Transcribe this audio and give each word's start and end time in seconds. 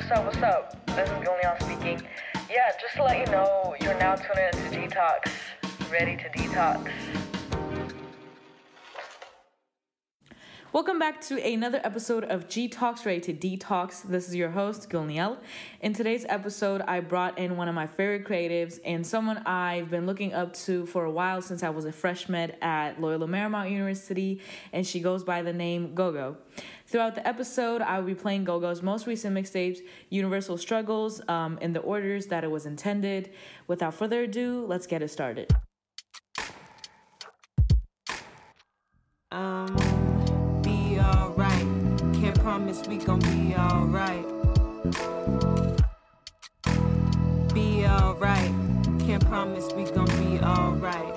what's 0.00 0.12
up, 0.12 0.24
what's 0.24 0.42
up? 0.42 0.86
This 0.86 1.08
is 1.10 1.14
Gilneon 1.16 1.62
speaking. 1.62 2.08
Yeah, 2.50 2.72
just 2.80 2.96
to 2.96 3.02
let 3.02 3.18
you 3.18 3.26
know, 3.26 3.76
you're 3.82 3.98
now 3.98 4.14
tuning 4.14 4.46
into 4.46 4.94
Detox. 4.94 5.30
Ready 5.90 6.16
to 6.16 6.28
detox. 6.30 6.90
Welcome 10.72 11.00
back 11.00 11.20
to 11.22 11.44
another 11.44 11.80
episode 11.82 12.22
of 12.22 12.48
G 12.48 12.68
Talks 12.68 13.00
to 13.00 13.10
Detox. 13.10 14.04
This 14.04 14.28
is 14.28 14.36
your 14.36 14.50
host, 14.50 14.88
Gilniel. 14.88 15.38
In 15.80 15.92
today's 15.92 16.24
episode, 16.28 16.80
I 16.82 17.00
brought 17.00 17.38
in 17.38 17.56
one 17.56 17.66
of 17.66 17.74
my 17.74 17.88
favorite 17.88 18.24
creatives 18.24 18.78
and 18.84 19.04
someone 19.04 19.38
I've 19.38 19.90
been 19.90 20.06
looking 20.06 20.32
up 20.32 20.54
to 20.54 20.86
for 20.86 21.04
a 21.04 21.10
while 21.10 21.42
since 21.42 21.64
I 21.64 21.70
was 21.70 21.86
a 21.86 21.92
freshman 21.92 22.52
at 22.62 23.00
Loyola 23.00 23.26
Marymount 23.26 23.72
University, 23.72 24.42
and 24.72 24.86
she 24.86 25.00
goes 25.00 25.24
by 25.24 25.42
the 25.42 25.52
name 25.52 25.92
Gogo. 25.96 26.36
Throughout 26.86 27.16
the 27.16 27.26
episode, 27.26 27.82
I 27.82 27.98
will 27.98 28.06
be 28.06 28.14
playing 28.14 28.44
Gogo's 28.44 28.80
most 28.80 29.08
recent 29.08 29.36
mixtapes, 29.36 29.80
Universal 30.08 30.58
Struggles, 30.58 31.20
um, 31.26 31.58
in 31.60 31.72
the 31.72 31.80
orders 31.80 32.28
that 32.28 32.44
it 32.44 32.50
was 32.52 32.64
intended. 32.64 33.32
Without 33.66 33.94
further 33.94 34.22
ado, 34.22 34.64
let's 34.68 34.86
get 34.86 35.02
it 35.02 35.08
started. 35.08 35.52
Um, 39.32 39.89
promise 42.50 42.84
we 42.88 42.96
gon' 42.96 43.20
be 43.20 43.54
alright. 43.54 44.26
Be 47.54 47.86
alright. 47.86 48.52
Can't 49.06 49.24
promise 49.26 49.72
we 49.72 49.84
gon' 49.84 50.10
be 50.18 50.40
alright. 50.40 51.14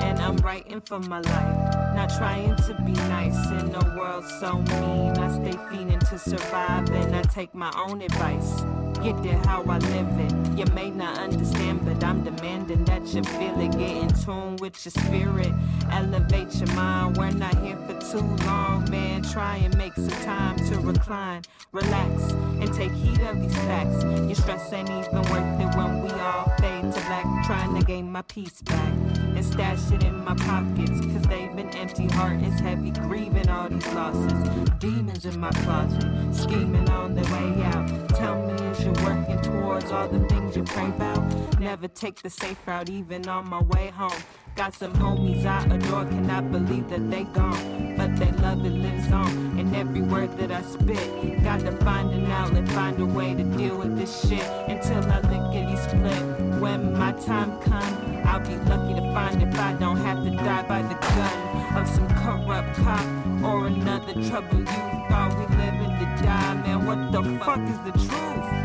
And 0.00 0.18
I'm 0.20 0.38
writing 0.38 0.80
for 0.80 0.98
my 0.98 1.20
life. 1.20 1.74
Not 1.94 2.08
trying 2.16 2.56
to 2.56 2.74
be 2.86 2.92
nice 2.92 3.36
in 3.50 3.74
a 3.74 3.98
world 3.98 4.24
so 4.40 4.60
mean. 4.80 5.10
I 5.18 5.28
stay 5.28 5.58
fiending 5.68 6.08
to 6.08 6.18
survive 6.18 6.90
and 6.90 7.14
I 7.14 7.20
take 7.24 7.54
my 7.54 7.70
own 7.76 8.00
advice. 8.00 8.62
Get 9.04 9.26
it 9.26 9.44
how 9.44 9.62
I 9.64 9.76
live 9.76 10.18
it. 10.18 10.58
You 10.58 10.64
may 10.74 10.88
not 10.88 11.18
understand, 11.18 11.84
but 11.84 12.02
I'm 12.02 12.24
demanding 12.24 12.86
that 12.86 13.06
you 13.08 13.22
feel 13.22 13.60
it. 13.60 13.72
Get 13.72 13.96
in 13.98 14.08
tune 14.08 14.56
with 14.56 14.82
your 14.82 14.92
spirit. 14.92 15.52
Elevate 15.90 16.54
your 16.54 16.74
mind. 16.74 17.18
We're 17.18 17.30
not 17.32 17.54
here 17.62 17.76
for 17.86 18.00
too 18.00 18.24
long, 18.46 18.90
man. 18.90 19.22
Try 19.22 19.58
and 19.58 19.76
make 19.76 19.92
some 19.92 20.08
time 20.24 20.56
to 20.70 20.78
recline, 20.78 21.42
relax, 21.72 22.32
and 22.32 22.72
take 22.72 22.92
heed 22.92 23.20
of 23.20 23.42
these 23.42 23.54
facts. 23.68 24.04
Your 24.04 24.36
stress 24.36 24.72
ain't 24.72 24.88
even 24.88 25.20
worth 25.30 25.60
it 25.60 25.76
when 25.76 26.02
we 26.02 26.10
all 26.12 26.50
fade 26.58 26.90
to 26.90 27.00
black. 27.02 27.26
Trying 27.44 27.78
to 27.78 27.84
gain 27.84 28.10
my 28.10 28.22
peace 28.22 28.62
back 28.62 28.94
and 29.36 29.44
stash 29.44 29.90
it 29.92 30.02
in 30.02 30.24
my 30.24 30.34
pockets. 30.34 31.00
Cause 31.12 31.22
they've 31.28 31.54
been 31.54 31.68
empty, 31.76 32.06
heart 32.06 32.40
is 32.42 32.58
heavy, 32.58 32.90
grieving 32.90 33.50
all 33.50 33.68
these 33.68 33.86
losses. 33.92 34.48
Demons 34.78 35.26
in 35.26 35.38
my 35.38 35.50
closet, 35.50 36.04
scheming 36.32 36.88
on 36.88 37.14
their 37.14 37.24
way 37.24 37.62
out. 37.64 38.08
Tell 38.10 38.36
me, 38.46 38.54
is 38.68 38.84
working 39.02 39.40
towards 39.40 39.90
all 39.90 40.08
the 40.08 40.20
things 40.28 40.56
you 40.56 40.64
pray 40.64 40.86
about? 40.86 41.60
Never 41.60 41.88
take 41.88 42.22
the 42.22 42.30
safe 42.30 42.58
route, 42.66 42.90
even 42.90 43.28
on 43.28 43.48
my 43.48 43.62
way 43.62 43.88
home. 43.88 44.22
Got 44.56 44.74
some 44.74 44.92
homies 44.94 45.44
I 45.44 45.64
adore, 45.74 46.04
cannot 46.04 46.52
believe 46.52 46.88
that 46.90 47.10
they 47.10 47.24
gone. 47.24 47.96
But 47.96 48.16
they 48.16 48.30
love 48.42 48.64
it 48.64 48.70
lives 48.70 49.10
on, 49.10 49.58
and 49.58 49.74
every 49.74 50.02
word 50.02 50.36
that 50.38 50.50
I 50.52 50.62
spit. 50.62 51.42
Got 51.42 51.60
to 51.60 51.72
find 51.84 52.10
an 52.12 52.30
outlet, 52.30 52.68
find 52.68 53.00
a 53.00 53.06
way 53.06 53.34
to 53.34 53.42
deal 53.42 53.76
with 53.76 53.96
this 53.96 54.28
shit 54.28 54.46
until 54.68 55.02
I 55.10 55.20
lickety 55.20 55.76
split. 55.76 56.60
When 56.60 56.96
my 56.96 57.12
time 57.12 57.60
come, 57.62 58.22
I'll 58.24 58.40
be 58.40 58.56
lucky 58.70 58.94
to 58.94 59.12
find 59.12 59.42
if 59.42 59.58
I 59.58 59.72
don't 59.74 59.98
have 59.98 60.22
to 60.24 60.30
die 60.30 60.62
by 60.68 60.82
the 60.82 60.94
gun 60.94 61.76
of 61.76 61.88
some 61.88 62.08
corrupt 62.08 62.76
cop 62.76 63.06
or 63.42 63.66
another 63.66 64.14
trouble 64.28 64.58
you 64.58 64.64
thought 65.08 65.34
we 65.36 65.56
live 65.56 65.74
living 65.74 65.98
to 65.98 66.22
die. 66.22 66.54
Man, 66.54 66.86
what 66.86 67.12
the 67.12 67.22
fuck 67.44 67.60
is 67.60 67.78
the 67.78 67.92
truth? 67.92 68.63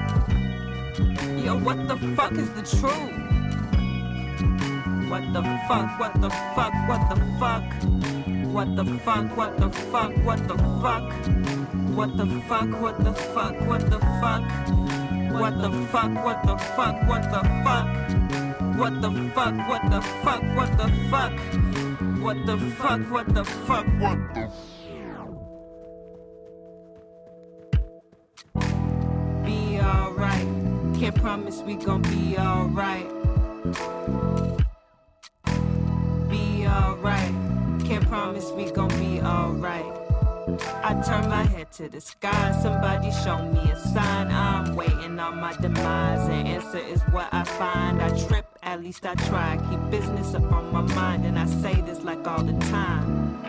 Yo, 1.44 1.58
what 1.58 1.88
the 1.88 1.96
fuck 2.16 2.34
is 2.34 2.50
the 2.50 2.62
truth? 2.62 3.12
What 5.10 5.32
the 5.32 5.42
fuck, 5.68 6.00
what 6.00 6.14
the 6.22 6.30
fuck, 6.54 6.74
what 6.90 7.10
the 7.10 7.16
fuck? 7.40 7.64
What 8.54 8.76
the 8.76 8.84
fuck, 9.06 9.38
what 9.38 9.58
the 9.58 9.70
fuck, 9.70 10.12
what 10.26 10.48
the 10.48 10.58
fuck? 10.82 11.14
What 11.96 12.18
the 12.18 12.26
fuck, 12.48 12.82
what 12.82 13.04
the 13.04 13.14
fuck, 13.14 13.56
what 13.68 13.90
the 13.90 14.00
fuck? 14.20 14.44
What 15.32 15.62
the 15.62 15.72
fuck, 15.92 16.26
what 16.26 16.44
the 16.44 16.58
fuck, 16.76 17.08
what 17.08 17.24
the 17.32 17.42
fuck? 17.64 17.88
What 18.78 19.02
the 19.02 19.12
fuck, 19.34 19.56
what 19.70 19.90
the 19.90 20.02
fuck, 20.02 20.44
what 20.56 20.78
the 20.78 20.88
fuck? 21.10 21.40
What 22.22 22.46
the 22.46 22.58
fuck, 22.58 23.02
what 23.12 23.34
the 23.34 23.46
fuck, 23.46 23.86
what 24.00 24.18
the 24.34 24.52
Be 29.46 29.80
alright. 29.80 30.59
Can't 31.00 31.16
promise 31.16 31.62
we 31.62 31.76
gon' 31.76 32.02
be 32.02 32.38
alright. 32.38 33.08
Be 36.30 36.68
alright. 36.68 37.34
Can't 37.86 38.06
promise 38.06 38.52
we 38.52 38.70
gon' 38.70 38.90
be 39.00 39.22
alright. 39.22 39.86
I 40.84 41.02
turn 41.08 41.30
my 41.30 41.44
head 41.44 41.72
to 41.74 41.88
the 41.88 42.02
sky. 42.02 42.52
Somebody 42.62 43.12
show 43.24 43.42
me 43.44 43.72
a 43.72 43.80
sign. 43.80 44.28
I'm 44.28 44.76
waiting 44.76 45.18
on 45.20 45.40
my 45.40 45.56
demise. 45.56 46.28
The 46.28 46.34
answer 46.34 46.80
is 46.80 47.00
what 47.12 47.30
I 47.32 47.46
find. 47.46 48.02
I 48.02 48.10
trip, 48.28 48.46
at 48.62 48.84
least 48.84 49.06
I 49.06 49.16
try. 49.16 49.58
Keep 49.70 49.90
business 49.90 50.36
up 50.36 50.52
on 50.52 50.70
my 50.74 50.82
mind. 50.82 51.26
And 51.26 51.40
I 51.40 51.46
say 51.46 51.80
this 51.80 52.02
like 52.04 52.28
all 52.28 52.44
the 52.44 52.60
time. 52.66 53.42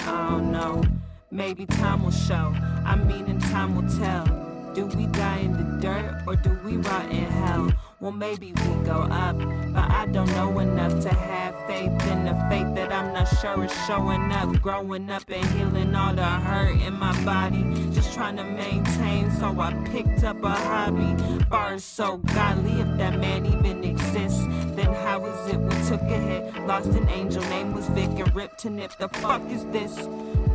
I 0.00 0.30
don't 0.30 0.50
know. 0.50 0.82
Maybe 1.30 1.64
time 1.64 2.02
will 2.02 2.10
show. 2.10 2.52
I 2.84 2.96
mean, 2.96 3.26
and 3.26 3.40
time 3.40 3.76
will 3.76 3.88
tell. 4.00 4.45
Do 4.76 4.84
we 4.88 5.06
die 5.06 5.38
in 5.38 5.52
the 5.56 5.80
dirt 5.80 6.22
or 6.26 6.36
do 6.36 6.50
we 6.62 6.76
rot 6.76 7.10
in 7.10 7.24
hell? 7.24 7.72
Well, 7.98 8.12
maybe 8.12 8.52
we 8.52 8.84
go 8.84 9.08
up, 9.10 9.38
but 9.72 9.90
I 9.90 10.04
don't 10.12 10.28
know 10.32 10.58
enough 10.58 11.00
to 11.00 11.14
have 11.14 11.54
faith 11.66 11.92
in 12.12 12.26
the 12.26 12.34
faith 12.50 12.74
that 12.74 12.92
I'm 12.92 13.14
not 13.14 13.24
sure 13.40 13.64
is 13.64 13.72
showing 13.86 14.30
up. 14.32 14.60
Growing 14.60 15.08
up 15.08 15.22
and 15.30 15.46
healing 15.52 15.94
all 15.94 16.12
the 16.12 16.22
hurt 16.22 16.78
in 16.82 16.92
my 16.92 17.18
body, 17.24 17.64
just 17.94 18.12
trying 18.12 18.36
to 18.36 18.44
maintain. 18.44 19.30
So 19.30 19.58
I 19.58 19.72
picked 19.92 20.24
up 20.24 20.44
a 20.44 20.50
hobby. 20.50 21.40
Bars 21.44 21.82
so 21.82 22.18
godly, 22.18 22.78
if 22.78 22.98
that 22.98 23.18
man 23.18 23.46
even 23.46 23.82
exists, 23.82 24.44
then 24.76 24.92
how 24.92 25.24
is 25.24 25.54
it 25.54 25.58
we 25.58 25.70
took 25.88 26.02
a 26.02 26.18
hit? 26.18 26.66
Lost 26.66 26.88
an 26.88 27.08
angel, 27.08 27.42
name 27.44 27.72
was 27.72 27.88
Vic 27.88 28.10
and 28.10 28.36
ripped 28.36 28.58
to 28.58 28.68
nip. 28.68 28.92
The 28.98 29.08
fuck 29.08 29.40
is 29.50 29.64
this? 29.72 29.96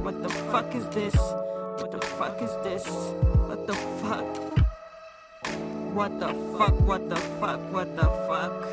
What 0.03 0.21
the 0.21 0.29
fuck 0.29 0.75
is 0.75 0.85
this? 0.89 1.15
What 1.15 1.91
the 1.91 2.05
fuck 2.05 2.39
is 2.39 2.51
this? 2.63 2.85
What 3.61 3.67
the 3.67 3.75
fuck? 4.01 4.25
What 5.93 6.19
the 6.19 6.33
fuck? 6.57 6.87
What 6.87 7.09
the 7.09 7.15
fuck? 7.15 7.59
What 7.71 7.95
the 7.95 8.05
fuck? 8.25 8.65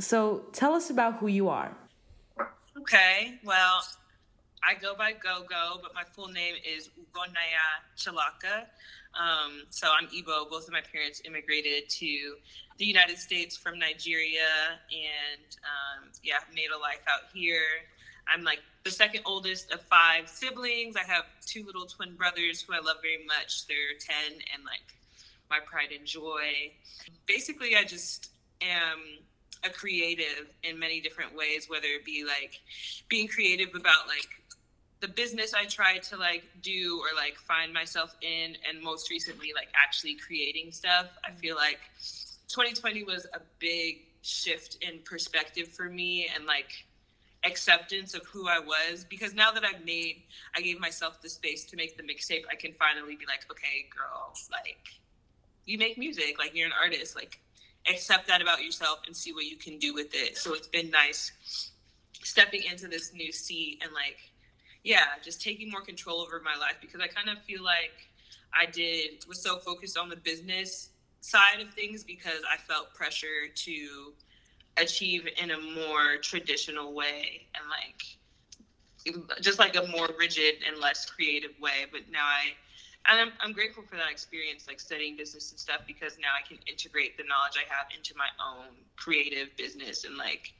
So 0.00 0.46
tell 0.52 0.72
us 0.72 0.88
about 0.88 1.16
who 1.16 1.26
you 1.26 1.50
are. 1.50 1.76
Okay, 2.78 3.34
well, 3.44 3.82
I 4.64 4.72
go 4.72 4.96
by 4.96 5.12
Gogo, 5.12 5.80
but 5.82 5.94
my 5.94 6.04
full 6.04 6.28
name 6.28 6.54
is 6.64 6.88
Ugonaya 6.98 7.84
Chalaka. 7.94 8.64
Um, 9.18 9.64
so 9.70 9.88
I'm 9.88 10.06
Igbo. 10.08 10.48
Both 10.48 10.68
of 10.68 10.72
my 10.72 10.82
parents 10.92 11.20
immigrated 11.24 11.88
to 11.88 12.34
the 12.78 12.84
United 12.84 13.18
States 13.18 13.56
from 13.56 13.78
Nigeria, 13.78 14.78
and 14.92 15.56
um, 15.66 16.10
yeah, 16.22 16.38
made 16.54 16.68
a 16.74 16.78
life 16.78 17.02
out 17.08 17.28
here. 17.34 17.60
I'm 18.32 18.44
like 18.44 18.60
the 18.84 18.90
second 18.90 19.22
oldest 19.26 19.72
of 19.72 19.80
five 19.82 20.28
siblings. 20.28 20.94
I 20.96 21.04
have 21.10 21.24
two 21.44 21.64
little 21.64 21.86
twin 21.86 22.14
brothers 22.14 22.62
who 22.62 22.74
I 22.74 22.78
love 22.78 22.98
very 23.02 23.24
much. 23.26 23.66
They're 23.66 23.98
10 23.98 24.34
and 24.54 24.64
like 24.64 24.94
my 25.50 25.58
pride 25.64 25.90
and 25.96 26.06
joy. 26.06 26.72
Basically, 27.26 27.74
I 27.74 27.84
just 27.84 28.30
am 28.60 28.98
a 29.64 29.70
creative 29.70 30.46
in 30.62 30.78
many 30.78 31.00
different 31.00 31.34
ways, 31.34 31.68
whether 31.68 31.86
it 31.86 32.04
be 32.04 32.24
like 32.24 32.60
being 33.08 33.26
creative 33.26 33.74
about 33.74 34.06
like 34.06 34.28
the 35.00 35.08
business 35.08 35.54
I 35.54 35.64
try 35.66 35.98
to 35.98 36.16
like 36.16 36.44
do 36.62 37.00
or 37.00 37.16
like 37.16 37.36
find 37.36 37.72
myself 37.72 38.14
in, 38.22 38.56
and 38.68 38.82
most 38.82 39.10
recently, 39.10 39.52
like 39.54 39.68
actually 39.74 40.16
creating 40.16 40.72
stuff. 40.72 41.06
I 41.24 41.30
feel 41.32 41.56
like 41.56 41.80
2020 42.48 43.04
was 43.04 43.26
a 43.34 43.40
big 43.58 44.06
shift 44.22 44.78
in 44.82 44.98
perspective 45.04 45.68
for 45.68 45.84
me 45.84 46.28
and 46.34 46.44
like 46.46 46.86
acceptance 47.44 48.14
of 48.14 48.26
who 48.26 48.48
I 48.48 48.58
was 48.58 49.04
because 49.08 49.32
now 49.34 49.52
that 49.52 49.64
I've 49.64 49.84
made, 49.84 50.22
I 50.56 50.60
gave 50.60 50.80
myself 50.80 51.22
the 51.22 51.28
space 51.28 51.64
to 51.66 51.76
make 51.76 51.96
the 51.96 52.02
mixtape, 52.02 52.42
I 52.50 52.56
can 52.56 52.72
finally 52.72 53.14
be 53.14 53.26
like, 53.26 53.46
okay, 53.50 53.86
girl, 53.96 54.32
like 54.50 54.78
you 55.64 55.78
make 55.78 55.98
music, 55.98 56.36
like 56.38 56.54
you're 56.54 56.66
an 56.66 56.72
artist, 56.80 57.14
like 57.14 57.38
accept 57.88 58.26
that 58.26 58.42
about 58.42 58.62
yourself 58.62 59.00
and 59.06 59.16
see 59.16 59.32
what 59.32 59.44
you 59.44 59.56
can 59.56 59.78
do 59.78 59.94
with 59.94 60.14
it. 60.14 60.36
So 60.36 60.54
it's 60.54 60.66
been 60.66 60.90
nice 60.90 61.30
stepping 62.22 62.62
into 62.64 62.88
this 62.88 63.12
new 63.14 63.30
seat 63.32 63.80
and 63.82 63.92
like, 63.92 64.18
yeah, 64.84 65.06
just 65.22 65.42
taking 65.42 65.70
more 65.70 65.82
control 65.82 66.20
over 66.20 66.40
my 66.44 66.58
life 66.58 66.76
because 66.80 67.00
I 67.00 67.08
kind 67.08 67.28
of 67.28 67.42
feel 67.44 67.62
like 67.62 68.08
I 68.52 68.66
did 68.66 69.24
was 69.28 69.42
so 69.42 69.58
focused 69.58 69.98
on 69.98 70.08
the 70.08 70.16
business 70.16 70.90
side 71.20 71.60
of 71.60 71.72
things 71.74 72.04
because 72.04 72.40
I 72.50 72.56
felt 72.56 72.94
pressure 72.94 73.48
to 73.54 74.12
achieve 74.76 75.28
in 75.42 75.50
a 75.50 75.58
more 75.58 76.18
traditional 76.22 76.94
way 76.94 77.46
and 77.54 77.64
like 77.68 78.02
just 79.40 79.58
like 79.58 79.76
a 79.76 79.86
more 79.88 80.08
rigid 80.18 80.56
and 80.66 80.78
less 80.80 81.06
creative 81.06 81.58
way. 81.60 81.86
But 81.90 82.02
now 82.10 82.24
i 82.24 82.52
and 83.08 83.20
I'm, 83.20 83.32
I'm 83.40 83.52
grateful 83.52 83.82
for 83.84 83.96
that 83.96 84.10
experience 84.10 84.66
like 84.68 84.80
studying 84.80 85.16
business 85.16 85.50
and 85.50 85.58
stuff 85.58 85.80
because 85.86 86.18
now 86.18 86.28
i 86.38 86.46
can 86.46 86.58
integrate 86.68 87.16
the 87.16 87.24
knowledge 87.24 87.54
i 87.56 87.66
have 87.72 87.86
into 87.96 88.14
my 88.16 88.28
own 88.38 88.74
creative 88.96 89.48
business 89.56 90.04
and 90.04 90.16
like 90.16 90.52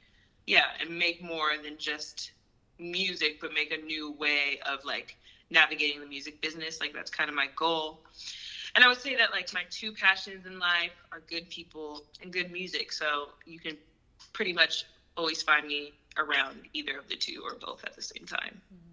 yeah 0.47 0.71
and 0.81 0.89
make 0.89 1.21
more 1.21 1.51
than 1.63 1.77
just 1.77 2.31
music 2.79 3.37
but 3.41 3.53
make 3.53 3.71
a 3.71 3.77
new 3.77 4.11
way 4.11 4.59
of 4.65 4.83
like 4.85 5.15
navigating 5.49 5.99
the 5.99 6.07
music 6.07 6.39
business 6.41 6.79
like 6.79 6.93
that's 6.93 7.09
kind 7.09 7.29
of 7.29 7.35
my 7.35 7.47
goal 7.55 7.99
and 8.75 8.83
I 8.83 8.87
would 8.87 9.01
say 9.01 9.15
that 9.15 9.31
like 9.31 9.53
my 9.53 9.63
two 9.69 9.91
passions 9.91 10.45
in 10.45 10.59
life 10.59 10.93
are 11.11 11.21
good 11.29 11.49
people 11.49 12.03
and 12.21 12.31
good 12.31 12.51
music. 12.51 12.91
So 12.91 13.29
you 13.45 13.59
can 13.59 13.77
pretty 14.33 14.53
much 14.53 14.85
always 15.17 15.41
find 15.41 15.67
me 15.67 15.93
around 16.17 16.67
either 16.73 16.97
of 16.97 17.07
the 17.07 17.15
two 17.15 17.41
or 17.43 17.55
both 17.55 17.83
at 17.83 17.95
the 17.95 18.01
same 18.01 18.25
time. 18.25 18.61
Mm-hmm. 18.73 18.88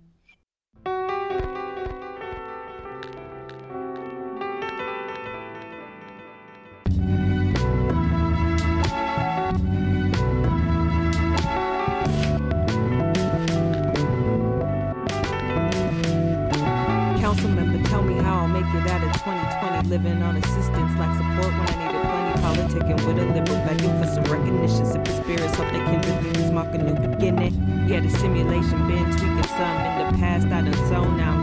Council 17.37 17.50
member, 17.50 17.88
tell 17.91 18.03
me 18.03 18.15
how 18.15 18.41
I'll 18.41 18.49
make 18.49 18.65
it 18.65 18.91
out 18.91 19.05
of 19.05 19.12
2020. 19.12 19.88
Living 19.91 20.23
on 20.23 20.37
assistance, 20.37 20.99
like 20.99 21.12
support 21.21 21.53
when 21.53 21.69
I 21.69 21.77
needed 21.85 22.00
plenty. 22.09 22.73
Politicking 22.73 23.06
with 23.06 23.19
a 23.19 23.27
liberal, 23.27 23.61
begging 23.67 23.93
for 24.00 24.09
some 24.09 24.25
recognition. 24.25 24.87
Sipping 24.87 25.23
spirits, 25.23 25.55
hope 25.55 25.71
they 25.71 25.85
can 25.85 26.00
really 26.25 26.50
mark 26.50 26.73
a 26.73 26.79
new 26.79 26.94
beginning. 26.94 27.53
Yeah, 27.87 28.00
the 28.00 28.09
simulation 28.09 28.88
been 28.88 29.05
tweaking 29.12 29.43
some 29.53 29.77
in 29.85 30.12
the 30.12 30.19
past. 30.19 30.47
I 30.47 30.62
done 30.62 30.73
so 30.88 31.05
now 31.12 31.36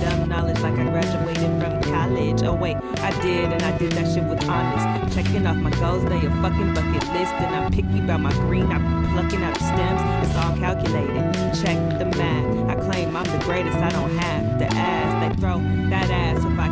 dumb 0.00 0.28
knowledge 0.28 0.60
like 0.60 0.78
I 0.78 0.84
graduated 0.84 1.60
from 1.60 1.82
college. 1.92 2.42
Oh 2.42 2.54
wait, 2.54 2.76
I 2.98 3.10
did, 3.22 3.52
and 3.52 3.62
I 3.62 3.76
did 3.78 3.92
that 3.92 4.12
shit 4.12 4.24
with 4.24 4.48
honest. 4.48 5.14
Checking 5.14 5.46
off 5.46 5.56
my 5.56 5.70
goals, 5.70 6.04
they 6.04 6.18
a 6.18 6.30
fucking 6.42 6.74
bucket 6.74 7.06
list, 7.12 7.32
and 7.34 7.54
I'm 7.54 7.72
picky 7.72 8.00
about 8.00 8.20
my 8.20 8.32
green. 8.32 8.70
I 8.70 8.78
be 8.78 9.08
plucking 9.12 9.42
out 9.42 9.54
the 9.54 9.64
stems. 9.64 10.28
It's 10.28 10.36
all 10.36 10.56
calculated. 10.56 11.32
Check 11.62 11.78
the 11.98 12.06
math. 12.18 12.70
I 12.70 12.74
claim 12.80 13.16
I'm 13.16 13.24
the 13.24 13.44
greatest. 13.44 13.76
I 13.78 13.90
don't 13.90 14.16
have 14.18 14.58
to 14.58 14.66
ask. 14.66 15.12
They 15.22 15.40
throw 15.40 15.58
that 15.90 16.10
ass. 16.10 16.38
If 16.44 16.58
I 16.58 16.63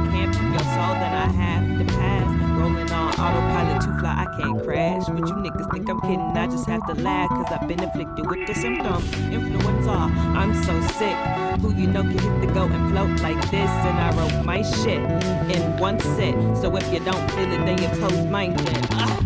Rolling 2.62 2.90
on 2.92 3.08
autopilot 3.14 3.82
to 3.82 3.88
fly, 3.98 4.24
I 4.24 4.26
can't 4.36 4.62
crash. 4.62 5.06
But 5.06 5.18
you 5.18 5.34
niggas 5.34 5.68
think 5.72 5.90
I'm 5.90 6.00
kidding, 6.02 6.20
I 6.20 6.46
just 6.46 6.68
have 6.68 6.86
to 6.86 6.94
laugh. 7.02 7.28
Cause 7.30 7.50
I've 7.50 7.66
been 7.66 7.82
afflicted 7.82 8.30
with 8.30 8.46
the 8.46 8.54
symptoms. 8.54 9.12
Influenza, 9.34 9.90
I'm 9.90 10.54
so 10.62 10.80
sick. 10.92 11.16
Who 11.60 11.74
you 11.74 11.88
know 11.88 12.02
can 12.02 12.12
hit 12.12 12.40
the 12.40 12.46
go 12.54 12.66
and 12.66 12.92
float 12.92 13.20
like 13.20 13.42
this? 13.50 13.68
And 13.68 13.98
I 13.98 14.12
wrote 14.16 14.44
my 14.44 14.62
shit 14.62 15.02
in 15.50 15.76
one 15.78 15.98
set. 15.98 16.36
So 16.56 16.76
if 16.76 16.88
you 16.92 17.00
don't 17.00 17.28
feel 17.32 17.50
it, 17.50 17.66
then 17.66 17.78
you're 17.82 17.96
close 17.96 18.24
minded. 18.26 18.86
Ah. 18.92 19.18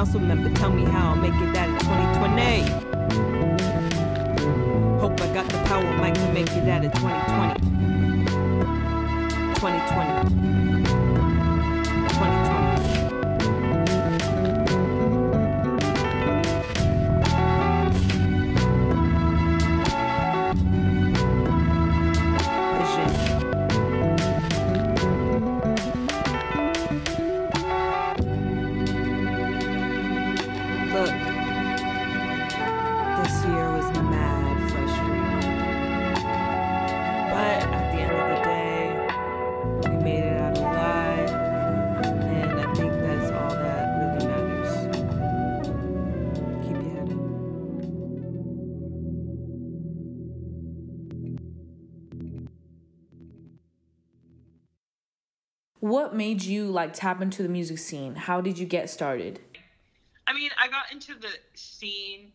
Council 0.00 0.20
member, 0.20 0.48
tell 0.54 0.70
me 0.70 0.82
how 0.86 1.10
I'll 1.10 1.16
make 1.16 1.34
it 1.34 1.54
out 1.54 1.68
of 1.68 1.78
2020. 1.80 2.62
Hope 4.98 5.20
I 5.20 5.34
got 5.34 5.46
the 5.50 5.58
power, 5.66 5.84
might 5.98 6.14
to 6.14 6.32
make 6.32 6.50
it 6.56 6.66
out 6.70 6.86
of 6.86 6.92
2020. 6.94 7.60
2020. 9.56 9.56
2020. 9.56 10.39
Made 56.20 56.44
you 56.44 56.66
like 56.66 56.92
tap 56.92 57.22
into 57.22 57.42
the 57.42 57.48
music 57.48 57.78
scene? 57.78 58.14
How 58.14 58.42
did 58.42 58.58
you 58.58 58.66
get 58.66 58.90
started? 58.90 59.40
I 60.26 60.34
mean, 60.34 60.50
I 60.62 60.68
got 60.68 60.92
into 60.92 61.14
the 61.14 61.30
scene. 61.54 62.32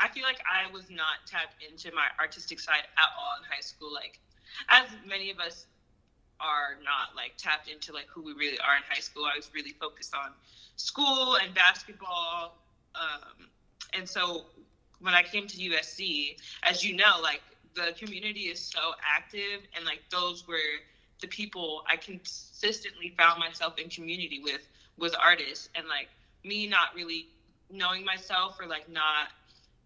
I 0.00 0.08
feel 0.08 0.22
like 0.22 0.40
I 0.48 0.72
was 0.72 0.88
not 0.88 1.26
tapped 1.26 1.62
into 1.62 1.94
my 1.94 2.06
artistic 2.18 2.58
side 2.58 2.84
at 2.96 3.08
all 3.20 3.36
in 3.36 3.44
high 3.46 3.60
school. 3.60 3.92
Like, 3.92 4.18
as 4.70 4.88
many 5.06 5.30
of 5.30 5.40
us 5.40 5.66
are 6.40 6.78
not 6.82 7.14
like 7.14 7.32
tapped 7.36 7.68
into 7.68 7.92
like 7.92 8.06
who 8.08 8.22
we 8.22 8.32
really 8.32 8.58
are 8.60 8.76
in 8.76 8.82
high 8.88 9.00
school. 9.00 9.26
I 9.26 9.36
was 9.36 9.50
really 9.54 9.74
focused 9.78 10.14
on 10.14 10.30
school 10.76 11.36
and 11.36 11.52
basketball. 11.54 12.56
Um, 12.94 13.48
and 13.92 14.08
so 14.08 14.46
when 15.00 15.12
I 15.12 15.22
came 15.22 15.46
to 15.48 15.56
USC, 15.58 16.38
as 16.62 16.82
you 16.82 16.96
know, 16.96 17.20
like 17.22 17.42
the 17.74 17.92
community 17.92 18.44
is 18.44 18.58
so 18.58 18.92
active, 19.06 19.68
and 19.76 19.84
like 19.84 20.00
those 20.10 20.48
were 20.48 20.80
the 21.20 21.28
people 21.28 21.82
I 21.88 21.96
consistently 21.96 23.14
found 23.16 23.38
myself 23.40 23.78
in 23.78 23.88
community 23.88 24.40
with 24.42 24.66
was 24.98 25.14
artists, 25.14 25.68
and 25.74 25.86
like 25.88 26.08
me 26.44 26.66
not 26.66 26.94
really 26.94 27.28
knowing 27.70 28.04
myself 28.04 28.58
or 28.60 28.66
like 28.66 28.88
not 28.88 29.28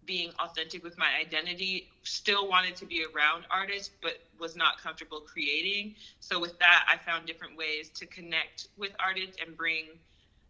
being 0.05 0.31
authentic 0.39 0.83
with 0.83 0.97
my 0.97 1.07
identity 1.19 1.87
still 2.03 2.47
wanted 2.49 2.75
to 2.75 2.85
be 2.85 3.05
around 3.15 3.45
artists 3.49 3.89
but 4.01 4.19
was 4.39 4.55
not 4.55 4.77
comfortable 4.81 5.21
creating. 5.21 5.95
So 6.19 6.39
with 6.39 6.57
that 6.59 6.85
i 6.89 6.97
found 6.97 7.25
different 7.25 7.57
ways 7.57 7.89
to 7.95 8.05
connect 8.05 8.67
with 8.77 8.91
artists 8.99 9.37
and 9.45 9.55
bring 9.55 9.85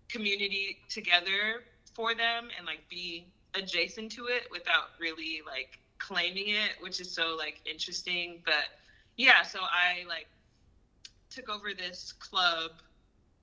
community 0.09 0.77
together 0.89 1.63
for 1.93 2.15
them 2.15 2.49
and 2.57 2.65
like 2.65 2.87
be 2.89 3.27
adjacent 3.55 4.11
to 4.13 4.25
it 4.25 4.47
without 4.51 4.89
really 4.99 5.41
like 5.45 5.79
claiming 5.99 6.49
it 6.49 6.71
which 6.81 6.99
is 6.99 7.11
so 7.11 7.35
like 7.37 7.61
interesting. 7.69 8.41
But 8.45 8.65
yeah 9.17 9.43
so 9.43 9.59
i 9.61 10.03
like 10.07 10.27
took 11.33 11.49
over 11.49 11.73
this 11.73 12.13
club 12.13 12.71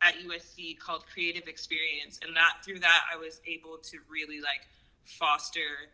at 0.02 0.14
USC 0.26 0.78
called 0.78 1.04
Creative 1.12 1.46
Experience, 1.46 2.20
and 2.24 2.34
that 2.36 2.64
through 2.64 2.78
that 2.80 3.02
I 3.12 3.16
was 3.16 3.40
able 3.46 3.78
to 3.78 3.98
really 4.08 4.40
like 4.40 4.66
foster 5.04 5.90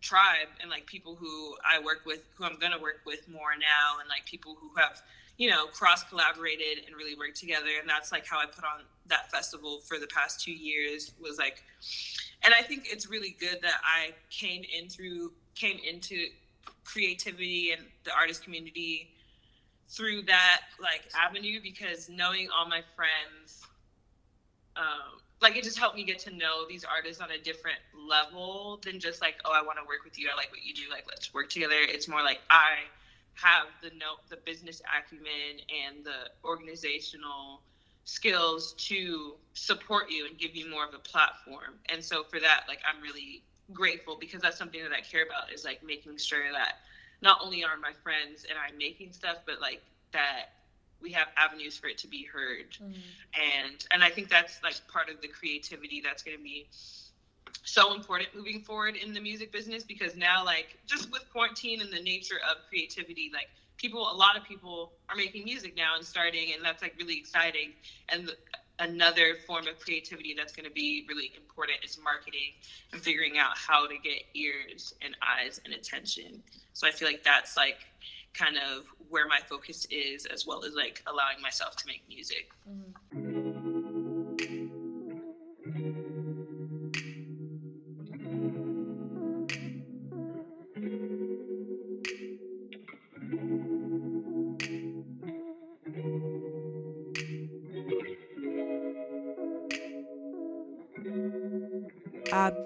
tribe 0.00 0.48
and 0.60 0.70
like 0.70 0.86
people 0.86 1.14
who 1.14 1.56
I 1.64 1.78
work 1.78 2.02
with, 2.06 2.20
who 2.34 2.44
I'm 2.44 2.58
gonna 2.58 2.78
work 2.78 3.00
with 3.04 3.28
more 3.28 3.54
now, 3.58 4.00
and 4.00 4.08
like 4.08 4.24
people 4.24 4.56
who 4.60 4.70
have 4.80 5.02
you 5.36 5.50
know 5.50 5.66
cross 5.66 6.02
collaborated 6.04 6.84
and 6.86 6.96
really 6.96 7.14
worked 7.14 7.36
together, 7.36 7.70
and 7.80 7.88
that's 7.88 8.10
like 8.10 8.26
how 8.26 8.38
I 8.38 8.46
put 8.46 8.64
on 8.64 8.84
that 9.06 9.30
festival 9.30 9.80
for 9.80 9.98
the 9.98 10.08
past 10.08 10.42
two 10.42 10.52
years 10.52 11.12
was 11.20 11.38
like, 11.38 11.62
and 12.44 12.52
I 12.54 12.62
think 12.62 12.88
it's 12.90 13.08
really 13.08 13.36
good 13.38 13.58
that 13.62 13.80
I 13.84 14.14
came 14.30 14.64
in 14.76 14.88
through 14.88 15.32
came 15.54 15.78
into 15.88 16.26
creativity 16.84 17.72
and 17.72 17.82
the 18.04 18.12
artist 18.14 18.44
community 18.44 19.10
through 19.88 20.22
that 20.22 20.62
like 20.80 21.08
avenue 21.14 21.60
because 21.62 22.08
knowing 22.08 22.48
all 22.56 22.68
my 22.68 22.82
friends 22.94 23.62
um 24.76 25.20
like 25.40 25.56
it 25.56 25.64
just 25.64 25.78
helped 25.78 25.96
me 25.96 26.04
get 26.04 26.18
to 26.18 26.30
know 26.34 26.66
these 26.68 26.84
artists 26.84 27.20
on 27.22 27.30
a 27.30 27.38
different 27.38 27.78
level 27.94 28.80
than 28.84 28.98
just 28.98 29.20
like 29.20 29.36
oh 29.44 29.52
i 29.54 29.62
want 29.62 29.78
to 29.78 29.84
work 29.86 30.04
with 30.04 30.18
you 30.18 30.28
i 30.32 30.36
like 30.36 30.50
what 30.50 30.64
you 30.64 30.74
do 30.74 30.82
like 30.90 31.04
let's 31.08 31.32
work 31.32 31.48
together. 31.48 31.76
It's 31.78 32.08
more 32.08 32.22
like 32.22 32.40
i 32.50 32.74
have 33.34 33.66
the 33.82 33.90
no 33.90 34.16
the 34.28 34.38
business 34.38 34.80
acumen 34.98 35.60
and 35.86 36.04
the 36.04 36.30
organizational 36.44 37.62
skills 38.04 38.72
to 38.74 39.34
support 39.54 40.10
you 40.10 40.26
and 40.26 40.38
give 40.38 40.54
you 40.54 40.70
more 40.70 40.86
of 40.86 40.94
a 40.94 40.98
platform. 40.98 41.74
And 41.88 42.02
so 42.02 42.24
for 42.24 42.40
that 42.40 42.64
like 42.68 42.80
i'm 42.88 43.02
really 43.02 43.42
grateful 43.72 44.16
because 44.18 44.40
that's 44.40 44.56
something 44.56 44.82
that 44.82 44.92
i 44.92 45.00
care 45.00 45.24
about 45.24 45.52
is 45.52 45.64
like 45.64 45.82
making 45.82 46.16
sure 46.16 46.52
that 46.52 46.76
not 47.22 47.38
only 47.42 47.64
are 47.64 47.76
my 47.80 47.92
friends 48.02 48.44
and 48.48 48.58
I 48.58 48.76
making 48.76 49.12
stuff, 49.12 49.38
but 49.46 49.60
like 49.60 49.82
that 50.12 50.50
we 51.00 51.12
have 51.12 51.28
avenues 51.36 51.76
for 51.76 51.88
it 51.88 51.98
to 51.98 52.08
be 52.08 52.24
heard. 52.24 52.70
Mm-hmm. 52.72 52.92
And 53.62 53.86
and 53.90 54.04
I 54.04 54.10
think 54.10 54.28
that's 54.28 54.62
like 54.62 54.80
part 54.88 55.08
of 55.08 55.20
the 55.20 55.28
creativity 55.28 56.00
that's 56.00 56.22
going 56.22 56.36
to 56.36 56.42
be 56.42 56.66
so 57.62 57.94
important 57.94 58.28
moving 58.34 58.60
forward 58.60 58.96
in 58.96 59.12
the 59.12 59.20
music 59.20 59.52
business 59.52 59.82
because 59.82 60.16
now 60.16 60.44
like 60.44 60.78
just 60.86 61.10
with 61.10 61.24
quarantine 61.32 61.80
and 61.80 61.92
the 61.92 62.02
nature 62.02 62.36
of 62.48 62.58
creativity 62.68 63.30
like 63.32 63.48
people 63.76 64.08
a 64.10 64.14
lot 64.14 64.36
of 64.36 64.44
people 64.44 64.92
are 65.08 65.16
making 65.16 65.44
music 65.44 65.76
now 65.76 65.96
and 65.96 66.04
starting 66.04 66.52
and 66.54 66.64
that's 66.64 66.80
like 66.80 66.94
really 66.98 67.16
exciting 67.16 67.72
and 68.08 68.32
another 68.78 69.36
form 69.46 69.66
of 69.66 69.78
creativity 69.78 70.34
that's 70.36 70.52
going 70.52 70.64
to 70.64 70.70
be 70.70 71.04
really 71.08 71.30
important 71.36 71.78
is 71.82 71.98
marketing 72.02 72.52
and 72.92 73.02
figuring 73.02 73.38
out 73.38 73.52
how 73.56 73.86
to 73.86 73.96
get 73.98 74.22
ears 74.34 74.92
and 75.00 75.16
eyes 75.22 75.58
and 75.64 75.72
attention 75.74 76.42
so 76.72 76.86
i 76.86 76.90
feel 76.90 77.08
like 77.08 77.22
that's 77.24 77.56
like 77.56 77.78
kind 78.34 78.58
of 78.58 78.84
where 79.08 79.26
my 79.26 79.40
focus 79.48 79.86
is 79.90 80.26
as 80.26 80.44
well 80.44 80.64
as 80.64 80.74
like 80.74 81.00
allowing 81.06 81.40
myself 81.40 81.74
to 81.76 81.84
make 81.86 82.02
music 82.08 82.46
mm-hmm. 82.68 82.90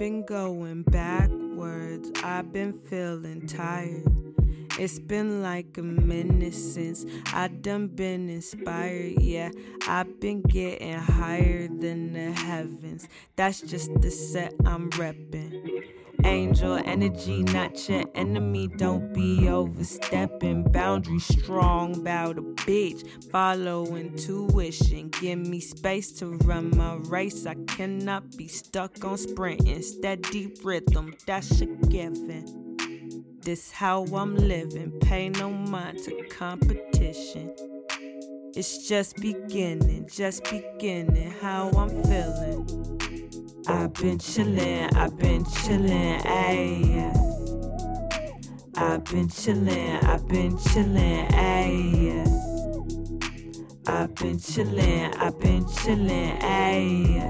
Been 0.00 0.24
going 0.24 0.82
backwards, 0.84 2.10
I've 2.24 2.50
been 2.54 2.72
feeling 2.72 3.46
tired. 3.46 4.02
It's 4.78 4.98
been 4.98 5.42
like 5.42 5.76
a 5.76 5.82
minute 5.82 6.54
since 6.54 7.04
I 7.34 7.48
done 7.48 7.88
been 7.88 8.30
inspired. 8.30 9.20
Yeah, 9.20 9.50
I've 9.86 10.18
been 10.18 10.40
getting 10.40 10.94
higher 10.94 11.68
than 11.68 12.14
the 12.14 12.32
heavens. 12.32 13.08
That's 13.36 13.60
just 13.60 13.92
the 14.00 14.10
set 14.10 14.54
I'm 14.64 14.88
reppin'. 14.92 15.99
Angel 16.24 16.80
energy, 16.84 17.42
not 17.44 17.88
your 17.88 18.04
enemy. 18.14 18.68
Don't 18.68 19.12
be 19.12 19.48
overstepping. 19.48 20.64
Boundary 20.64 21.18
strong, 21.18 22.04
bout 22.04 22.38
a 22.38 22.42
bitch. 22.42 23.06
Follow 23.30 23.86
intuition. 23.96 25.08
Give 25.20 25.38
me 25.38 25.60
space 25.60 26.12
to 26.18 26.36
run 26.44 26.76
my 26.76 26.94
race. 27.08 27.46
I 27.46 27.54
cannot 27.66 28.36
be 28.36 28.48
stuck 28.48 29.04
on 29.04 29.18
sprinting. 29.18 29.82
Steady 29.82 30.52
rhythm, 30.62 31.14
that's 31.26 31.60
a 31.60 31.66
given. 31.66 32.76
This 33.42 33.70
how 33.70 34.04
I'm 34.04 34.36
living. 34.36 34.92
Pay 35.00 35.30
no 35.30 35.50
mind 35.50 35.98
to 36.04 36.22
competition. 36.28 37.54
It's 38.54 38.86
just 38.88 39.16
beginning, 39.16 40.08
just 40.12 40.44
beginning 40.44 41.30
how 41.40 41.70
I'm 41.70 42.02
feeling. 42.02 42.99
I've 43.68 43.92
been 43.94 44.18
chillin', 44.18 44.96
I've 44.96 45.18
been 45.18 45.44
chillin', 45.44 46.20
ayy. 46.22 47.12
I've 48.76 49.04
been 49.04 49.28
chillin', 49.28 50.02
I've 50.02 50.26
been 50.26 50.56
chillin', 50.56 51.28
ayy. 51.28 52.24
I've 53.86 54.14
been 54.14 54.38
chillin', 54.38 55.14
I've 55.16 55.38
been 55.38 55.64
chillin', 55.64 56.38
ayy, 56.40 57.20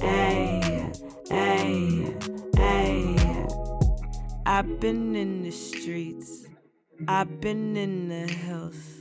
ayy, 0.00 0.92
ayy, 1.30 2.14
ayy. 2.54 4.42
I've 4.46 4.80
been 4.80 5.16
in 5.16 5.42
the 5.42 5.50
streets, 5.50 6.46
I've 7.08 7.40
been 7.40 7.76
in 7.76 8.08
the 8.08 8.32
hills. 8.32 8.99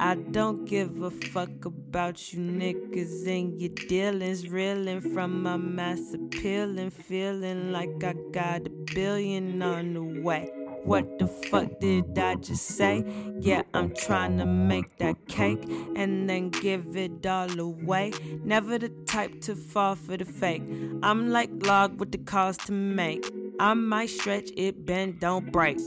I 0.00 0.14
don't 0.14 0.64
give 0.64 1.02
a 1.02 1.10
fuck 1.10 1.64
about 1.64 2.32
you 2.32 2.38
niggas 2.38 3.26
and 3.26 3.60
your 3.60 3.70
dealings. 3.70 4.48
Reeling 4.48 5.00
from 5.00 5.42
my 5.42 5.56
mass 5.56 6.14
appealing, 6.14 6.90
feeling 6.90 7.72
like 7.72 8.04
I 8.04 8.14
got 8.30 8.66
a 8.66 8.70
billion 8.70 9.60
on 9.60 9.94
the 9.94 10.22
way. 10.22 10.50
What 10.84 11.18
the 11.18 11.26
fuck 11.26 11.80
did 11.80 12.16
I 12.16 12.36
just 12.36 12.64
say? 12.64 13.04
Yeah, 13.40 13.62
I'm 13.74 13.92
trying 13.94 14.38
to 14.38 14.46
make 14.46 14.98
that 14.98 15.26
cake 15.26 15.64
and 15.96 16.30
then 16.30 16.50
give 16.50 16.96
it 16.96 17.26
all 17.26 17.58
away. 17.58 18.12
Never 18.44 18.78
the 18.78 18.90
type 19.06 19.40
to 19.42 19.56
fall 19.56 19.96
for 19.96 20.16
the 20.16 20.24
fake. 20.24 20.62
I'm 21.02 21.30
like 21.30 21.50
log 21.66 21.98
with 21.98 22.12
the 22.12 22.18
cost 22.18 22.66
to 22.66 22.72
make. 22.72 23.28
I 23.58 23.74
might 23.74 24.10
stretch 24.10 24.50
it, 24.56 24.86
bend, 24.86 25.18
don't 25.18 25.50
break. 25.50 25.78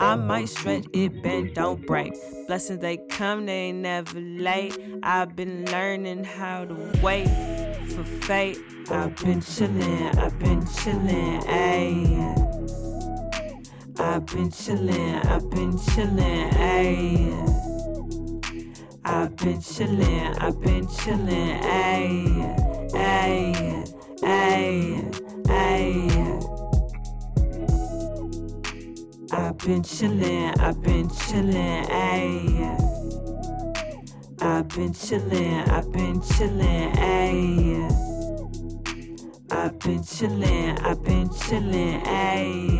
I 0.00 0.16
might 0.16 0.48
stretch 0.48 0.86
it, 0.92 1.22
bend, 1.22 1.54
don't 1.54 1.86
break. 1.86 2.14
Blessings 2.46 2.80
they 2.80 2.96
come, 3.08 3.46
they 3.46 3.68
ain't 3.68 3.78
never 3.78 4.20
late. 4.20 4.76
I've 5.02 5.36
been 5.36 5.64
learning 5.66 6.24
how 6.24 6.64
to 6.64 6.74
wait 7.02 7.28
for 7.90 8.04
fate. 8.04 8.58
I've 8.90 9.16
been 9.16 9.40
chillin', 9.40 10.18
I've 10.18 10.38
been 10.38 10.60
chillin', 10.62 11.42
ayy. 11.44 12.18
I've 13.98 14.26
been 14.26 14.50
chillin', 14.50 15.24
I've 15.26 15.48
been 15.50 15.72
chillin', 15.72 16.50
ayy. 16.52 17.32
I've 19.04 19.36
been 19.36 19.58
chillin', 19.58 20.36
I've 20.40 20.60
been 20.60 20.86
chillin', 20.86 21.60
ayy, 21.62 22.90
ayy, 22.92 23.84
ayy, 24.22 25.10
ayy. 25.46 26.53
I've 29.32 29.56
been 29.58 29.82
chillin', 29.82 30.60
I've 30.60 30.82
been 30.82 31.08
chillin', 31.08 31.86
ayy. 31.88 32.60
I've 34.40 34.68
been 34.68 34.92
chillin', 34.92 35.68
I've 35.70 35.90
been 35.92 36.20
chillin', 36.20 36.92
ayy. 36.96 37.88
I've 39.50 39.78
been 39.78 40.02
chillin', 40.02 40.78
I've 40.84 41.02
been 41.02 41.28
chillin', 41.30 42.02
ayy, 42.04 42.78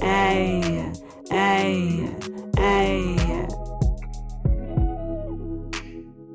ayy, 0.00 0.92
ayy, 1.30 2.08
ayy. 2.56 3.48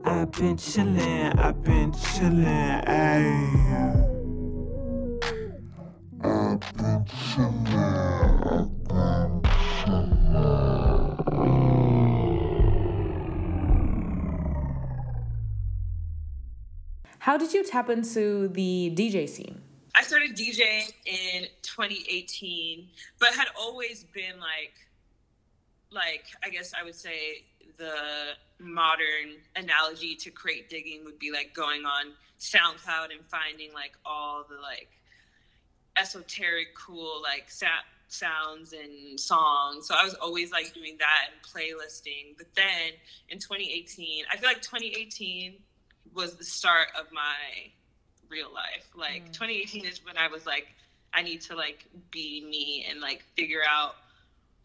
I've 0.03 0.31
been 0.31 0.57
chillin', 0.57 1.39
I've 1.39 1.63
been 1.63 1.91
chillin', 1.93 2.83
ayy. 2.85 4.15
I've 6.23 6.59
been 6.77 7.05
chillin', 7.05 7.71
I've 8.45 8.83
been 8.87 9.14
how 17.25 17.37
did 17.37 17.53
you 17.53 17.63
tap 17.63 17.89
into 17.89 18.47
the 18.49 18.93
DJ 18.95 19.27
scene? 19.27 19.61
I 19.93 20.01
started 20.03 20.35
DJing 20.35 20.91
in 21.05 21.47
2018, 21.61 22.87
but 23.19 23.29
had 23.29 23.47
always 23.59 24.03
been 24.05 24.39
like, 24.39 24.73
like 25.91 26.25
I 26.43 26.49
guess 26.49 26.73
I 26.79 26.83
would 26.83 26.95
say 26.95 27.43
the 27.77 27.95
modern 28.59 29.37
analogy 29.55 30.15
to 30.15 30.31
crate 30.31 30.69
digging 30.69 31.03
would 31.05 31.19
be 31.19 31.31
like 31.31 31.53
going 31.53 31.85
on 31.85 32.13
SoundCloud 32.39 33.11
and 33.11 33.25
finding 33.27 33.73
like 33.73 33.93
all 34.05 34.45
the 34.47 34.55
like 34.61 34.89
esoteric, 35.97 36.75
cool 36.75 37.21
like 37.21 37.49
sat 37.49 37.85
sounds 38.07 38.73
and 38.73 39.19
songs. 39.19 39.87
So 39.87 39.95
I 39.95 40.03
was 40.03 40.13
always 40.15 40.51
like 40.51 40.73
doing 40.73 40.97
that 40.99 41.29
and 41.31 41.41
playlisting. 41.41 42.37
But 42.37 42.47
then 42.55 42.93
in 43.29 43.39
2018, 43.39 44.25
I 44.31 44.37
feel 44.37 44.49
like 44.49 44.61
2018 44.61 45.55
was 46.13 46.35
the 46.35 46.43
start 46.43 46.87
of 46.99 47.11
my 47.11 47.71
real 48.29 48.53
life. 48.53 48.87
Like 48.95 49.29
mm. 49.29 49.33
2018 49.33 49.85
is 49.85 50.03
when 50.05 50.17
I 50.17 50.27
was 50.27 50.45
like, 50.45 50.67
I 51.13 51.21
need 51.21 51.41
to 51.41 51.55
like 51.55 51.85
be 52.11 52.45
me 52.49 52.85
and 52.89 52.99
like 52.99 53.23
figure 53.35 53.61
out 53.69 53.95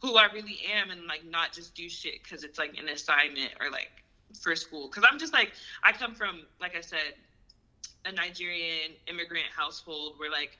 who 0.00 0.16
I 0.16 0.26
really 0.32 0.58
am 0.74 0.90
and 0.90 1.06
like 1.06 1.24
not 1.24 1.52
just 1.52 1.74
do 1.74 1.88
shit 1.88 2.22
because 2.22 2.42
it's 2.42 2.58
like 2.58 2.78
an 2.78 2.88
assignment 2.88 3.52
or 3.60 3.70
like 3.70 3.90
for 4.40 4.54
school. 4.56 4.88
Because 4.88 5.04
I'm 5.10 5.18
just 5.18 5.32
like, 5.32 5.52
I 5.84 5.92
come 5.92 6.14
from, 6.14 6.42
like 6.60 6.76
I 6.76 6.80
said, 6.80 7.14
a 8.04 8.12
Nigerian 8.12 8.92
immigrant 9.06 9.46
household 9.54 10.14
where 10.16 10.30
like 10.30 10.58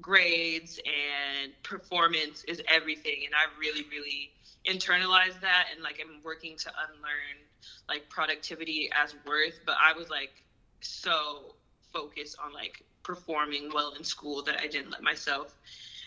grades 0.00 0.78
and 0.86 1.52
performance 1.62 2.44
is 2.44 2.60
everything. 2.68 3.22
And 3.26 3.34
i 3.34 3.44
really 3.58 3.84
really 3.90 4.30
internalized 4.66 5.40
that 5.40 5.66
and 5.72 5.82
like 5.82 6.00
i'm 6.00 6.22
working 6.22 6.56
to 6.56 6.70
unlearn 6.88 7.38
like 7.88 8.08
productivity 8.08 8.90
as 8.94 9.14
worth. 9.26 9.60
But 9.64 9.76
i 9.82 9.92
was 9.92 10.08
like 10.08 10.32
so 10.80 11.56
focused 11.92 12.36
on 12.44 12.52
like 12.52 12.82
performing 13.02 13.70
well 13.74 13.92
in 13.98 14.04
school 14.04 14.42
that 14.42 14.60
i 14.60 14.66
didn't 14.66 14.90
let 14.90 15.02
myself 15.02 15.58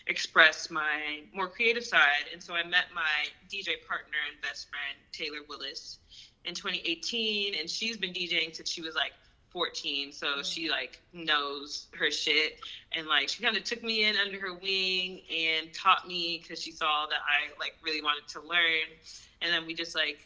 express 0.08 0.70
my 0.70 1.22
more 1.34 1.48
creative 1.48 1.84
side. 1.84 2.26
And 2.32 2.42
so 2.42 2.54
i 2.54 2.62
met 2.64 2.86
my 2.94 3.26
dj 3.50 3.68
partner 3.86 4.18
and 4.30 4.40
best 4.40 4.68
friend 4.68 4.98
taylor 5.12 5.44
willis 5.48 5.98
in 6.44 6.54
2018 6.54 7.54
and 7.58 7.68
she's 7.68 7.96
been 7.96 8.12
djing 8.12 8.54
since 8.54 8.70
she 8.70 8.80
was 8.80 8.94
like 8.94 9.12
14 9.56 10.12
so 10.12 10.26
mm-hmm. 10.26 10.42
she 10.42 10.68
like 10.68 11.00
knows 11.14 11.86
her 11.98 12.10
shit. 12.10 12.60
And 12.94 13.06
like 13.06 13.30
she 13.30 13.42
kind 13.42 13.56
of 13.56 13.64
took 13.64 13.82
me 13.82 14.04
in 14.04 14.14
under 14.16 14.38
her 14.38 14.52
wing 14.52 15.22
and 15.34 15.72
taught 15.72 16.06
me 16.06 16.42
because 16.42 16.60
she 16.60 16.72
saw 16.72 17.06
that 17.06 17.20
i 17.24 17.58
like 17.58 17.74
really 17.82 18.02
wanted 18.02 18.28
to 18.28 18.40
learn. 18.40 18.84
And 19.40 19.50
then 19.50 19.64
we 19.66 19.72
just 19.72 19.94
like 19.94 20.18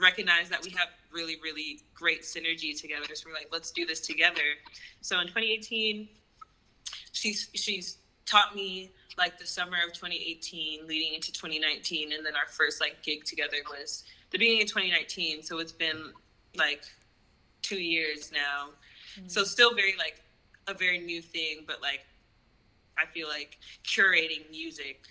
recognized 0.00 0.50
that 0.50 0.64
we 0.64 0.70
have 0.70 0.88
really 1.12 1.36
really 1.44 1.78
great 1.94 2.22
synergy 2.22 2.78
together 2.80 3.14
so 3.14 3.28
we're 3.28 3.34
like 3.34 3.50
let's 3.52 3.70
do 3.70 3.86
this 3.86 4.00
together. 4.00 4.58
So 5.00 5.20
in 5.20 5.28
2018 5.28 6.08
she's 7.12 7.50
she's 7.54 7.98
taught 8.26 8.52
me 8.56 8.90
like 9.16 9.38
the 9.38 9.46
summer 9.46 9.76
of 9.86 9.92
2018 9.92 10.88
leading 10.88 11.14
into 11.14 11.30
2019 11.32 12.14
and 12.14 12.26
then 12.26 12.34
our 12.34 12.48
first 12.48 12.80
like 12.80 13.00
gig 13.04 13.22
together 13.24 13.58
was 13.70 14.02
the 14.32 14.38
beginning 14.38 14.62
of 14.62 14.68
2019 14.68 15.44
so 15.44 15.60
it's 15.60 15.70
been 15.70 16.12
like 16.56 16.82
two 17.62 17.80
years 17.80 18.30
now 18.32 18.68
mm-hmm. 19.16 19.28
so 19.28 19.44
still 19.44 19.74
very 19.74 19.94
like 19.98 20.20
a 20.68 20.74
very 20.74 20.98
new 20.98 21.22
thing 21.22 21.64
but 21.66 21.80
like 21.80 22.04
i 22.98 23.06
feel 23.06 23.28
like 23.28 23.58
curating 23.84 24.48
music 24.50 25.02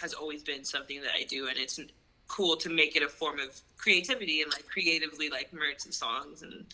has 0.00 0.12
always 0.12 0.42
been 0.42 0.64
something 0.64 1.00
that 1.00 1.12
i 1.14 1.24
do 1.24 1.48
and 1.48 1.58
it's 1.58 1.78
cool 2.26 2.56
to 2.56 2.68
make 2.68 2.94
it 2.94 3.02
a 3.02 3.08
form 3.08 3.38
of 3.38 3.60
creativity 3.76 4.42
and 4.42 4.52
like 4.52 4.66
creatively 4.66 5.28
like 5.30 5.52
merge 5.52 5.84
the 5.84 5.92
songs 5.92 6.42
and 6.42 6.64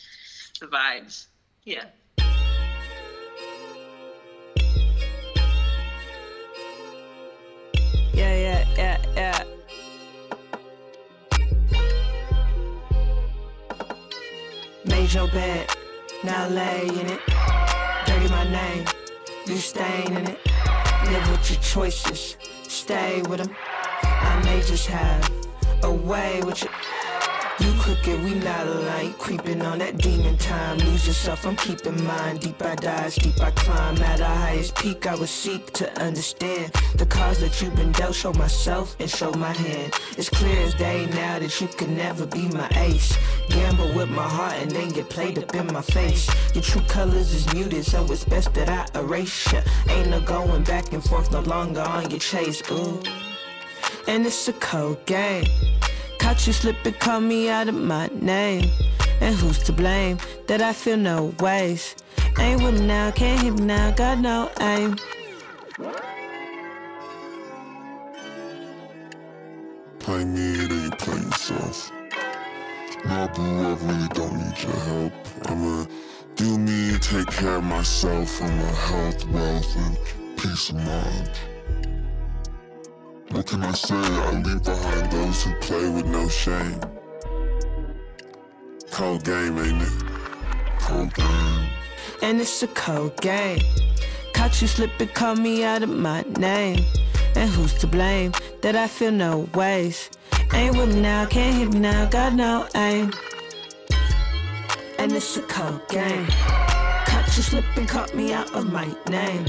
the 0.60 0.66
vibes 0.66 1.26
yeah 1.64 1.84
yeah, 8.14 8.36
yeah. 8.36 8.63
Your 15.14 15.28
bed, 15.28 15.68
now 16.24 16.48
lay 16.48 16.88
in 16.88 17.06
it. 17.06 17.20
Dirty 18.04 18.28
my 18.30 18.50
name, 18.50 18.84
you 19.46 19.56
stain 19.58 20.08
in 20.08 20.26
it. 20.26 20.38
Live 21.04 21.30
with 21.30 21.50
your 21.50 21.60
choices, 21.60 22.36
stay 22.64 23.22
with 23.22 23.38
them. 23.38 23.54
I 24.02 24.42
may 24.44 24.60
just 24.62 24.88
have 24.88 25.30
a 25.84 25.92
way 25.92 26.42
with 26.42 26.64
you. 26.64 26.73
You 27.60 27.72
crooked, 27.78 28.24
we 28.24 28.34
not 28.34 28.66
alike. 28.66 29.16
Creeping 29.18 29.62
on 29.62 29.78
that 29.78 29.98
demon 29.98 30.36
time. 30.38 30.76
Lose 30.78 31.06
yourself, 31.06 31.46
I'm 31.46 31.54
keeping 31.54 32.02
mine. 32.04 32.38
Deep 32.38 32.60
I 32.60 32.74
dive, 32.74 33.14
deep 33.14 33.40
I 33.40 33.52
climb. 33.52 33.96
At 33.98 34.18
the 34.18 34.24
highest 34.24 34.74
peak, 34.74 35.06
I 35.06 35.14
would 35.14 35.28
seek 35.28 35.72
to 35.74 36.02
understand 36.02 36.72
the 36.96 37.06
cause 37.06 37.38
that 37.38 37.62
you've 37.62 37.76
been 37.76 37.92
dealt. 37.92 38.16
Show 38.16 38.32
myself 38.32 38.96
and 38.98 39.08
show 39.08 39.30
my 39.34 39.52
hand. 39.52 39.92
It's 40.18 40.28
clear 40.28 40.58
as 40.62 40.74
day 40.74 41.06
now 41.12 41.38
that 41.38 41.60
you 41.60 41.68
could 41.68 41.90
never 41.90 42.26
be 42.26 42.48
my 42.48 42.68
ace. 42.74 43.16
Gamble 43.48 43.94
with 43.94 44.08
my 44.08 44.28
heart 44.28 44.54
and 44.54 44.70
then 44.72 44.88
get 44.88 45.08
played 45.08 45.38
up 45.38 45.54
in 45.54 45.66
my 45.68 45.82
face. 45.82 46.28
Your 46.54 46.62
true 46.62 46.82
colors 46.88 47.32
is 47.32 47.52
muted, 47.54 47.84
so 47.84 48.04
it's 48.10 48.24
best 48.24 48.52
that 48.54 48.68
I 48.68 48.98
erase 48.98 49.52
you. 49.52 49.60
Ain't 49.90 50.10
no 50.10 50.20
going 50.20 50.64
back 50.64 50.92
and 50.92 51.04
forth 51.04 51.30
no 51.30 51.40
longer 51.40 51.82
on 51.82 52.10
your 52.10 52.18
chase. 52.18 52.62
Ooh. 52.72 53.00
And 54.08 54.26
it's 54.26 54.48
a 54.48 54.52
cold 54.54 55.06
game. 55.06 55.46
Caught 56.24 56.46
you 56.46 56.54
slipping, 56.54 56.94
call 56.94 57.20
me 57.20 57.50
out 57.50 57.68
of 57.68 57.74
my 57.74 58.06
name. 58.14 58.70
And 59.20 59.34
who's 59.34 59.58
to 59.64 59.74
blame 59.74 60.16
that 60.46 60.62
I 60.62 60.72
feel 60.72 60.96
no 60.96 61.34
ways? 61.38 61.94
Ain't 62.38 62.62
with 62.62 62.80
me 62.80 62.86
now, 62.86 63.10
can't 63.10 63.42
hit 63.42 63.52
me 63.52 63.66
now, 63.66 63.90
got 63.90 64.18
no 64.18 64.50
aim. 64.58 64.96
Play 69.98 70.24
me, 70.24 70.66
then 70.66 70.84
you 70.84 70.90
play 70.92 71.20
yourself. 71.20 71.92
Now, 73.04 73.26
boo, 73.26 73.42
I 73.42 73.74
really 73.84 74.08
don't 74.14 74.32
need 74.32 74.62
your 74.62 74.80
help. 74.88 75.12
I'ma 75.44 75.84
do 76.36 76.56
me, 76.56 76.96
take 77.00 77.26
care 77.26 77.56
of 77.56 77.64
myself 77.64 78.30
for 78.30 78.44
my 78.44 78.72
health, 78.88 79.28
wealth, 79.28 79.76
and 79.76 80.38
peace 80.38 80.70
of 80.70 80.76
mind. 80.76 81.53
What 83.34 83.46
can 83.48 83.64
I 83.64 83.72
say? 83.72 83.96
I 83.96 84.30
leave 84.42 84.62
behind 84.62 85.10
those 85.10 85.42
who 85.42 85.52
play 85.54 85.90
with 85.90 86.06
no 86.06 86.28
shame. 86.28 86.80
Cold 88.92 89.24
game, 89.24 89.58
ain't 89.58 89.82
it? 89.82 89.92
Cold 90.78 91.12
game. 91.14 91.68
And 92.22 92.40
it's 92.40 92.62
a 92.62 92.68
cold 92.68 93.20
game. 93.20 93.58
Caught 94.34 94.62
you 94.62 94.68
slipping, 94.68 95.08
call 95.08 95.34
me 95.34 95.64
out 95.64 95.82
of 95.82 95.88
my 95.88 96.22
name. 96.38 96.78
And 97.34 97.50
who's 97.50 97.74
to 97.78 97.88
blame 97.88 98.32
that 98.60 98.76
I 98.76 98.86
feel 98.86 99.10
no 99.10 99.48
ways? 99.52 100.10
Ain't 100.52 100.76
with 100.76 100.94
me 100.94 101.00
now, 101.00 101.26
can't 101.26 101.56
hit 101.56 101.72
me 101.72 101.80
now, 101.80 102.06
got 102.06 102.34
no 102.34 102.68
aim. 102.76 103.12
And 105.00 105.10
it's 105.10 105.36
a 105.36 105.42
cold 105.42 105.80
game. 105.88 106.28
Caught 107.08 107.36
you 107.36 107.42
slipping, 107.42 107.86
caught 107.88 108.14
me 108.14 108.32
out 108.32 108.54
of 108.54 108.72
my 108.72 108.86
name. 109.10 109.44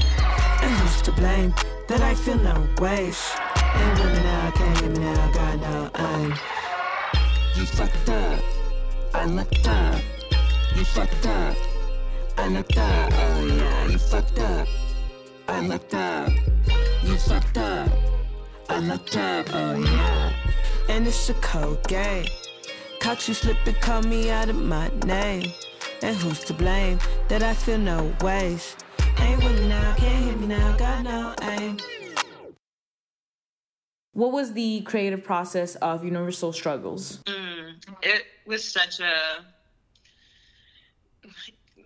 And 0.60 0.74
who's 0.74 1.02
to 1.02 1.12
blame 1.12 1.54
that 1.86 2.00
I 2.00 2.16
feel 2.16 2.38
no 2.38 2.66
ways? 2.80 3.30
Me 3.76 4.22
now, 4.22 4.50
can't 4.52 4.80
hear 4.80 4.90
me 4.90 4.98
now, 4.98 5.32
got 5.32 5.60
no 5.60 5.90
aim. 5.98 6.34
You 7.54 7.66
fucked 7.66 8.08
up, 8.08 8.42
I 9.14 9.26
looked 9.26 9.68
up. 9.68 10.00
You 10.76 10.84
fucked 10.84 11.26
up, 11.26 11.56
I 12.36 12.48
looked 12.48 12.78
up. 12.78 13.12
Oh 13.14 13.46
yeah, 13.46 13.88
you 13.88 13.98
fucked 13.98 14.38
up, 14.38 14.68
I 15.48 15.60
looked 15.66 15.94
up. 15.94 16.32
You 17.02 17.16
fucked 17.16 17.58
up, 17.58 17.90
I 18.68 18.78
looked 18.80 19.16
up. 19.16 19.46
Oh 19.52 19.74
yeah. 19.74 20.32
And 20.88 21.06
it's 21.06 21.28
a 21.30 21.34
cold 21.34 21.86
game. 21.88 22.26
Caught 23.00 23.28
you 23.28 23.34
slipping, 23.34 23.74
call 23.76 24.02
me 24.02 24.30
out 24.30 24.48
of 24.48 24.56
my 24.56 24.88
name. 25.04 25.52
And 26.02 26.16
who's 26.16 26.40
to 26.44 26.54
blame 26.54 26.98
that 27.28 27.42
I 27.42 27.54
feel 27.54 27.78
no 27.78 28.12
ways? 28.22 28.76
Ain't 29.18 29.42
with 29.42 29.60
me 29.60 29.68
now, 29.68 29.94
can't 29.96 30.24
hear 30.24 30.36
me 30.36 30.46
now, 30.46 30.76
got 30.76 31.02
no 31.02 31.34
aim. 31.42 31.78
What 34.16 34.32
was 34.32 34.54
the 34.54 34.80
creative 34.80 35.22
process 35.22 35.74
of 35.74 36.02
Universal 36.02 36.54
Struggles? 36.54 37.18
Mm, 37.26 37.74
it 38.00 38.24
was 38.46 38.64
such 38.66 38.98
a. 38.98 39.44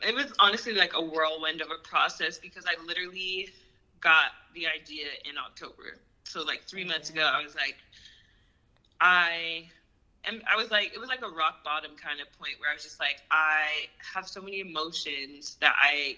It 0.07 0.15
was 0.15 0.33
honestly 0.39 0.73
like 0.73 0.93
a 0.95 1.05
whirlwind 1.05 1.61
of 1.61 1.71
a 1.73 1.83
process 1.83 2.39
because 2.39 2.67
I 2.67 2.81
literally 2.87 3.49
got 4.01 4.31
the 4.55 4.69
idea 4.69 5.07
in 5.25 5.39
October. 5.39 5.99
So 6.23 6.45
like 6.45 6.63
three 6.69 6.85
months 6.85 7.11
ago, 7.11 7.23
I 7.23 7.43
was 7.43 7.57
like, 7.57 7.79
I 9.01 9.65
and 10.23 10.41
I 10.49 10.57
was 10.57 10.71
like, 10.71 10.95
it 10.95 11.01
was 11.01 11.09
like 11.09 11.23
a 11.23 11.31
rock 11.31 11.65
bottom 11.65 11.97
kind 12.01 12.21
of 12.21 12.31
point 12.39 12.61
where 12.61 12.71
I 12.71 12.75
was 12.75 12.85
just 12.85 13.01
like, 13.01 13.23
I 13.33 13.89
have 14.15 14.29
so 14.29 14.41
many 14.41 14.61
emotions 14.61 15.57
that 15.61 15.75
I 15.77 16.17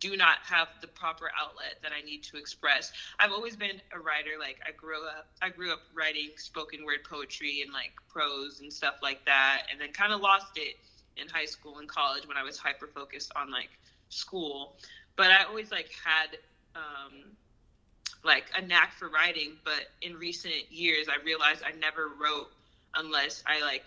do 0.00 0.16
not 0.16 0.38
have 0.44 0.68
the 0.80 0.86
proper 0.86 1.30
outlet 1.40 1.76
that 1.82 1.92
I 1.92 2.04
need 2.04 2.22
to 2.24 2.36
express. 2.36 2.92
I've 3.18 3.32
always 3.32 3.56
been 3.56 3.80
a 3.92 3.98
writer. 3.98 4.32
Like 4.38 4.58
I 4.66 4.70
grew 4.72 5.04
up, 5.06 5.26
I 5.42 5.48
grew 5.50 5.72
up 5.72 5.80
writing 5.94 6.30
spoken 6.36 6.84
word 6.84 7.00
poetry 7.08 7.62
and 7.64 7.72
like 7.72 7.92
prose 8.08 8.60
and 8.60 8.72
stuff 8.72 8.96
like 9.02 9.24
that, 9.24 9.62
and 9.70 9.80
then 9.80 9.92
kind 9.92 10.12
of 10.12 10.20
lost 10.20 10.56
it 10.56 10.76
in 11.16 11.28
high 11.28 11.46
school 11.46 11.78
and 11.78 11.88
college 11.88 12.26
when 12.26 12.36
I 12.36 12.42
was 12.42 12.56
hyper 12.56 12.86
focused 12.86 13.32
on 13.34 13.50
like 13.50 13.70
school. 14.08 14.76
But 15.16 15.30
I 15.30 15.44
always 15.44 15.70
like 15.70 15.90
had 16.04 16.38
um, 16.76 17.32
like 18.24 18.46
a 18.56 18.62
knack 18.62 18.92
for 18.94 19.08
writing. 19.08 19.54
But 19.64 19.88
in 20.02 20.14
recent 20.14 20.70
years, 20.70 21.08
I 21.08 21.22
realized 21.24 21.62
I 21.66 21.76
never 21.78 22.10
wrote 22.20 22.50
unless 22.94 23.42
I 23.46 23.60
like 23.62 23.84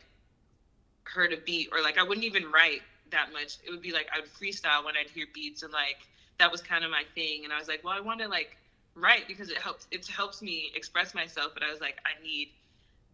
heard 1.04 1.34
a 1.34 1.38
beat 1.38 1.70
or 1.72 1.82
like 1.82 1.98
I 1.98 2.04
wouldn't 2.04 2.26
even 2.26 2.52
write 2.52 2.82
that 3.12 3.32
much. 3.32 3.58
It 3.66 3.72
would 3.72 3.82
be 3.82 3.92
like 3.92 4.08
I 4.16 4.20
would 4.22 4.30
freestyle 4.34 4.86
when 4.86 4.96
I'd 4.98 5.10
hear 5.10 5.26
beats 5.34 5.64
and 5.64 5.72
like 5.72 5.98
that 6.38 6.52
was 6.52 6.62
kind 6.62 6.84
of 6.84 6.92
my 6.92 7.04
thing. 7.16 7.44
And 7.44 7.54
I 7.54 7.60
was 7.60 7.68
like, 7.68 7.84
well, 7.84 7.94
I 7.94 8.00
want 8.00 8.20
to 8.22 8.28
like 8.28 8.58
write 8.96 9.28
because 9.28 9.50
it 9.50 9.58
helps. 9.58 9.88
It 9.92 10.08
helps 10.08 10.42
me 10.42 10.72
express 10.76 11.14
myself. 11.14 11.52
But 11.54 11.64
I 11.64 11.72
was 11.72 11.80
like, 11.80 11.98
I 12.06 12.22
need 12.24 12.50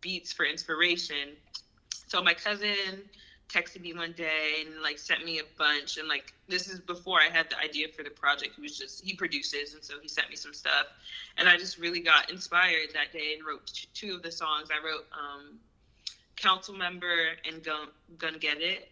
beats 0.02 0.32
for 0.32 0.46
inspiration. 0.46 1.36
So 2.08 2.24
my 2.24 2.34
cousin 2.34 3.04
texted 3.50 3.82
me 3.82 3.94
one 3.94 4.14
day 4.18 4.66
and 4.66 4.82
like 4.82 4.98
sent 4.98 5.24
me 5.24 5.40
a 5.40 5.44
bunch 5.58 5.98
and 5.98 6.08
like 6.10 6.34
this 6.50 6.68
is 6.68 6.82
before 6.82 7.20
I 7.22 7.30
had 7.32 7.50
the 7.50 7.58
idea 7.60 7.88
for 7.88 8.04
the 8.04 8.10
project. 8.10 8.56
He 8.56 8.62
was 8.62 8.78
just 8.78 9.04
he 9.04 9.14
produces 9.14 9.74
and 9.74 9.84
so 9.84 9.96
he 10.02 10.08
sent 10.08 10.30
me 10.30 10.36
some 10.36 10.54
stuff 10.54 10.88
and 11.38 11.48
I 11.48 11.56
just 11.56 11.78
really 11.78 12.02
got 12.02 12.30
inspired 12.30 12.90
that 12.94 13.14
day 13.14 13.36
and 13.38 13.48
wrote 13.48 13.72
two 13.94 14.16
of 14.16 14.22
the 14.22 14.32
songs. 14.32 14.68
I 14.70 14.86
wrote 14.86 15.06
um 15.14 15.60
Council 16.36 16.76
Member 16.76 17.30
and 17.50 17.64
Gun 17.64 17.88
Gonna 18.18 18.38
Get 18.38 18.62
It 18.62 18.90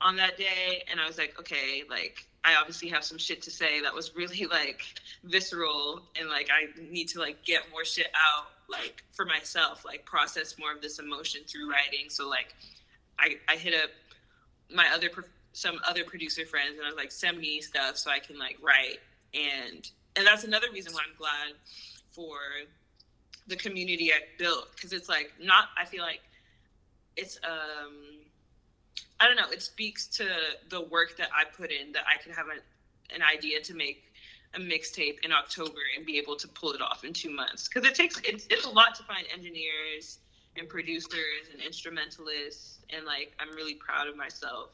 on 0.00 0.16
that 0.16 0.36
day 0.36 0.84
and 0.90 1.00
I 1.00 1.06
was 1.06 1.18
like, 1.18 1.38
okay, 1.38 1.82
like 1.88 2.26
I 2.44 2.56
obviously 2.56 2.88
have 2.90 3.04
some 3.04 3.18
shit 3.18 3.42
to 3.42 3.50
say 3.50 3.80
that 3.80 3.94
was 3.94 4.14
really 4.14 4.46
like 4.50 4.82
visceral 5.24 6.02
and 6.18 6.28
like 6.28 6.48
I 6.50 6.78
need 6.80 7.08
to 7.10 7.20
like 7.20 7.44
get 7.44 7.62
more 7.70 7.84
shit 7.84 8.08
out 8.14 8.46
like 8.68 9.02
for 9.12 9.24
myself, 9.24 9.84
like 9.84 10.04
process 10.04 10.56
more 10.58 10.72
of 10.72 10.80
this 10.80 10.98
emotion 10.98 11.42
through 11.46 11.70
writing. 11.70 12.08
So 12.08 12.28
like 12.28 12.54
I 13.18 13.36
I 13.48 13.56
hit 13.56 13.74
up 13.74 13.90
my 14.74 14.86
other 14.94 15.08
some 15.52 15.78
other 15.86 16.04
producer 16.04 16.44
friends 16.44 16.76
and 16.76 16.82
I 16.82 16.88
was 16.88 16.96
like, 16.96 17.12
send 17.12 17.38
me 17.38 17.60
stuff 17.60 17.96
so 17.96 18.10
I 18.10 18.18
can 18.18 18.38
like 18.38 18.58
write 18.62 18.98
and 19.32 19.88
and 20.16 20.26
that's 20.26 20.44
another 20.44 20.66
reason 20.72 20.92
why 20.92 21.00
I'm 21.08 21.16
glad 21.16 21.54
for 22.10 22.38
the 23.46 23.56
community 23.56 24.12
I 24.12 24.20
built 24.38 24.68
because 24.74 24.92
it's 24.92 25.08
like 25.08 25.32
not 25.40 25.68
I 25.78 25.84
feel 25.84 26.02
like 26.02 26.20
it's 27.16 27.38
um 27.44 28.13
I 29.24 29.26
don't 29.26 29.36
know. 29.36 29.50
It 29.50 29.62
speaks 29.62 30.06
to 30.18 30.28
the 30.68 30.82
work 30.82 31.16
that 31.16 31.30
I 31.34 31.44
put 31.44 31.72
in 31.72 31.92
that 31.92 32.04
I 32.06 32.22
can 32.22 32.30
have 32.34 32.48
an, 32.48 32.58
an 33.14 33.22
idea 33.22 33.58
to 33.62 33.74
make 33.74 34.12
a 34.54 34.58
mixtape 34.58 35.24
in 35.24 35.32
October 35.32 35.80
and 35.96 36.04
be 36.04 36.18
able 36.18 36.36
to 36.36 36.46
pull 36.46 36.72
it 36.72 36.82
off 36.82 37.04
in 37.04 37.14
two 37.14 37.30
months. 37.30 37.66
Because 37.66 37.88
it 37.88 37.94
takes 37.94 38.20
it's, 38.22 38.46
it's 38.50 38.66
a 38.66 38.68
lot 38.68 38.94
to 38.96 39.02
find 39.04 39.24
engineers 39.32 40.18
and 40.58 40.68
producers 40.68 41.48
and 41.50 41.62
instrumentalists, 41.62 42.80
and 42.90 43.06
like 43.06 43.32
I'm 43.40 43.48
really 43.56 43.76
proud 43.76 44.08
of 44.08 44.16
myself 44.16 44.68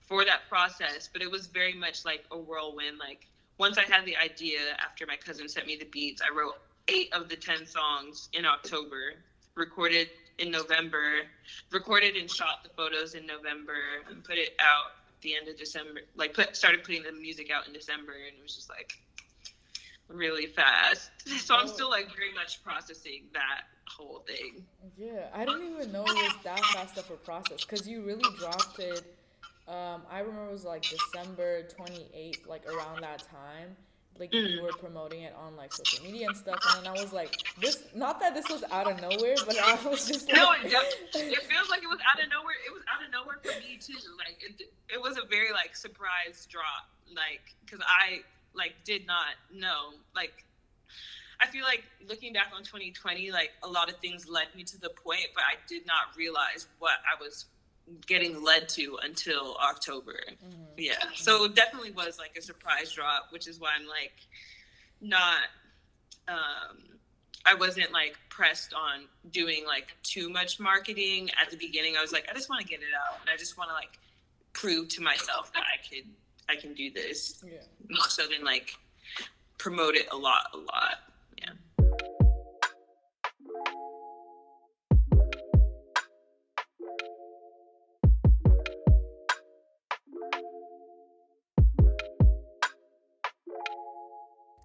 for 0.00 0.24
that 0.24 0.40
process. 0.48 1.08
But 1.12 1.22
it 1.22 1.30
was 1.30 1.46
very 1.46 1.74
much 1.74 2.04
like 2.04 2.24
a 2.32 2.36
whirlwind. 2.36 2.98
Like 2.98 3.28
once 3.56 3.78
I 3.78 3.82
had 3.82 4.04
the 4.04 4.16
idea 4.16 4.58
after 4.84 5.06
my 5.06 5.16
cousin 5.16 5.48
sent 5.48 5.68
me 5.68 5.76
the 5.76 5.86
beats, 5.86 6.20
I 6.20 6.36
wrote 6.36 6.56
eight 6.88 7.12
of 7.12 7.28
the 7.28 7.36
10 7.36 7.64
songs 7.66 8.30
in 8.32 8.46
October, 8.46 9.14
recorded 9.54 10.08
in 10.38 10.50
November, 10.50 11.22
recorded 11.72 12.16
and 12.16 12.30
shot 12.30 12.62
the 12.62 12.70
photos 12.70 13.14
in 13.14 13.26
November, 13.26 13.74
and 14.10 14.22
put 14.22 14.36
it 14.36 14.54
out 14.60 14.92
the 15.22 15.34
end 15.34 15.48
of 15.48 15.56
December. 15.56 16.00
Like, 16.14 16.34
put 16.34 16.54
started 16.56 16.84
putting 16.84 17.02
the 17.02 17.12
music 17.12 17.50
out 17.50 17.66
in 17.66 17.72
December, 17.72 18.12
and 18.12 18.36
it 18.36 18.42
was 18.42 18.54
just 18.54 18.68
like 18.68 18.92
really 20.08 20.46
fast. 20.46 21.10
So 21.26 21.54
I'm 21.56 21.68
still 21.68 21.90
like 21.90 22.06
very 22.14 22.32
much 22.34 22.62
processing 22.62 23.24
that 23.32 23.62
whole 23.88 24.24
thing. 24.26 24.64
Yeah, 24.96 25.26
I 25.34 25.44
didn't 25.44 25.72
even 25.72 25.92
know 25.92 26.04
it 26.04 26.14
was 26.14 26.34
that 26.44 26.60
fast 26.66 26.96
of 26.98 27.10
a 27.10 27.14
process 27.14 27.64
because 27.64 27.86
you 27.86 28.02
really 28.02 28.22
dropped 28.38 28.78
it. 28.78 29.02
Um, 29.68 30.02
I 30.10 30.20
remember 30.20 30.48
it 30.48 30.52
was 30.52 30.64
like 30.64 30.82
December 30.82 31.64
28th, 31.78 32.46
like 32.46 32.64
around 32.66 33.02
that 33.02 33.24
time. 33.28 33.76
Like 34.18 34.32
Mm. 34.32 34.50
you 34.56 34.62
were 34.62 34.72
promoting 34.72 35.22
it 35.22 35.34
on 35.34 35.56
like 35.56 35.72
social 35.72 36.00
media 36.02 36.26
and 36.26 36.36
stuff, 36.36 36.64
and 36.64 36.74
then 36.74 36.86
I 36.86 36.94
was 36.94 37.12
like, 37.12 37.30
this. 37.60 37.84
Not 37.94 38.20
that 38.20 38.34
this 38.34 38.48
was 38.48 38.64
out 38.70 38.88
of 38.88 39.00
nowhere, 39.00 39.36
but 39.46 39.56
I 39.58 39.74
was 39.88 40.06
just 40.06 40.26
like, 40.28 40.36
No, 40.36 40.52
it, 40.52 40.72
it 41.14 41.42
feels 41.42 41.68
like 41.70 41.82
it 41.82 41.88
was 41.88 41.98
out 42.12 42.22
of 42.22 42.28
nowhere. 42.30 42.54
It 42.66 42.72
was 42.72 42.82
out 42.92 43.04
of 43.04 43.10
nowhere 43.12 43.38
for 43.42 43.58
me 43.60 43.78
too. 43.80 43.94
Like 44.18 44.36
it, 44.40 44.68
it 44.92 45.00
was 45.00 45.16
a 45.18 45.26
very 45.28 45.52
like 45.52 45.76
surprise 45.76 46.46
drop. 46.50 46.88
Like 47.14 47.40
because 47.64 47.80
I 47.86 48.20
like 48.54 48.74
did 48.84 49.06
not 49.06 49.34
know. 49.52 49.92
Like 50.14 50.44
I 51.40 51.46
feel 51.46 51.64
like 51.64 51.84
looking 52.08 52.32
back 52.32 52.52
on 52.54 52.62
2020, 52.64 53.30
like 53.30 53.50
a 53.62 53.68
lot 53.68 53.90
of 53.90 53.98
things 53.98 54.28
led 54.28 54.46
me 54.56 54.64
to 54.64 54.80
the 54.80 54.90
point, 54.90 55.26
but 55.34 55.44
I 55.44 55.56
did 55.68 55.86
not 55.86 56.16
realize 56.16 56.66
what 56.78 56.94
I 57.04 57.20
was 57.22 57.46
getting 58.06 58.42
led 58.42 58.68
to 58.70 58.98
until 59.02 59.56
October. 59.56 60.18
Yeah, 60.76 60.94
so 61.14 61.44
it 61.44 61.54
definitely 61.54 61.92
was 61.92 62.18
like 62.18 62.36
a 62.36 62.42
surprise 62.42 62.92
drop, 62.92 63.28
which 63.30 63.46
is 63.48 63.60
why 63.60 63.70
I'm 63.78 63.86
like 63.86 64.14
not. 65.00 65.42
Um, 66.28 66.98
I 67.44 67.54
wasn't 67.54 67.92
like 67.92 68.16
pressed 68.28 68.74
on 68.74 69.04
doing 69.30 69.64
like 69.64 69.94
too 70.02 70.28
much 70.28 70.58
marketing 70.58 71.30
at 71.40 71.50
the 71.50 71.56
beginning. 71.56 71.96
I 71.96 72.02
was 72.02 72.12
like, 72.12 72.26
I 72.28 72.34
just 72.34 72.50
want 72.50 72.60
to 72.62 72.66
get 72.66 72.80
it 72.80 72.94
out, 73.08 73.20
and 73.20 73.30
I 73.30 73.36
just 73.36 73.56
want 73.56 73.70
to 73.70 73.74
like 73.74 73.98
prove 74.52 74.88
to 74.88 75.02
myself 75.02 75.52
that 75.52 75.62
I 75.62 75.76
could, 75.86 76.08
I 76.48 76.56
can 76.60 76.74
do 76.74 76.90
this 76.90 77.44
yeah. 77.46 77.58
more 77.88 78.08
so 78.08 78.26
than 78.26 78.44
like 78.44 78.74
promote 79.58 79.94
it 79.94 80.08
a 80.10 80.16
lot, 80.16 80.50
a 80.54 80.56
lot. 80.56 80.98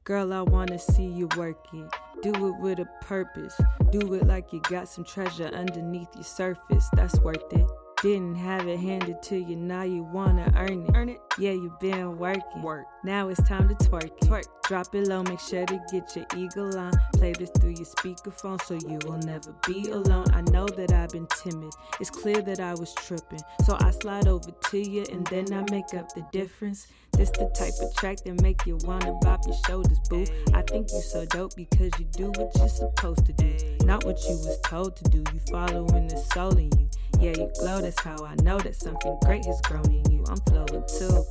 Girl, 0.03 0.33
I 0.33 0.41
wanna 0.41 0.79
see 0.79 1.05
you 1.05 1.29
work 1.37 1.63
it. 1.73 1.85
Do 2.23 2.47
it 2.47 2.59
with 2.59 2.79
a 2.79 2.87
purpose. 3.01 3.59
Do 3.91 4.15
it 4.15 4.25
like 4.25 4.51
you 4.51 4.59
got 4.61 4.87
some 4.87 5.03
treasure 5.03 5.45
underneath 5.45 6.07
your 6.15 6.23
surface. 6.23 6.89
That's 6.93 7.19
worth 7.19 7.53
it. 7.53 7.67
Didn't 8.01 8.33
have 8.33 8.67
it 8.67 8.79
handed 8.79 9.21
to 9.21 9.37
you, 9.37 9.55
now 9.55 9.83
you 9.83 10.01
wanna 10.01 10.51
earn 10.57 10.85
it. 10.85 10.91
Earn 10.95 11.09
it? 11.09 11.19
Yeah, 11.37 11.51
you 11.51 11.71
been 11.79 12.17
working. 12.17 12.63
Work. 12.63 12.87
Now 13.03 13.29
it's 13.29 13.41
time 13.47 13.69
to 13.69 13.75
twerk 13.75 14.05
it. 14.05 14.19
Twerk. 14.21 14.45
Drop 14.67 14.95
it 14.95 15.07
low, 15.07 15.21
make 15.21 15.39
sure 15.39 15.67
to 15.67 15.79
get 15.91 16.15
your 16.15 16.25
eagle 16.35 16.75
on. 16.79 16.93
Play 17.13 17.33
this 17.33 17.51
through 17.59 17.71
your 17.71 17.85
speakerphone 17.85 18.59
so 18.63 18.73
you 18.73 18.97
will 19.05 19.19
never 19.19 19.53
be 19.67 19.91
alone. 19.91 20.25
I 20.33 20.41
know 20.49 20.65
that 20.65 20.91
I've 20.91 21.09
been 21.09 21.27
timid. 21.43 21.71
It's 21.99 22.09
clear 22.09 22.41
that 22.41 22.59
I 22.59 22.73
was 22.73 22.91
tripping. 22.95 23.41
So 23.65 23.77
I 23.79 23.91
slide 23.91 24.27
over 24.27 24.49
to 24.49 24.79
you 24.79 25.05
and 25.11 25.27
then 25.27 25.53
I 25.53 25.61
make 25.69 25.93
up 25.93 26.11
the 26.15 26.25
difference. 26.31 26.87
This 27.11 27.29
the 27.29 27.51
type 27.53 27.73
of 27.81 27.93
track 27.97 28.23
that 28.25 28.41
make 28.41 28.65
you 28.65 28.77
wanna 28.83 29.13
bop 29.21 29.41
your 29.45 29.57
shoulders, 29.67 29.99
boo. 30.09 30.25
I 30.55 30.63
think 30.63 30.89
you 30.91 31.01
so 31.01 31.25
dope 31.25 31.55
because 31.55 31.91
you 31.99 32.05
do 32.13 32.31
what 32.31 32.49
you're 32.55 32.67
supposed 32.67 33.27
to 33.27 33.33
do. 33.33 33.55
Not 33.85 34.05
what 34.05 34.17
you 34.23 34.37
was 34.37 34.59
told 34.61 34.95
to 34.95 35.03
do. 35.03 35.19
You 35.33 35.39
following 35.51 36.07
the 36.07 36.17
soul 36.33 36.57
in 36.57 36.71
you. 36.79 36.89
Yeah, 37.21 37.33
you 37.37 37.51
glow, 37.59 37.79
that's 37.81 37.99
how 37.99 38.25
I 38.25 38.33
know 38.41 38.57
that 38.57 38.75
something 38.75 39.15
great 39.23 39.45
has 39.45 39.61
grown 39.61 39.85
in 39.85 40.11
you. 40.11 40.23
I'm 40.27 40.37
flowing 40.37 40.83
too. 40.87 41.23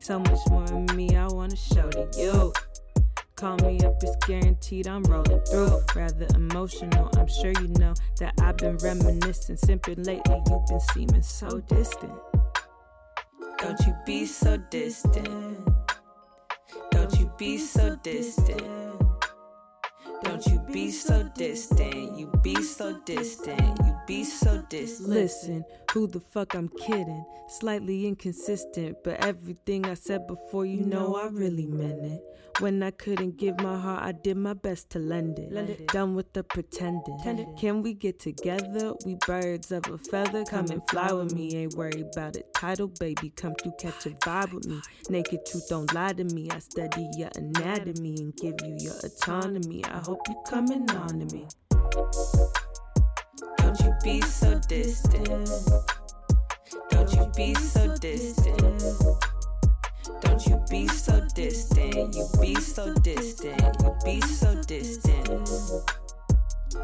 So 0.00 0.18
much 0.18 0.38
more 0.48 0.64
in 0.64 0.86
me, 0.96 1.14
I 1.14 1.26
wanna 1.26 1.54
show 1.54 1.90
to 1.90 2.08
you. 2.16 2.50
Call 3.36 3.56
me 3.58 3.78
up, 3.80 4.02
it's 4.02 4.16
guaranteed 4.26 4.88
I'm 4.88 5.02
rolling 5.02 5.40
through. 5.40 5.82
Rather 5.94 6.26
emotional, 6.34 7.10
I'm 7.18 7.28
sure 7.28 7.52
you 7.60 7.68
know 7.78 7.92
that 8.20 8.32
I've 8.40 8.56
been 8.56 8.78
reminiscing. 8.78 9.56
Simping 9.56 10.06
lately, 10.06 10.40
you've 10.48 10.66
been 10.66 10.80
seeming 10.80 11.22
so 11.22 11.60
distant. 11.60 12.12
Don't 13.58 13.80
you 13.80 13.94
be 14.06 14.24
so 14.24 14.56
distant. 14.70 15.68
Don't 16.90 17.18
you 17.18 17.30
be 17.36 17.58
so 17.58 17.96
distant. 17.96 19.02
Don't 20.22 20.46
you 20.46 20.58
be 20.72 20.90
so 20.90 21.28
distant. 21.34 22.18
You 22.18 22.32
be 22.42 22.62
so 22.62 22.98
distant. 23.04 23.78
You 23.84 23.94
be 24.06 24.24
so 24.24 24.62
distant. 24.68 25.08
Listen, 25.08 25.64
who 25.92 26.06
the 26.06 26.20
fuck 26.20 26.54
I'm 26.54 26.68
kidding? 26.68 27.24
Slightly 27.48 28.06
inconsistent, 28.06 28.96
but 29.04 29.22
everything 29.24 29.84
I 29.86 29.94
said 29.94 30.26
before, 30.26 30.64
you 30.64 30.80
know 30.80 31.16
I 31.16 31.28
really 31.28 31.66
meant 31.66 32.04
it. 32.04 32.22
When 32.60 32.82
I 32.82 32.90
couldn't 32.90 33.38
give 33.38 33.58
my 33.60 33.78
heart, 33.78 34.02
I 34.02 34.12
did 34.12 34.36
my 34.36 34.52
best 34.52 34.90
to 34.90 34.98
lend 34.98 35.38
it. 35.38 35.50
Lend 35.50 35.70
it. 35.70 35.88
Done 35.88 36.14
with 36.14 36.32
the 36.34 36.44
pretending. 36.44 37.18
Can 37.58 37.82
we 37.82 37.94
get 37.94 38.18
together? 38.18 38.92
We 39.06 39.16
birds 39.26 39.72
of 39.72 39.88
a 39.88 39.96
feather. 39.96 40.44
Come 40.44 40.66
and 40.70 40.86
fly 40.88 41.12
with 41.12 41.34
me. 41.34 41.54
Ain't 41.56 41.74
worried 41.74 42.06
about 42.12 42.36
it. 42.36 42.52
Title, 42.54 42.88
baby. 43.00 43.30
Come 43.36 43.54
through, 43.54 43.72
catch 43.78 44.06
a 44.06 44.10
vibe 44.10 44.52
with 44.52 44.66
me. 44.66 44.80
Naked 45.08 45.46
truth, 45.46 45.68
don't 45.70 45.92
lie 45.94 46.12
to 46.12 46.24
me. 46.24 46.50
I 46.50 46.58
study 46.58 47.08
your 47.16 47.30
anatomy 47.36 48.16
and 48.18 48.36
give 48.36 48.54
you 48.64 48.76
your 48.78 48.94
autonomy. 49.02 49.84
I 49.86 49.98
hope 49.98 50.20
you 50.28 50.36
coming 50.46 50.90
on 50.90 51.26
to 51.26 51.34
me. 51.34 51.46
Don't 53.58 53.80
you 53.80 53.92
be 54.02 54.20
so 54.22 54.58
distant. 54.68 55.50
Don't 56.90 57.12
you 57.14 57.26
be 57.36 57.54
so 57.54 57.96
distant. 57.96 58.82
Don't 60.20 60.46
you 60.46 60.64
be 60.70 60.88
so 60.88 61.20
distant. 61.34 62.14
You 62.14 62.28
be 62.40 62.54
so 62.56 62.94
distant. 62.94 63.76
You 63.82 63.96
be 64.04 64.20
so 64.20 64.54
distant. 64.62 65.48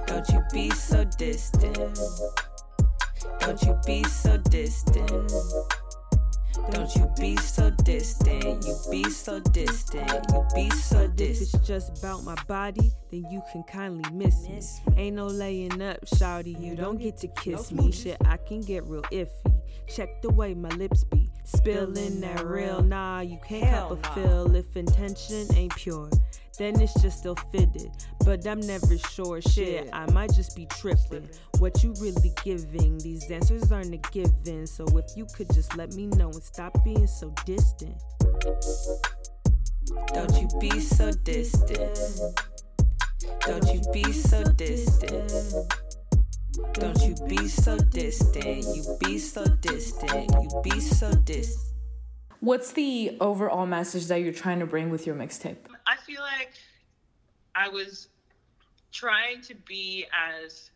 Don't 0.06 0.28
you 0.30 0.40
be 0.52 0.70
so 0.70 1.04
distant. 1.18 1.98
Don't 3.40 3.62
you 3.62 3.78
be 3.86 4.04
so 4.04 4.36
distant. 4.38 5.32
Don't 6.70 6.94
you 6.96 7.10
be 7.18 7.36
so 7.36 7.70
distant, 7.70 8.66
you 8.66 8.76
be 8.90 9.08
so 9.10 9.40
distant, 9.40 10.10
you 10.32 10.46
be 10.54 10.70
so 10.70 11.06
distant. 11.08 11.20
If 11.20 11.54
it's 11.54 11.66
just 11.66 11.98
about 11.98 12.24
my 12.24 12.34
body, 12.46 12.92
then 13.10 13.24
you 13.30 13.42
can 13.50 13.62
kindly 13.64 14.04
miss 14.12 14.48
me. 14.48 14.60
Ain't 14.96 15.16
no 15.16 15.26
laying 15.26 15.80
up, 15.80 16.04
shouty, 16.06 16.60
you 16.60 16.76
don't 16.76 16.98
get 16.98 17.16
to 17.18 17.28
kiss 17.28 17.72
me. 17.72 17.90
Shit, 17.90 18.18
I 18.24 18.36
can 18.36 18.60
get 18.60 18.84
real 18.84 19.02
iffy. 19.12 19.30
Check 19.88 20.20
the 20.20 20.30
way 20.30 20.54
my 20.54 20.68
lips 20.70 21.04
be 21.04 21.30
spilling 21.44 22.20
that 22.20 22.44
real. 22.44 22.82
Nah, 22.82 23.20
you 23.20 23.38
can't 23.46 23.64
help 23.64 24.02
but 24.02 24.14
feel 24.14 24.54
if 24.54 24.76
intention 24.76 25.46
ain't 25.54 25.74
pure. 25.74 26.10
Then 26.58 26.80
it's 26.80 27.00
just 27.00 27.18
still 27.18 27.36
fitted, 27.52 27.90
but 28.24 28.44
I'm 28.44 28.58
never 28.58 28.98
sure. 28.98 29.40
Shit, 29.40 29.88
I 29.92 30.10
might 30.10 30.34
just 30.34 30.56
be 30.56 30.66
tripping. 30.66 31.28
What 31.60 31.84
you 31.84 31.94
really 32.00 32.32
giving? 32.44 32.98
These 32.98 33.30
answers 33.30 33.70
aren't 33.70 33.94
a 33.94 33.98
given. 34.10 34.66
So 34.66 34.84
if 34.98 35.16
you 35.16 35.26
could 35.36 35.48
just 35.54 35.76
let 35.76 35.92
me 35.94 36.06
know 36.06 36.30
and 36.30 36.42
stop 36.42 36.84
being 36.84 37.06
so 37.06 37.32
distant. 37.46 37.94
Don't 40.12 40.34
you 40.40 40.48
be 40.60 40.80
so 40.80 41.12
distant. 41.12 41.98
Don't 43.40 43.72
you 43.72 43.80
be 43.92 44.12
so 44.12 44.42
distant. 44.42 45.32
Don't 46.72 47.00
you 47.02 47.14
be 47.28 47.46
so 47.46 47.78
distant. 47.78 48.64
You 48.74 48.96
be 48.98 49.18
so 49.18 49.44
distant. 49.44 50.32
You 50.42 50.60
be 50.64 50.80
so 50.80 51.12
distant. 51.12 51.64
What's 52.40 52.72
the 52.72 53.16
overall 53.20 53.66
message 53.66 54.06
that 54.06 54.22
you're 54.22 54.32
trying 54.32 54.58
to 54.60 54.66
bring 54.66 54.90
with 54.90 55.06
your 55.06 55.16
mixtape? 55.16 55.56
I 55.88 55.96
feel 55.96 56.22
like 56.22 56.52
I 57.56 57.68
was 57.68 58.08
trying 58.92 59.42
to 59.42 59.54
be 59.54 60.06
as 60.12 60.70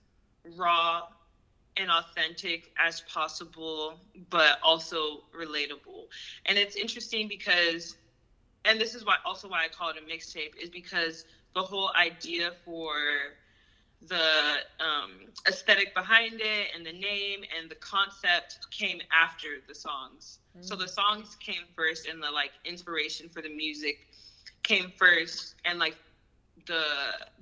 raw 0.57 1.03
and 1.77 1.91
authentic 1.91 2.71
as 2.79 3.01
possible, 3.03 4.01
but 4.31 4.59
also 4.63 5.25
relatable. 5.35 6.07
And 6.47 6.59
it's 6.59 6.77
interesting 6.77 7.29
because, 7.29 7.97
and 8.65 8.81
this 8.81 8.95
is 8.95 9.05
why 9.05 9.17
also 9.25 9.49
why 9.49 9.65
I 9.65 9.69
call 9.69 9.91
it 9.91 9.97
a 9.99 10.03
mixtape, 10.03 10.57
is 10.63 10.71
because 10.71 11.25
the 11.55 11.63
whole 11.63 11.91
idea 11.99 12.53
for 12.65 12.95
the 14.09 14.65
um, 14.81 15.29
aesthetic 15.49 15.95
behind 15.95 16.41
it 16.41 16.69
and 16.75 16.85
the 16.85 16.93
name 16.93 17.45
and 17.57 17.71
the 17.71 17.77
concept 17.77 18.59
came 18.71 19.01
after 19.13 19.61
the 19.69 19.75
songs. 19.75 20.41
So 20.61 20.77
the 20.77 20.89
songs 20.89 21.37
came 21.37 21.65
first, 21.77 22.07
and 22.07 22.23
the 22.23 22.31
like 22.31 22.53
inspiration 22.65 23.29
for 23.29 23.43
the 23.43 23.49
music 23.49 23.99
came 24.63 24.93
first, 24.97 25.55
and 25.65 25.79
like 25.79 25.97
the 26.67 26.85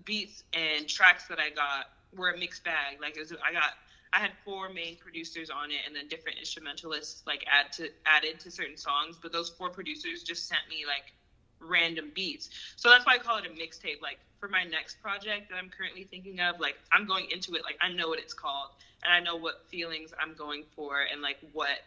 beats 0.04 0.44
and 0.52 0.88
tracks 0.88 1.26
that 1.28 1.38
I 1.38 1.50
got 1.50 1.86
were 2.16 2.30
a 2.30 2.38
mixed 2.38 2.64
bag. 2.64 3.00
Like 3.00 3.16
was, 3.16 3.32
I 3.32 3.52
got, 3.52 3.74
I 4.12 4.18
had 4.18 4.32
four 4.44 4.68
main 4.70 4.96
producers 4.96 5.50
on 5.50 5.70
it, 5.70 5.80
and 5.86 5.94
then 5.94 6.08
different 6.08 6.38
instrumentalists 6.38 7.22
like 7.26 7.44
add 7.50 7.72
to 7.74 7.88
added 8.06 8.40
to 8.40 8.50
certain 8.50 8.76
songs. 8.76 9.18
But 9.20 9.32
those 9.32 9.50
four 9.50 9.70
producers 9.70 10.22
just 10.22 10.48
sent 10.48 10.62
me 10.68 10.84
like 10.86 11.12
random 11.60 12.10
beats. 12.14 12.50
So 12.76 12.88
that's 12.88 13.06
why 13.06 13.14
I 13.14 13.18
call 13.18 13.38
it 13.38 13.46
a 13.46 13.50
mixtape. 13.50 14.00
Like 14.02 14.18
for 14.38 14.48
my 14.48 14.64
next 14.64 15.00
project 15.02 15.50
that 15.50 15.56
I'm 15.56 15.68
currently 15.68 16.04
thinking 16.04 16.40
of, 16.40 16.58
like 16.58 16.78
I'm 16.92 17.06
going 17.06 17.30
into 17.30 17.54
it 17.54 17.62
like 17.62 17.76
I 17.80 17.92
know 17.92 18.08
what 18.08 18.18
it's 18.18 18.34
called 18.34 18.70
and 19.04 19.12
I 19.12 19.20
know 19.20 19.36
what 19.36 19.66
feelings 19.70 20.12
I'm 20.20 20.34
going 20.34 20.64
for 20.74 21.02
and 21.12 21.22
like 21.22 21.38
what 21.52 21.84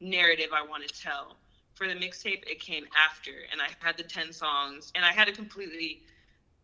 narrative 0.00 0.50
I 0.54 0.62
want 0.62 0.86
to 0.86 1.02
tell. 1.02 1.36
For 1.74 1.88
the 1.88 1.94
mixtape, 1.94 2.44
it 2.46 2.60
came 2.60 2.84
after, 2.96 3.32
and 3.50 3.60
I 3.60 3.68
had 3.84 3.96
the 3.96 4.04
10 4.04 4.32
songs, 4.32 4.92
and 4.94 5.04
I 5.04 5.12
had 5.12 5.28
a 5.28 5.32
completely 5.32 6.02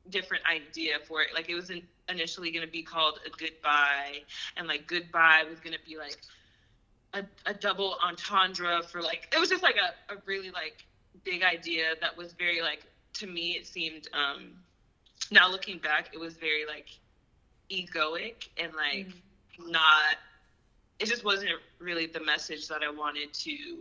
different 0.09 0.45
idea 0.47 0.99
for 1.07 1.21
it. 1.23 1.29
Like, 1.35 1.49
it 1.49 1.55
was 1.55 1.71
initially 2.09 2.51
going 2.51 2.65
to 2.65 2.71
be 2.71 2.83
called 2.83 3.19
A 3.27 3.31
Goodbye, 3.31 4.23
and 4.57 4.69
like, 4.69 4.87
Goodbye 4.87 5.45
was 5.49 5.59
going 5.61 5.75
to 5.75 5.85
be 5.85 5.97
like 5.97 6.19
a, 7.13 7.25
a 7.47 7.55
double 7.55 7.97
entendre 8.03 8.83
for 8.85 9.03
like, 9.03 9.29
it 9.35 9.41
was 9.41 9.49
just 9.49 9.63
like 9.63 9.77
a, 9.77 10.15
a 10.15 10.17
really 10.27 10.51
like 10.51 10.87
big 11.25 11.43
idea 11.43 11.95
that 12.01 12.17
was 12.17 12.33
very 12.35 12.63
like, 12.63 12.85
to 13.15 13.27
me, 13.27 13.57
it 13.57 13.67
seemed, 13.67 14.09
um, 14.13 14.53
now 15.33 15.51
looking 15.51 15.79
back, 15.79 16.11
it 16.13 16.21
was 16.21 16.35
very 16.35 16.67
like 16.67 16.87
egoic 17.71 18.49
and 18.59 18.73
like 18.75 19.07
mm. 19.07 19.71
not 19.71 20.17
it 20.99 21.07
just 21.07 21.25
wasn't 21.25 21.51
really 21.79 22.07
the 22.07 22.21
message 22.21 22.69
that 22.69 22.83
I 22.83 22.91
wanted 22.91 23.33
to 23.33 23.79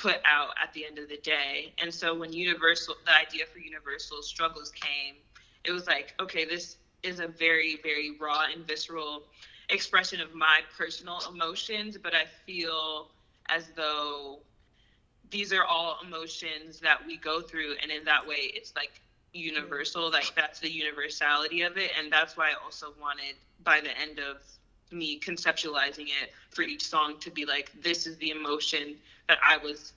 put 0.00 0.16
out 0.24 0.48
at 0.62 0.72
the 0.72 0.86
end 0.86 0.98
of 0.98 1.08
the 1.08 1.18
day. 1.18 1.74
And 1.82 1.92
so 1.92 2.14
when 2.14 2.32
Universal, 2.32 2.96
the 3.04 3.14
idea 3.14 3.44
for 3.52 3.58
Universal 3.58 4.22
Struggles 4.22 4.70
came, 4.70 5.16
it 5.64 5.72
was 5.72 5.86
like, 5.86 6.14
okay, 6.18 6.46
this 6.46 6.76
is 7.02 7.20
a 7.20 7.28
very, 7.28 7.78
very 7.82 8.16
raw 8.18 8.46
and 8.52 8.66
visceral 8.66 9.24
expression 9.68 10.20
of 10.20 10.34
my 10.34 10.60
personal 10.76 11.20
emotions, 11.30 11.98
but 12.02 12.14
I 12.14 12.24
feel 12.46 13.08
as 13.50 13.68
though 13.76 14.38
these 15.30 15.52
are 15.52 15.64
all 15.64 15.98
emotions 16.04 16.80
that 16.80 17.06
we 17.06 17.18
go 17.18 17.42
through. 17.42 17.74
And 17.82 17.90
in 17.90 18.04
that 18.04 18.26
way, 18.26 18.50
it's 18.54 18.74
like 18.74 19.02
universal, 19.34 20.10
like 20.10 20.32
that's 20.34 20.60
the 20.60 20.70
universality 20.70 21.60
of 21.62 21.76
it. 21.76 21.90
And 21.98 22.10
that's 22.10 22.38
why 22.38 22.50
I 22.50 22.64
also 22.64 22.94
wanted 22.98 23.34
by 23.64 23.80
the 23.80 23.96
end 23.98 24.18
of 24.18 24.38
me 24.90 25.20
conceptualizing 25.20 26.06
it 26.22 26.32
for 26.50 26.62
each 26.62 26.84
song 26.84 27.16
to 27.20 27.30
be 27.30 27.44
like 27.44 27.70
this 27.80 28.06
is 28.06 28.16
the 28.16 28.30
emotion 28.30 28.96
that 29.30 29.38
I 29.46 29.58
was 29.58 29.92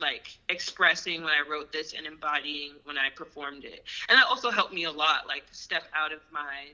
like 0.00 0.38
expressing 0.48 1.22
when 1.22 1.32
I 1.32 1.46
wrote 1.46 1.70
this 1.70 1.92
and 1.92 2.06
embodying 2.06 2.72
when 2.84 2.96
I 2.96 3.10
performed 3.14 3.64
it. 3.64 3.84
And 4.08 4.16
that 4.16 4.24
also 4.26 4.50
helped 4.50 4.72
me 4.72 4.84
a 4.84 4.90
lot 4.90 5.26
like 5.28 5.44
step 5.52 5.82
out 5.94 6.12
of 6.12 6.20
my 6.32 6.72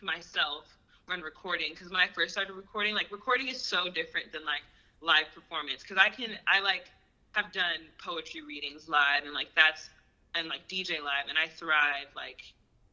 myself 0.00 0.64
when 1.04 1.20
recording 1.20 1.72
because 1.72 1.90
when 1.90 2.00
I 2.00 2.06
first 2.06 2.32
started 2.32 2.54
recording 2.54 2.94
like 2.94 3.12
recording 3.12 3.48
is 3.48 3.60
so 3.60 3.90
different 3.90 4.32
than 4.32 4.42
like 4.46 4.62
live 5.02 5.26
performance 5.34 5.82
because 5.82 5.98
I 5.98 6.08
can 6.08 6.30
I 6.46 6.60
like 6.60 6.86
have 7.32 7.52
done 7.52 7.84
poetry 8.02 8.40
readings 8.40 8.88
live 8.88 9.24
and 9.26 9.34
like 9.34 9.48
that's 9.54 9.90
and 10.34 10.48
like 10.48 10.66
DJ 10.66 10.92
live 11.04 11.28
and 11.28 11.36
I 11.36 11.48
thrive 11.48 12.08
like 12.16 12.40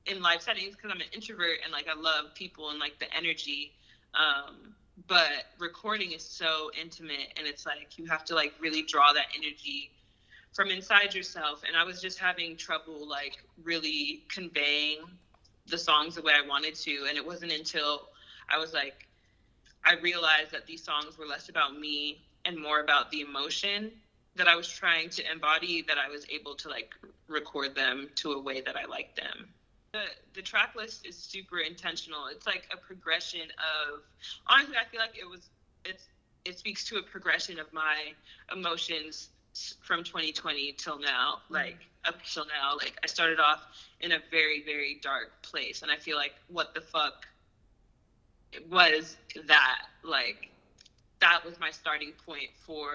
in 0.08 0.21
live 0.21 0.41
settings 0.41 0.76
because 0.76 0.91
I'm 0.91 1.00
an 1.00 1.08
introvert 1.13 1.60
and 1.63 1.71
like 1.71 1.88
I 1.88 1.98
love 1.98 2.36
people 2.36 2.71
and 2.71 2.80
like 2.80 3.00
the 3.00 3.08
energy 3.15 3.71
um, 4.13 4.76
but 5.08 5.46
recording 5.60 6.12
is 6.12 6.24
so 6.24 6.72
intimate 6.80 7.34
and 7.38 7.48
it's 7.48 7.66
like 7.66 7.98
you 7.98 8.06
have 8.06 8.24
to 8.26 8.36
like 8.36 8.54
really 8.60 8.82
draw 8.82 9.14
that 9.14 9.28
energy 9.36 9.92
from 10.54 10.70
inside 10.70 11.14
yourself. 11.14 11.64
And 11.68 11.76
I 11.76 11.84
was 11.84 12.02
just 12.02 12.18
having 12.18 12.56
trouble 12.56 13.08
like 13.08 13.38
really 13.64 14.24
conveying 14.30 15.00
the 15.68 15.78
songs 15.78 16.16
the 16.16 16.22
way 16.22 16.34
I 16.34 16.48
wanted 16.48 16.76
to. 16.76 17.06
And 17.10 17.18
it 17.18 17.26
wasn't 17.26 17.52
until 17.52 18.08
I 18.50 18.58
was 18.58 18.74
like, 18.74 19.08
I 19.84 19.96
realized 20.02 20.52
that 20.52 20.66
these 20.66 20.84
songs 20.84 21.18
were 21.18 21.26
less 21.26 21.50
about 21.50 21.78
me 21.78 22.22
and 22.46 22.58
more 22.60 22.80
about 22.80 23.12
the 23.12 23.22
emotion 23.22 23.92
that 24.36 24.48
I 24.48 24.56
was 24.56 24.68
trying 24.68 25.10
to 25.10 25.32
embody 25.32 25.84
that 25.88 25.98
I 25.98 26.10
was 26.10 26.26
able 26.30 26.56
to 26.56 26.70
like 26.70 26.94
record 27.28 27.76
them 27.76 28.10
to 28.16 28.34
a 28.34 28.42
way 28.42 28.62
that 28.62 28.76
I 28.76 28.86
liked 28.86 29.16
them 29.16 29.50
the 29.96 30.04
the 30.34 30.42
track 30.42 30.76
list 30.76 31.06
is 31.06 31.16
super 31.16 31.60
intentional. 31.60 32.28
It's 32.28 32.46
like 32.46 32.68
a 32.74 32.78
progression 32.78 33.42
of 33.42 34.02
honestly, 34.48 34.76
I 34.76 34.86
feel 34.92 35.00
like 35.00 35.18
it 35.18 35.30
was 35.30 35.50
it's 35.86 36.08
it 36.44 36.60
speaks 36.60 36.84
to 36.90 36.98
a 36.98 37.04
progression 37.04 37.60
of 37.60 37.72
my 37.74 38.14
emotions 38.52 39.30
from 39.82 40.04
2020 40.04 40.74
till 40.74 41.00
now, 41.00 41.40
mm-hmm. 41.46 41.54
like 41.54 41.78
up 42.04 42.16
till 42.24 42.46
now. 42.46 42.76
Like 42.78 42.98
I 43.04 43.08
started 43.08 43.40
off 43.40 43.62
in 44.02 44.12
a 44.12 44.20
very 44.32 44.64
very 44.66 45.00
dark 45.02 45.42
place, 45.42 45.82
and 45.82 45.90
I 45.92 45.96
feel 45.96 46.18
like 46.18 46.34
what 46.48 46.74
the 46.74 46.82
fuck 46.82 47.26
was 48.70 49.18
that 49.48 49.82
like 50.04 50.50
that 51.22 51.46
was 51.46 51.60
my 51.60 51.72
starting 51.72 52.12
point 52.26 52.50
for 52.66 52.92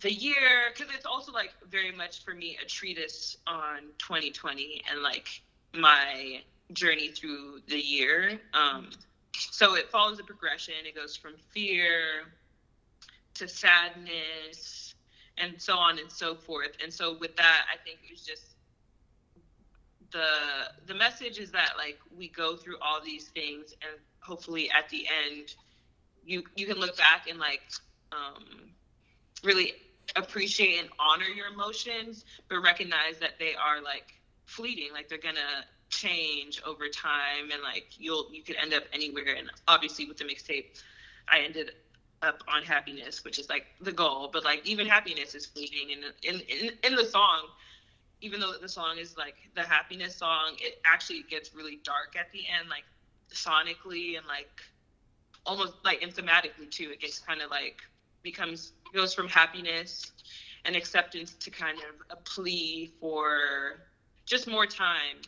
the 0.00 0.12
year 0.12 0.72
because 0.74 0.94
it's 0.94 1.06
also 1.06 1.32
like 1.32 1.52
very 1.70 1.92
much 1.92 2.24
for 2.24 2.34
me 2.34 2.58
a 2.62 2.66
treatise 2.66 3.36
on 3.46 3.82
2020 3.98 4.82
and 4.90 5.02
like 5.02 5.28
my 5.74 6.42
journey 6.72 7.08
through 7.08 7.60
the 7.68 7.78
year. 7.78 8.40
Um 8.54 8.90
so 9.34 9.74
it 9.74 9.90
follows 9.90 10.18
a 10.18 10.24
progression. 10.24 10.74
It 10.86 10.94
goes 10.94 11.16
from 11.16 11.34
fear 11.52 12.32
to 13.34 13.48
sadness 13.48 14.94
and 15.38 15.60
so 15.60 15.76
on 15.76 15.98
and 15.98 16.10
so 16.10 16.34
forth. 16.34 16.72
And 16.82 16.92
so 16.92 17.16
with 17.18 17.36
that 17.36 17.66
i 17.72 17.76
think 17.84 18.00
it 18.04 18.10
was 18.12 18.22
just 18.24 18.56
the 20.12 20.28
the 20.86 20.94
message 20.94 21.38
is 21.38 21.50
that 21.52 21.72
like 21.76 21.98
we 22.16 22.28
go 22.28 22.56
through 22.56 22.76
all 22.80 23.00
these 23.04 23.28
things 23.28 23.74
and 23.82 24.00
hopefully 24.20 24.70
at 24.70 24.88
the 24.88 25.06
end 25.26 25.54
you 26.24 26.42
you 26.56 26.66
can 26.66 26.76
look 26.78 26.96
back 26.96 27.28
and 27.28 27.38
like 27.38 27.62
um 28.12 28.70
really 29.44 29.74
appreciate 30.14 30.78
and 30.78 30.88
honor 30.98 31.24
your 31.24 31.48
emotions, 31.48 32.24
but 32.48 32.60
recognize 32.60 33.18
that 33.20 33.38
they 33.38 33.54
are 33.54 33.82
like 33.82 34.14
fleeting, 34.44 34.92
like 34.92 35.08
they're 35.08 35.18
gonna 35.18 35.64
change 35.90 36.60
over 36.64 36.88
time, 36.88 37.50
and 37.52 37.62
like 37.62 37.86
you'll 37.98 38.28
you 38.32 38.42
could 38.42 38.56
end 38.56 38.74
up 38.74 38.84
anywhere. 38.92 39.34
And 39.36 39.50
obviously, 39.66 40.06
with 40.06 40.18
the 40.18 40.24
mixtape, 40.24 40.80
I 41.28 41.40
ended 41.40 41.72
up 42.22 42.42
on 42.48 42.62
happiness, 42.62 43.24
which 43.24 43.38
is 43.38 43.48
like 43.48 43.66
the 43.80 43.92
goal. 43.92 44.30
But 44.32 44.44
like 44.44 44.64
even 44.66 44.86
happiness 44.86 45.34
is 45.34 45.46
fleeting, 45.46 45.92
and 45.92 46.04
in 46.22 46.40
in, 46.48 46.72
in 46.84 46.94
the 46.94 47.04
song. 47.04 47.48
Even 48.22 48.40
though 48.40 48.54
the 48.58 48.68
song 48.68 48.96
is 48.96 49.14
like 49.18 49.34
the 49.54 49.62
happiness 49.62 50.16
song, 50.16 50.56
it 50.58 50.80
actually 50.86 51.22
gets 51.28 51.54
really 51.54 51.80
dark 51.84 52.16
at 52.18 52.32
the 52.32 52.44
end, 52.58 52.70
like 52.70 52.84
sonically 53.30 54.16
and 54.16 54.26
like 54.26 54.62
almost 55.44 55.74
like 55.84 56.02
and 56.02 56.14
thematically 56.14 56.70
too. 56.70 56.90
It 56.90 57.00
gets 57.00 57.18
kind 57.18 57.42
of 57.42 57.50
like 57.50 57.82
becomes 58.22 58.72
goes 58.96 59.14
from 59.14 59.28
happiness 59.28 60.10
and 60.64 60.74
acceptance 60.74 61.34
to 61.34 61.50
kind 61.50 61.78
of 61.78 62.18
a 62.18 62.20
plea 62.22 62.90
for 63.00 63.78
just 64.24 64.48
more 64.48 64.66
time. 64.66 65.18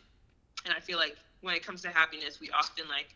And 0.65 0.73
I 0.73 0.81
feel 0.81 0.97
like 0.97 1.15
when 1.41 1.55
it 1.55 1.65
comes 1.65 1.81
to 1.83 1.89
happiness, 1.89 2.41
we 2.41 2.49
often 2.49 2.89
like 2.89 3.15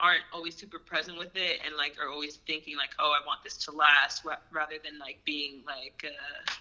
aren't 0.00 0.22
always 0.32 0.56
super 0.56 0.78
present 0.78 1.18
with 1.18 1.34
it 1.34 1.60
and 1.66 1.76
like 1.76 1.96
are 2.00 2.08
always 2.08 2.36
thinking 2.46 2.76
like, 2.76 2.90
oh, 2.98 3.12
I 3.12 3.26
want 3.26 3.42
this 3.44 3.56
to 3.66 3.72
last, 3.72 4.24
rather 4.24 4.76
than 4.82 4.98
like 4.98 5.18
being 5.24 5.62
like 5.66 6.04
uh, 6.06 6.52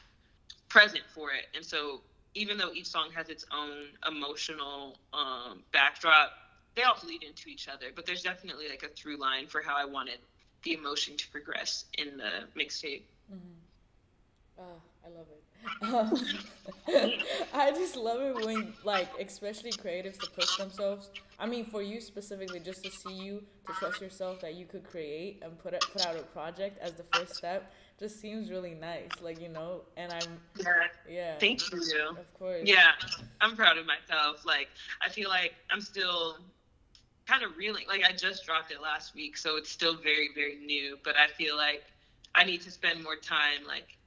present 0.68 1.04
for 1.14 1.32
it. 1.32 1.46
And 1.56 1.64
so 1.64 2.02
even 2.34 2.58
though 2.58 2.74
each 2.74 2.88
song 2.88 3.10
has 3.16 3.30
its 3.30 3.46
own 3.52 3.86
emotional 4.08 4.98
um, 5.14 5.64
backdrop, 5.72 6.32
they 6.76 6.84
all 6.84 6.98
bleed 7.02 7.24
into 7.24 7.50
each 7.50 7.68
other. 7.68 7.88
But 7.96 8.06
there's 8.06 8.24
definitely 8.24 8.70
like 8.70 8.84
a 8.84 8.90
through 8.90 9.18
line 9.18 9.48
for 9.48 9.62
how 9.62 9.76
I 9.78 9.86
wanted 9.86 10.18
the 10.64 10.74
emotion 10.74 11.18
to 11.18 11.28
progress 11.30 11.86
in 11.98 12.18
the 12.18 12.60
mixtape. 12.60 13.04
Mm-hmm. 13.32 14.60
Oh, 14.60 14.82
I 15.06 15.10
love 15.10 15.28
it. 15.32 15.44
I 17.54 17.72
just 17.72 17.96
love 17.96 18.22
it 18.22 18.46
when, 18.46 18.74
like, 18.84 19.10
especially 19.20 19.72
creatives 19.72 20.18
to 20.20 20.30
push 20.32 20.58
themselves. 20.58 21.10
I 21.40 21.46
mean, 21.46 21.66
for 21.66 21.82
you 21.82 22.02
specifically, 22.02 22.60
just 22.60 22.84
to 22.84 22.92
see 22.92 23.14
you 23.14 23.44
to 23.68 23.74
trust 23.74 24.02
yourself 24.02 24.42
that 24.42 24.56
you 24.56 24.66
could 24.66 24.84
create 24.84 25.42
and 25.44 25.58
put 25.60 25.74
it, 25.74 25.86
put 25.94 26.06
out 26.06 26.16
a 26.16 26.24
project 26.24 26.80
as 26.82 26.94
the 26.94 27.04
first 27.14 27.36
step 27.36 27.72
just 28.00 28.20
seems 28.20 28.50
really 28.50 28.76
nice. 28.76 29.10
Like 29.22 29.42
you 29.42 29.50
know, 29.50 29.82
and 29.96 30.12
I'm 30.12 30.40
yeah. 30.58 30.74
yeah. 31.10 31.36
Thank 31.40 31.72
you. 31.72 32.10
Of 32.12 32.34
course. 32.38 32.62
Yeah, 32.64 32.92
I'm 33.42 33.56
proud 33.56 33.78
of 33.78 33.86
myself. 33.86 34.46
Like 34.46 34.70
I 35.02 35.10
feel 35.10 35.30
like 35.30 35.56
I'm 35.72 35.82
still 35.82 36.38
kind 37.28 37.44
of 37.44 37.58
reeling. 37.58 37.84
Like 37.88 38.04
I 38.08 38.14
just 38.14 38.46
dropped 38.46 38.72
it 38.72 38.82
last 38.82 39.14
week, 39.14 39.38
so 39.38 39.58
it's 39.58 39.70
still 39.70 39.96
very, 39.96 40.30
very 40.34 40.58
new. 40.66 40.98
But 41.04 41.16
I 41.18 41.28
feel 41.28 41.58
like 41.58 41.84
I 42.34 42.44
need 42.44 42.62
to 42.62 42.72
spend 42.72 43.04
more 43.04 43.16
time, 43.16 43.66
like 43.68 43.98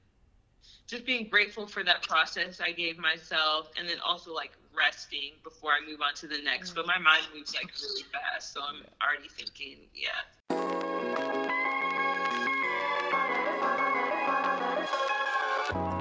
just 0.87 1.05
being 1.05 1.27
grateful 1.29 1.67
for 1.67 1.83
that 1.83 2.03
process 2.03 2.59
I 2.59 2.71
gave 2.71 2.97
myself, 2.97 3.69
and 3.77 3.87
then 3.87 3.97
also 4.05 4.33
like 4.33 4.51
resting 4.75 5.31
before 5.43 5.71
I 5.71 5.79
move 5.87 6.01
on 6.01 6.13
to 6.15 6.27
the 6.27 6.41
next. 6.43 6.71
But 6.71 6.87
my 6.87 6.97
mind 6.97 7.23
moves 7.33 7.53
like 7.53 7.71
really 7.81 8.03
fast, 8.11 8.53
so 8.53 8.61
I'm 8.61 8.83
already 9.01 9.29
thinking, 9.29 9.77
yeah. 9.93 10.09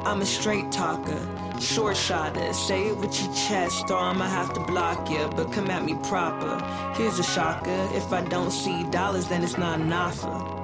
I'm 0.05 0.23
a 0.23 0.27
straight 0.27 0.73
talker, 0.73 1.21
short 1.61 1.97
shot 1.97 2.35
shotter. 2.35 2.53
Say 2.53 2.89
it 2.89 2.97
with 2.97 3.21
your 3.23 3.33
chest, 3.35 3.91
or 3.91 3.99
I'ma 3.99 4.27
have 4.27 4.53
to 4.55 4.61
block 4.61 5.11
you. 5.11 5.29
But 5.37 5.53
come 5.53 5.71
at 5.71 5.85
me 5.85 5.95
proper. 6.05 6.59
Here's 6.97 7.19
a 7.19 7.25
shocker: 7.25 7.89
if 7.93 8.13
I 8.13 8.23
don't 8.23 8.51
see 8.51 8.85
dollars, 8.91 9.27
then 9.29 9.45
it's 9.45 9.59
not 9.59 9.81
an 9.81 9.93
offer. 9.93 10.61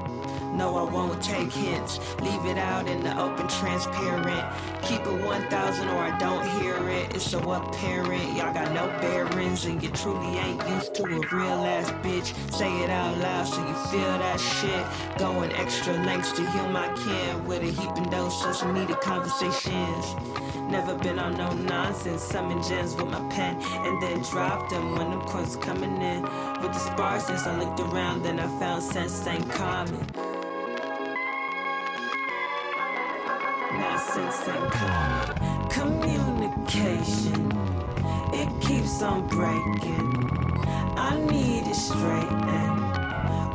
No, 0.56 0.74
I 0.76 0.90
won't 0.90 1.22
take 1.22 1.52
hints. 1.52 2.00
Leave 2.22 2.46
it 2.46 2.56
out 2.56 2.88
in 2.88 3.02
the 3.02 3.12
open, 3.20 3.46
transparent. 3.46 4.42
Keep 4.82 5.02
it 5.02 5.22
1000 5.22 5.88
or 5.88 5.98
I 5.98 6.18
don't 6.18 6.48
hear 6.58 6.76
it. 6.88 7.14
It's 7.14 7.30
so 7.30 7.38
apparent. 7.52 8.34
Y'all 8.34 8.54
got 8.54 8.72
no 8.72 8.86
bearings 9.02 9.66
and 9.66 9.82
you 9.82 9.90
truly 9.90 10.38
ain't 10.38 10.66
used 10.66 10.94
to 10.94 11.04
a 11.04 11.18
real 11.36 11.62
ass 11.66 11.90
bitch. 12.02 12.32
Say 12.50 12.72
it 12.82 12.88
out 12.88 13.18
loud 13.18 13.46
so 13.46 13.60
you 13.68 13.74
feel 13.90 14.18
that 14.18 14.40
shit. 14.40 15.18
Going 15.18 15.52
extra 15.52 15.92
lengths 15.92 16.32
to 16.32 16.50
heal 16.50 16.70
my 16.70 16.88
kin 17.04 17.44
with 17.44 17.60
a 17.60 17.70
heaping 17.78 18.08
dose 18.08 18.42
some 18.56 18.72
needed 18.72 18.98
conversations. 19.02 20.45
Never 20.68 20.96
been 20.96 21.18
on 21.18 21.36
no 21.36 21.52
nonsense. 21.52 22.22
Summon 22.22 22.60
gems 22.62 22.96
with 22.96 23.08
my 23.08 23.20
pen 23.30 23.56
and 23.62 24.02
then 24.02 24.20
dropped 24.22 24.70
them 24.70 24.96
when 24.96 25.10
them 25.10 25.20
coins 25.20 25.54
coming 25.56 26.02
in. 26.02 26.22
With 26.60 26.72
the 26.72 26.78
sparseness, 26.78 27.46
I 27.46 27.56
looked 27.56 27.78
around, 27.80 28.24
then 28.24 28.40
I 28.40 28.48
found 28.58 28.82
sense 28.82 29.26
ain't 29.26 29.48
common. 29.50 30.04
Nonsense 33.72 34.48
ain't 34.48 34.72
common. 34.72 35.68
Communication, 35.70 37.52
it 38.32 38.48
keeps 38.60 39.02
on 39.02 39.28
breaking. 39.28 40.30
I 40.96 41.16
need 41.30 41.66
it 41.68 41.76
straightened 41.76 42.50
eh? 42.50 42.86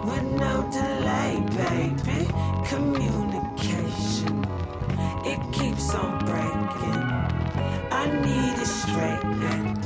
with 0.05 0.23
no 0.39 0.63
delay, 0.71 1.43
baby. 1.57 2.27
Communication, 2.65 3.40
keeps 5.51 5.93
on 5.93 6.17
breaking. 6.25 7.03
I 7.91 8.05
need 8.25 8.61
it 8.61 8.65
straightened 8.65 9.77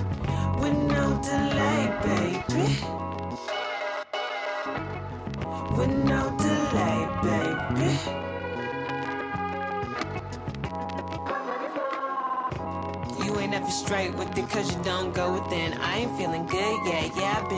with 0.60 0.78
no 0.91 1.19
delay, 1.23 2.43
baby. 2.49 3.04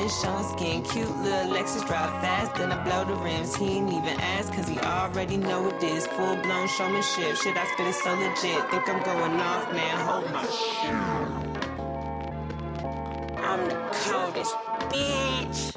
Been 0.07 0.43
skin. 0.43 0.83
Cute 0.83 1.17
little 1.21 1.53
Lexus 1.53 1.85
drive 1.85 2.09
fast, 2.21 2.55
then 2.55 2.71
I 2.71 2.83
blow 2.83 3.03
the 3.05 3.21
rims. 3.21 3.55
He 3.55 3.77
ain't 3.77 3.91
even 3.91 4.19
ask 4.19 4.53
cause 4.53 4.67
he 4.67 4.79
already 4.79 5.37
know 5.37 5.67
it 5.67 5.83
is. 5.83 6.07
Full 6.07 6.35
blown 6.37 6.67
showmanship, 6.67 7.35
shit, 7.35 7.57
I 7.57 7.65
spit 7.73 7.87
it 7.87 7.95
so 7.95 8.13
legit. 8.13 8.69
Think 8.71 8.87
I'm 8.87 9.03
going 9.03 9.39
off, 9.39 9.71
man, 9.73 9.97
hold 10.07 10.31
my 10.31 10.45
shit. 10.45 10.93
I'm 13.43 13.67
the 13.69 13.75
coldest 14.05 14.55
bitch. 14.91 15.73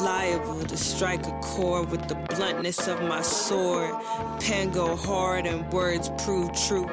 Liable 0.00 0.64
to 0.64 0.76
strike 0.76 1.26
a 1.26 1.38
chord 1.40 1.90
with 1.90 2.08
the 2.08 2.14
bluntness 2.14 2.88
of 2.88 3.02
my 3.02 3.20
sword. 3.20 3.94
Pen 4.40 4.70
go 4.70 4.96
hard 4.96 5.46
and 5.46 5.70
words 5.72 6.10
prove 6.24 6.52
true. 6.66 6.88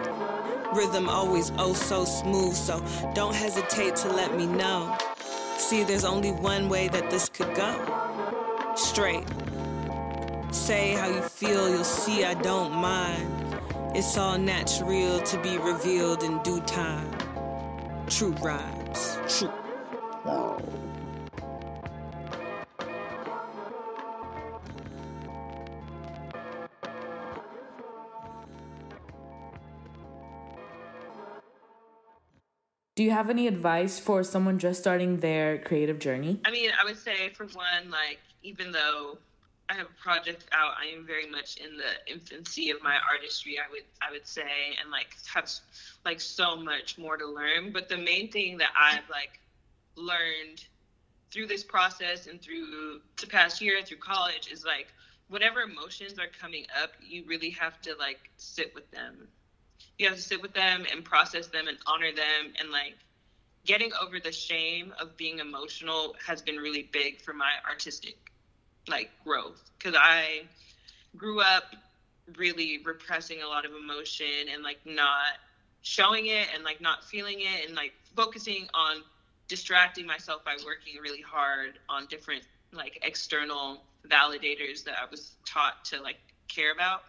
Rhythm 0.74 1.10
always 1.10 1.52
oh 1.58 1.74
so 1.74 2.06
smooth, 2.06 2.54
so 2.54 2.84
don't 3.14 3.34
hesitate 3.34 3.96
to 3.98 4.10
let 4.10 4.36
me 4.36 4.46
know. 4.46 4.98
See, 5.58 5.84
there's 5.84 6.04
only 6.04 6.32
one 6.32 6.70
way 6.70 6.88
that 6.90 7.10
this 7.10 7.30
could 7.30 7.56
go 7.56 7.72
straight. 8.76 9.26
Say 10.52 10.94
how 10.94 11.08
you 11.08 11.22
feel, 11.22 11.70
you'll 11.70 11.84
see 11.84 12.24
I 12.24 12.34
don't 12.36 12.74
mind. 12.74 13.34
It's 13.96 14.18
all 14.18 14.38
natural 14.38 15.20
to 15.20 15.42
be 15.42 15.58
revealed 15.58 16.24
in 16.24 16.42
due 16.44 16.62
time. 16.62 17.12
True 18.08 18.36
rhymes, 18.42 19.18
true. 19.28 19.52
Do 32.98 33.04
you 33.04 33.12
have 33.12 33.30
any 33.30 33.46
advice 33.46 34.00
for 34.00 34.24
someone 34.24 34.58
just 34.58 34.80
starting 34.80 35.18
their 35.18 35.60
creative 35.60 36.00
journey? 36.00 36.42
I 36.44 36.50
mean, 36.50 36.72
I 36.82 36.84
would 36.84 36.98
say 36.98 37.30
for 37.30 37.46
one, 37.46 37.92
like 37.92 38.18
even 38.42 38.72
though 38.72 39.20
I 39.70 39.76
have 39.76 39.86
a 39.86 40.02
project 40.02 40.48
out, 40.52 40.74
I 40.82 40.88
am 40.88 41.06
very 41.06 41.28
much 41.30 41.58
in 41.58 41.78
the 41.78 42.12
infancy 42.12 42.72
of 42.72 42.82
my 42.82 42.98
artistry. 43.08 43.60
I 43.60 43.70
would 43.70 43.84
I 44.02 44.12
would 44.12 44.26
say, 44.26 44.50
and 44.82 44.90
like 44.90 45.10
have 45.32 45.48
like 46.06 46.20
so 46.20 46.56
much 46.56 46.98
more 46.98 47.18
to 47.18 47.28
learn. 47.28 47.72
But 47.72 47.88
the 47.88 47.98
main 47.98 48.32
thing 48.32 48.58
that 48.58 48.72
I've 48.76 49.08
like 49.12 49.40
learned 49.94 50.66
through 51.30 51.46
this 51.46 51.64
process 51.64 52.26
and 52.26 52.42
through 52.42 53.02
the 53.22 53.28
past 53.28 53.62
year 53.62 53.84
through 53.84 53.98
college 53.98 54.52
is 54.52 54.66
like 54.66 54.88
whatever 55.30 55.62
emotions 55.62 56.18
are 56.18 56.32
coming 56.42 56.66
up, 56.82 56.94
you 57.00 57.26
really 57.28 57.52
have 57.52 57.80
to 57.82 57.94
like 58.00 58.32
sit 58.38 58.74
with 58.74 58.90
them 58.90 59.28
you 59.98 60.08
have 60.08 60.16
to 60.16 60.22
sit 60.22 60.42
with 60.42 60.54
them 60.54 60.86
and 60.92 61.04
process 61.04 61.48
them 61.48 61.68
and 61.68 61.78
honor 61.88 62.12
them. 62.12 62.54
And 62.60 62.72
like 62.72 62.96
getting 63.66 63.92
over 64.02 64.20
the 64.20 64.32
shame 64.32 64.94
of 65.00 65.18
being 65.18 65.40
emotional 65.40 66.16
has 66.26 66.42
been 66.42 66.58
really 66.58 66.90
big 66.92 67.22
for 67.22 67.34
my 67.34 67.52
artistic 67.70 68.18
like 68.88 69.10
growth. 69.24 69.70
Because 69.78 69.96
i 70.00 70.42
grew 71.16 71.42
up 71.42 71.76
really 72.36 72.80
repressing 72.86 73.42
a 73.42 73.48
lot 73.48 73.66
of 73.66 73.72
emotion 73.72 74.50
and 74.54 74.64
like 74.64 74.80
not 74.86 75.40
showing 75.82 76.28
it 76.28 76.48
and 76.54 76.64
like 76.64 76.82
not 76.82 77.04
feeling 77.04 77.40
it 77.40 77.66
and 77.66 77.76
like 77.76 77.94
focusing 78.16 78.68
on 78.74 78.98
distracting 79.48 80.06
myself 80.06 80.44
by 80.44 80.56
working 80.66 81.02
really 81.02 81.22
hard 81.22 81.80
on 81.90 82.06
different 82.08 82.44
like 82.74 83.00
external 83.04 83.82
validators 84.10 84.84
that 84.84 84.96
i 85.02 85.10
was 85.10 85.32
taught 85.46 85.86
to 85.86 86.02
like 86.02 86.18
care 86.50 86.74
about 86.74 87.04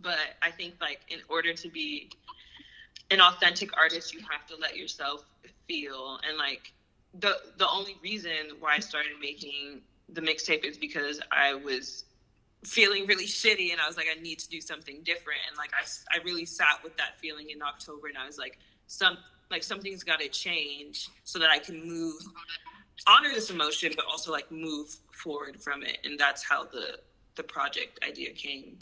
but 0.00 0.18
I 0.42 0.50
think 0.50 0.74
like 0.80 1.00
in 1.08 1.20
order 1.28 1.52
to 1.54 1.68
be 1.68 2.10
an 3.10 3.20
authentic 3.20 3.76
artist, 3.76 4.14
you 4.14 4.20
have 4.30 4.46
to 4.48 4.56
let 4.56 4.76
yourself 4.76 5.24
feel. 5.66 6.20
And 6.26 6.36
like 6.36 6.72
the 7.18 7.36
the 7.56 7.68
only 7.68 7.96
reason 8.02 8.32
why 8.60 8.74
I 8.76 8.78
started 8.80 9.12
making 9.20 9.82
the 10.08 10.20
mixtape 10.20 10.64
is 10.64 10.78
because 10.78 11.20
I 11.30 11.54
was 11.54 12.04
feeling 12.64 13.06
really 13.06 13.26
shitty 13.26 13.70
and 13.70 13.80
I 13.80 13.86
was 13.86 13.96
like 13.96 14.08
I 14.14 14.20
need 14.20 14.38
to 14.40 14.48
do 14.48 14.60
something 14.60 15.02
different 15.04 15.38
and 15.48 15.56
like 15.56 15.70
I, 15.72 16.18
I 16.18 16.22
really 16.24 16.44
sat 16.44 16.80
with 16.82 16.96
that 16.96 17.18
feeling 17.20 17.50
in 17.50 17.62
October 17.62 18.08
and 18.08 18.18
I 18.18 18.26
was 18.26 18.36
like 18.36 18.58
some 18.88 19.16
like 19.48 19.62
something's 19.62 20.02
got 20.02 20.18
to 20.18 20.28
change 20.28 21.08
so 21.22 21.38
that 21.38 21.50
I 21.50 21.60
can 21.60 21.86
move 21.86 22.20
honor 23.06 23.28
this 23.32 23.50
emotion 23.50 23.92
but 23.94 24.06
also 24.10 24.32
like 24.32 24.50
move 24.50 24.88
forward 25.12 25.62
from 25.62 25.84
it 25.84 25.98
and 26.02 26.18
that's 26.18 26.42
how 26.42 26.64
the 26.64 26.98
the 27.38 27.44
project 27.44 27.98
idea 28.06 28.32
came. 28.32 28.76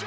Me 0.00 0.06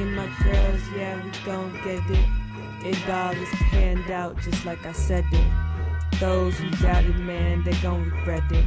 and 0.00 0.16
my 0.16 0.26
girls, 0.42 0.80
yeah, 0.96 1.22
we 1.22 1.30
gon' 1.44 1.72
get 1.84 2.00
it. 2.08 2.26
It 2.82 3.08
all 3.10 3.32
is 3.32 3.48
panned 3.70 4.10
out 4.10 4.38
just 4.40 4.64
like 4.64 4.86
I 4.86 4.92
said 4.92 5.26
it. 5.30 5.52
Those 6.18 6.56
who 6.56 6.70
doubted, 6.70 7.18
man, 7.18 7.62
they 7.62 7.74
gon' 7.82 8.04
regret 8.10 8.50
it. 8.50 8.64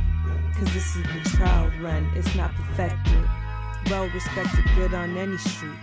Cause 0.55 0.71
this 0.75 0.95
is 0.95 1.01
the 1.01 1.37
trial 1.37 1.71
run, 1.81 2.07
it's 2.15 2.35
not 2.35 2.53
perfected. 2.53 3.27
Well 3.89 4.07
respected, 4.09 4.63
good 4.75 4.93
on 4.93 5.17
any 5.17 5.37
street. 5.37 5.73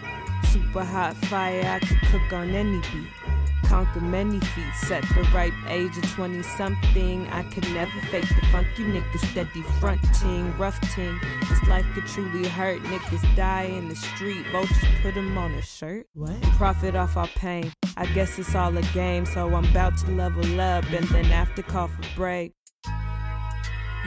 Super 0.44 0.84
hot 0.84 1.16
fire, 1.16 1.64
I 1.64 1.80
could 1.80 2.00
cook 2.12 2.32
on 2.32 2.50
any 2.50 2.78
beat. 2.92 3.39
Conquer 3.70 4.00
many 4.00 4.40
feats 4.40 4.90
at 4.90 5.02
the 5.14 5.22
ripe 5.32 5.54
age 5.68 5.96
of 5.96 6.02
20 6.14 6.42
something. 6.42 7.28
I 7.28 7.44
could 7.44 7.72
never 7.72 8.00
fake 8.10 8.28
the 8.28 8.44
funky 8.50 8.82
niggas 8.82 9.24
steady 9.30 9.62
fronting, 9.78 10.58
rough 10.58 10.80
ting. 10.92 11.20
This 11.48 11.62
life 11.68 11.86
could 11.94 12.04
truly 12.06 12.48
hurt. 12.48 12.82
Niggas 12.82 13.36
die 13.36 13.70
in 13.70 13.88
the 13.88 13.94
street, 13.94 14.44
vultures 14.50 14.76
put 15.02 15.14
them 15.14 15.38
on 15.38 15.52
a 15.52 15.62
shirt. 15.62 16.08
What? 16.14 16.42
Profit 16.58 16.96
off 16.96 17.16
our 17.16 17.28
pain. 17.28 17.72
I 17.96 18.06
guess 18.06 18.40
it's 18.40 18.56
all 18.56 18.76
a 18.76 18.82
game, 18.92 19.24
so 19.24 19.54
I'm 19.54 19.64
about 19.66 19.96
to 19.98 20.10
level 20.10 20.60
up 20.60 20.90
and 20.90 21.06
then 21.06 21.26
after 21.26 21.62
call 21.62 21.86
for 21.86 22.02
break. 22.16 22.52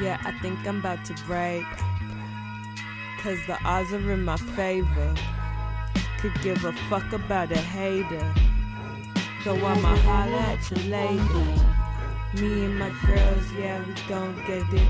Yeah, 0.02 0.20
I 0.26 0.38
think 0.42 0.60
I'm 0.68 0.80
about 0.80 1.06
to 1.06 1.14
break. 1.26 1.64
Cause 3.20 3.40
the 3.48 3.58
odds 3.64 3.94
are 3.94 4.12
in 4.12 4.26
my 4.26 4.36
favor. 4.36 5.16
Could 6.18 6.34
give 6.42 6.66
a 6.66 6.74
fuck 6.90 7.14
about 7.14 7.50
a 7.54 7.58
hater. 7.58 8.43
So 9.44 9.54
I'ma 9.56 9.98
holla 9.98 10.40
at 10.56 10.72
you 10.72 10.90
later. 10.90 11.64
Me 12.36 12.64
and 12.64 12.80
my 12.80 12.90
girls, 13.06 13.52
yeah, 13.52 13.84
we 13.86 13.94
gon' 14.08 14.38
get 14.48 14.64
it. 14.74 14.88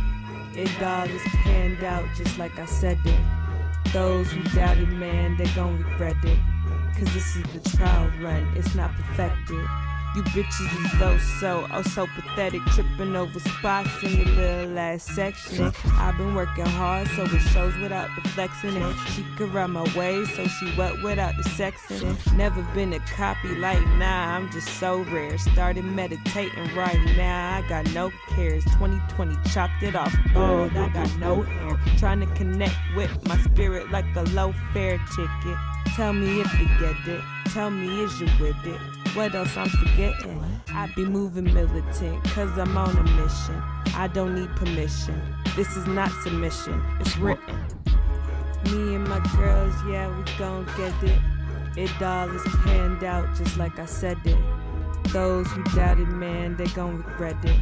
It 0.55 0.83
all 0.83 1.09
is 1.09 1.23
panned 1.41 1.83
out 1.83 2.05
just 2.15 2.37
like 2.37 2.59
I 2.59 2.65
said 2.65 2.99
it. 3.03 3.19
Those 3.93 4.31
who 4.31 4.43
doubted, 4.55 4.89
man, 4.89 5.37
they 5.37 5.47
gon' 5.55 5.79
regret 5.79 6.17
it. 6.23 6.37
Cause 6.95 7.11
this 7.15 7.35
is 7.35 7.43
the 7.51 7.77
trial 7.77 8.11
run, 8.21 8.47
it's 8.55 8.75
not 8.75 8.93
perfected. 8.93 9.65
You 10.15 10.21
bitches 10.21 10.85
is 10.85 10.99
so 10.99 11.17
so, 11.39 11.67
oh 11.71 11.81
so 11.81 12.05
pathetic, 12.05 12.61
tripping 12.65 13.15
over 13.15 13.39
spots 13.39 13.89
in 14.03 14.17
your 14.17 14.25
little 14.27 14.69
last 14.73 15.07
section. 15.07 15.73
I've 15.93 16.15
been 16.17 16.35
working 16.35 16.67
hard, 16.67 17.07
so 17.09 17.23
it 17.23 17.39
shows 17.39 17.75
without 17.77 18.09
the 18.15 18.29
flexing. 18.29 18.77
And 18.77 18.95
she 19.09 19.25
could 19.35 19.51
ride 19.51 19.71
my 19.71 19.81
way, 19.97 20.23
so 20.25 20.45
she 20.45 20.71
wet 20.77 21.01
without 21.01 21.35
the 21.37 21.43
sexing. 21.43 22.37
Never 22.37 22.61
been 22.75 22.93
a 22.93 22.99
copy 22.99 23.55
like 23.55 23.83
nah, 23.97 24.35
I'm 24.35 24.51
just 24.51 24.67
so 24.79 25.01
rare. 25.05 25.35
Started 25.39 25.83
meditating 25.83 26.75
right 26.75 27.03
now, 27.17 27.57
I 27.57 27.67
got 27.67 27.91
no 27.91 28.11
cares. 28.29 28.63
2020 28.65 29.35
chopped 29.49 29.81
it 29.81 29.95
off 29.95 30.15
bald, 30.31 30.77
I 30.77 30.89
got 30.89 31.17
no 31.17 31.41
hair. 31.41 31.79
Trying 31.97 32.19
to 32.19 32.27
connect 32.35 32.75
with 32.95 33.09
my 33.27 33.37
spirit 33.39 33.89
like 33.89 34.05
a 34.15 34.21
low 34.25 34.53
fare 34.73 34.99
ticket. 35.15 35.57
Tell 35.95 36.13
me 36.13 36.41
if 36.41 36.59
you 36.59 36.67
get 36.79 37.07
it. 37.07 37.21
Tell 37.53 37.69
me 37.69 38.03
is 38.03 38.19
you 38.19 38.27
with 38.39 38.65
it. 38.65 38.79
What 39.15 39.35
else 39.35 39.55
I'm 39.55 39.69
forgetting? 39.69 40.43
I 40.69 40.91
be 40.95 41.05
moving 41.05 41.53
militant, 41.53 42.23
cause 42.23 42.57
I'm 42.57 42.75
on 42.75 42.97
a 42.97 43.03
mission. 43.03 43.61
I 43.95 44.09
don't 44.11 44.33
need 44.33 44.49
permission. 44.55 45.21
This 45.55 45.77
is 45.77 45.85
not 45.85 46.09
submission, 46.23 46.81
it's 46.99 47.15
written. 47.17 47.55
Me 48.65 48.95
and 48.95 49.07
my 49.07 49.19
girls, 49.37 49.75
yeah, 49.87 50.09
we 50.17 50.23
gon' 50.39 50.65
get 50.77 51.03
it. 51.03 51.19
It 51.77 52.01
all 52.01 52.27
is 52.29 52.41
panned 52.63 53.03
out 53.03 53.35
just 53.35 53.57
like 53.57 53.77
I 53.77 53.85
said 53.85 54.17
it. 54.25 54.37
Those 55.09 55.45
who 55.51 55.63
doubted, 55.75 56.07
man, 56.07 56.55
they 56.57 56.65
gon' 56.67 56.97
regret 57.03 57.37
it. 57.45 57.59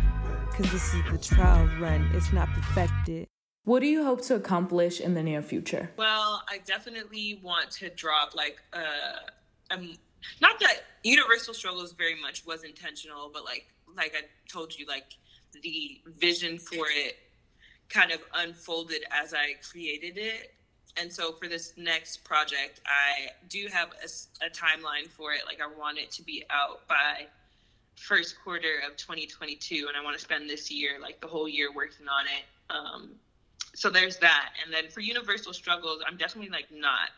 Cause 0.54 0.72
this 0.72 0.94
is 0.94 1.04
the 1.12 1.18
trial 1.18 1.68
run, 1.82 2.10
it's 2.14 2.32
not 2.32 2.48
perfected. 2.54 3.28
What 3.64 3.82
do 3.82 3.88
you 3.88 4.04
hope 4.04 4.22
to 4.24 4.36
accomplish 4.36 5.00
in 5.00 5.14
the 5.14 5.22
near 5.22 5.42
future? 5.44 5.92
Well, 5.96 6.44
I 6.50 6.60
definitely 6.66 7.40
want 7.44 7.70
to 7.72 7.90
drop 7.90 8.36
like 8.36 8.58
uh, 8.74 9.74
um, 9.74 9.94
not 10.42 10.60
that 10.60 10.82
Universal 11.04 11.54
Struggles 11.54 11.94
very 11.94 12.20
much 12.20 12.46
was 12.46 12.64
intentional, 12.64 13.30
but 13.32 13.46
like 13.46 13.68
like 13.96 14.16
I 14.16 14.24
told 14.52 14.78
you, 14.78 14.86
like 14.88 15.16
the 15.62 16.02
vision 16.06 16.58
for 16.58 16.86
it 16.90 17.18
kind 17.90 18.12
of 18.12 18.22
unfolded 18.34 19.04
as 19.12 19.34
I 19.34 19.56
created 19.70 20.18
it. 20.18 20.54
And 20.98 21.12
so 21.12 21.34
for 21.34 21.48
this 21.48 21.74
next 21.78 22.24
project, 22.24 22.82
I 22.86 23.30
do 23.48 23.68
have 23.72 23.90
a, 24.04 24.46
a 24.46 24.50
timeline 24.50 25.10
for 25.10 25.34
it. 25.34 25.42
Like 25.46 25.60
I 25.62 25.68
want 25.80 25.98
it 25.98 26.12
to 26.14 26.24
be 26.24 26.44
out 26.50 26.88
by 26.88 27.28
first 27.96 28.36
quarter 28.44 28.82
of 28.90 28.98
2022, 28.98 29.86
and 29.88 29.96
I 29.96 30.04
want 30.04 30.18
to 30.18 30.22
spend 30.22 30.50
this 30.50 30.72
year, 30.72 30.98
like 31.02 31.22
the 31.22 31.28
whole 31.28 31.48
year, 31.48 31.72
working 31.74 32.08
on 32.08 32.26
it. 32.26 32.74
Um, 32.74 33.12
so 33.74 33.90
there's 33.90 34.18
that. 34.18 34.50
And 34.64 34.74
then 34.74 34.90
for 34.90 35.00
Universal 35.00 35.54
Struggles, 35.54 36.02
I'm 36.06 36.18
definitely 36.18 36.52
like 36.52 36.68
not 36.72 37.10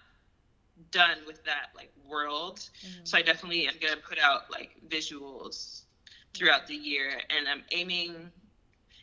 done 0.91 1.17
with 1.25 1.43
that 1.45 1.69
like 1.75 1.91
world. 2.07 2.59
Mm-hmm. 2.59 3.05
So 3.05 3.17
I 3.17 3.21
definitely 3.21 3.67
am 3.67 3.75
gonna 3.81 3.97
put 3.97 4.19
out 4.19 4.51
like 4.51 4.71
visuals 4.87 5.83
throughout 6.33 6.67
the 6.67 6.75
year, 6.75 7.09
and 7.29 7.47
I'm 7.47 7.63
aiming. 7.71 8.31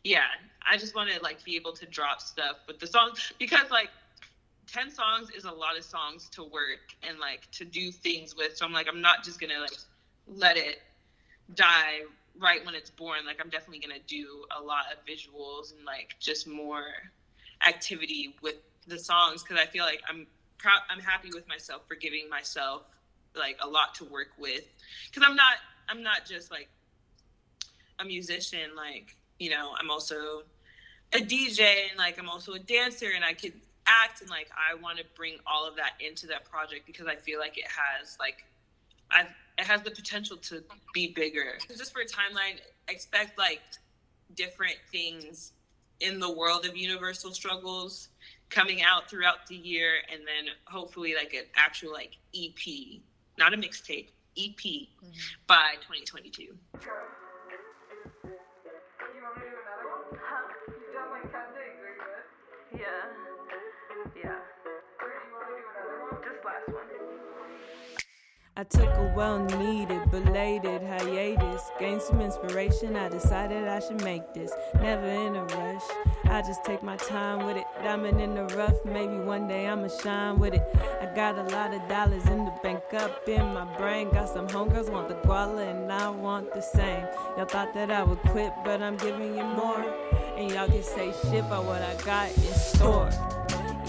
Yeah, 0.02 0.24
I 0.68 0.78
just 0.78 0.94
want 0.94 1.10
to 1.10 1.22
like 1.22 1.44
be 1.44 1.56
able 1.56 1.72
to 1.74 1.86
drop 1.86 2.20
stuff 2.22 2.56
with 2.66 2.78
the 2.78 2.86
songs 2.86 3.32
because 3.38 3.70
like 3.70 3.90
10 4.66 4.90
songs 4.90 5.30
is 5.30 5.44
a 5.44 5.50
lot 5.50 5.76
of 5.76 5.84
songs 5.84 6.28
to 6.30 6.42
work 6.42 6.94
and 7.02 7.18
like 7.18 7.50
to 7.52 7.64
do 7.64 7.90
things 7.90 8.36
with. 8.36 8.56
So 8.56 8.64
I'm 8.64 8.72
like, 8.72 8.88
I'm 8.88 9.00
not 9.00 9.24
just 9.24 9.40
gonna 9.40 9.60
like 9.60 9.76
let 10.26 10.56
it 10.56 10.80
die 11.54 12.00
right 12.38 12.64
when 12.64 12.74
it's 12.74 12.90
born. 12.90 13.26
Like 13.26 13.40
I'm 13.42 13.50
definitely 13.50 13.80
gonna 13.80 14.00
do 14.06 14.44
a 14.56 14.62
lot 14.62 14.84
of 14.92 15.04
visuals 15.04 15.74
and 15.76 15.84
like 15.84 16.14
just 16.20 16.46
more 16.46 16.84
activity 17.66 18.34
with 18.42 18.56
the 18.86 18.98
songs 18.98 19.42
because 19.42 19.58
I 19.58 19.66
feel 19.66 19.84
like 19.84 20.02
I'm 20.08 20.26
proud 20.60 20.80
i'm 20.90 21.00
happy 21.00 21.30
with 21.34 21.48
myself 21.48 21.82
for 21.88 21.94
giving 21.94 22.28
myself 22.28 22.82
like 23.34 23.56
a 23.62 23.66
lot 23.66 23.94
to 23.94 24.04
work 24.04 24.28
with. 24.38 24.64
Because 25.10 25.26
i'm 25.28 25.36
not 25.36 25.54
i'm 25.88 26.02
not 26.02 26.26
just 26.26 26.50
like 26.50 26.68
a 27.98 28.04
musician 28.04 28.76
like 28.76 29.16
you 29.38 29.50
know 29.50 29.72
i'm 29.78 29.90
also 29.90 30.42
a 31.12 31.18
dj 31.18 31.60
and 31.60 31.98
like 31.98 32.18
i'm 32.18 32.28
also 32.28 32.52
a 32.52 32.58
dancer 32.58 33.10
and 33.14 33.24
i 33.24 33.32
could 33.32 33.52
act 33.86 34.20
and 34.20 34.30
like 34.30 34.48
i 34.56 34.74
want 34.74 34.96
to 34.98 35.04
bring 35.16 35.36
all 35.46 35.66
of 35.66 35.76
that 35.76 35.92
into 36.00 36.26
that 36.26 36.44
project 36.44 36.86
because 36.86 37.06
i 37.06 37.14
feel 37.14 37.38
like 37.38 37.58
it 37.58 37.66
has 37.66 38.16
like 38.18 38.44
i 39.10 39.26
it 39.60 39.66
has 39.66 39.82
the 39.82 39.90
potential 39.90 40.38
to 40.38 40.62
be 40.94 41.12
bigger. 41.12 41.58
Just 41.68 41.92
for 41.92 42.00
a 42.00 42.06
timeline 42.06 42.58
expect 42.88 43.38
like 43.38 43.60
different 44.34 44.76
things 44.90 45.52
in 46.00 46.18
the 46.18 46.32
world 46.32 46.66
of 46.66 46.76
universal 46.76 47.32
struggles 47.32 48.08
coming 48.48 48.82
out 48.82 49.08
throughout 49.08 49.46
the 49.46 49.54
year 49.54 49.94
and 50.12 50.22
then 50.22 50.52
hopefully 50.64 51.14
like 51.14 51.34
an 51.34 51.44
actual 51.56 51.92
like 51.92 52.16
EP, 52.34 53.00
not 53.38 53.54
a 53.54 53.56
mixtape, 53.56 54.08
EP 54.36 54.56
mm-hmm. 54.56 55.10
by 55.46 55.74
2022. 55.82 56.54
I 68.60 68.64
took 68.64 68.90
a 68.90 69.10
well 69.16 69.38
needed, 69.38 70.10
belated 70.10 70.82
hiatus. 70.82 71.62
Gained 71.78 72.02
some 72.02 72.20
inspiration, 72.20 72.94
I 72.94 73.08
decided 73.08 73.66
I 73.66 73.80
should 73.80 74.04
make 74.04 74.34
this. 74.34 74.52
Never 74.82 75.06
in 75.06 75.34
a 75.34 75.44
rush, 75.44 75.82
I 76.26 76.42
just 76.42 76.62
take 76.62 76.82
my 76.82 76.98
time 76.98 77.46
with 77.46 77.56
it. 77.56 77.64
Diamond 77.82 78.20
in 78.20 78.34
the 78.34 78.44
rough, 78.54 78.76
maybe 78.84 79.16
one 79.16 79.48
day 79.48 79.66
I'ma 79.66 79.88
shine 79.88 80.38
with 80.38 80.52
it. 80.52 80.62
I 81.00 81.06
got 81.14 81.38
a 81.38 81.44
lot 81.44 81.72
of 81.72 81.88
dollars 81.88 82.26
in 82.26 82.44
the 82.44 82.52
bank 82.62 82.82
up 82.92 83.26
in 83.26 83.54
my 83.54 83.64
brain. 83.78 84.10
Got 84.10 84.28
some 84.28 84.46
homegirls 84.46 84.90
want 84.90 85.08
the 85.08 85.14
guala, 85.14 85.66
and 85.70 85.90
I 85.90 86.10
want 86.10 86.52
the 86.52 86.60
same. 86.60 87.06
Y'all 87.38 87.46
thought 87.46 87.72
that 87.72 87.90
I 87.90 88.02
would 88.02 88.20
quit, 88.28 88.52
but 88.62 88.82
I'm 88.82 88.98
giving 88.98 89.38
you 89.38 89.44
more. 89.44 89.82
And 90.36 90.50
y'all 90.50 90.68
can 90.68 90.82
say 90.82 91.14
shit 91.22 91.46
about 91.46 91.64
what 91.64 91.80
I 91.80 91.94
got 92.04 92.28
in 92.36 92.52
store. 92.52 93.39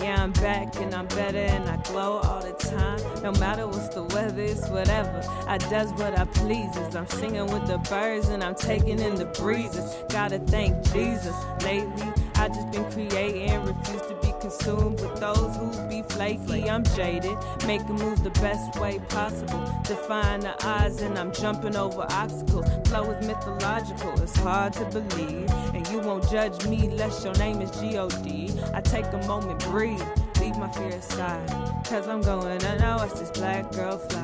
Yeah, 0.02 0.24
I'm 0.24 0.32
back 0.34 0.76
and 0.78 0.96
I'm 0.96 1.06
better 1.08 1.38
and 1.38 1.70
I 1.70 1.78
glow 1.84 2.20
all 2.20 2.42
the 2.42 2.54
time. 2.54 3.00
No 3.22 3.32
matter 3.40 3.68
what's 3.68 3.90
the 3.90 4.04
weather, 4.04 4.42
it's 4.42 4.68
whatever. 4.70 5.22
I 5.48 5.60
does 5.60 5.92
what 5.94 6.18
I 6.18 6.26
pleases. 6.26 6.96
I'm 6.96 7.08
singing 7.08 7.46
with 7.52 7.68
the 7.68 7.78
birds 7.78 8.30
and 8.30 8.44
I'm 8.44 8.56
taking 8.56 9.00
in 9.00 9.14
the 9.14 9.26
breezes. 9.26 9.96
Gotta 10.10 10.40
thank 10.40 10.84
Jesus. 10.92 11.36
Lately, 11.64 12.08
I 12.42 12.48
just 12.48 12.72
been 12.72 12.92
creating, 12.92 13.64
refuse 13.66 14.02
to 14.02 14.18
be 14.20 14.34
consumed 14.42 15.00
with 15.00 15.20
those 15.20 15.56
who 15.58 15.88
be 15.88 16.02
flaky. 16.02 16.68
I'm 16.68 16.84
jaded, 16.84 17.38
making 17.68 17.94
moves 17.98 18.24
the 18.24 18.32
best 18.42 18.80
way 18.80 18.98
possible. 19.10 19.64
Define 19.84 20.40
the 20.40 20.56
odds 20.66 21.02
and 21.02 21.20
I'm 21.20 21.32
jumping 21.32 21.76
over 21.76 22.04
obstacles. 22.10 22.66
Flow 22.88 23.12
is 23.12 23.28
mythological, 23.28 24.20
it's 24.20 24.36
hard 24.38 24.74
to 24.74 24.86
believe. 24.86 25.52
And 25.76 25.88
you 25.90 26.00
won't 26.00 26.28
judge 26.32 26.66
me 26.66 26.88
unless 26.88 27.24
your 27.24 27.36
name 27.36 27.62
is 27.62 27.70
G-O-D. 27.80 28.60
I 28.74 28.82
take 28.82 29.06
a 29.14 29.24
moment, 29.28 29.64
breathe, 29.66 30.02
leave 30.40 30.58
my 30.58 30.72
fear 30.72 30.88
aside. 30.88 31.48
Cause 31.86 32.08
I'm 32.08 32.22
going, 32.22 32.66
I 32.66 32.78
know 32.78 33.04
it's 33.04 33.20
this 33.20 33.30
black 33.30 33.72
girl 33.72 34.00
fly. 34.00 34.24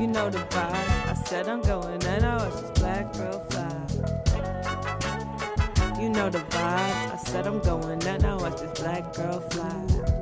You 0.00 0.06
know 0.06 0.30
the 0.30 0.38
vibe. 0.38 1.10
I 1.10 1.14
said 1.26 1.48
I'm 1.48 1.60
going, 1.60 2.06
I 2.06 2.18
know 2.20 2.36
it's 2.46 2.60
this 2.60 2.70
black 2.78 3.12
girl 3.14 3.40
fly. 3.50 3.81
Know 6.22 6.30
the 6.30 6.38
vibes. 6.38 7.14
I 7.14 7.16
said 7.24 7.48
I'm 7.48 7.58
going, 7.58 7.98
now 7.98 8.38
watch 8.38 8.60
this 8.60 8.80
black 8.80 9.12
girl 9.12 9.40
fly. 9.40 10.21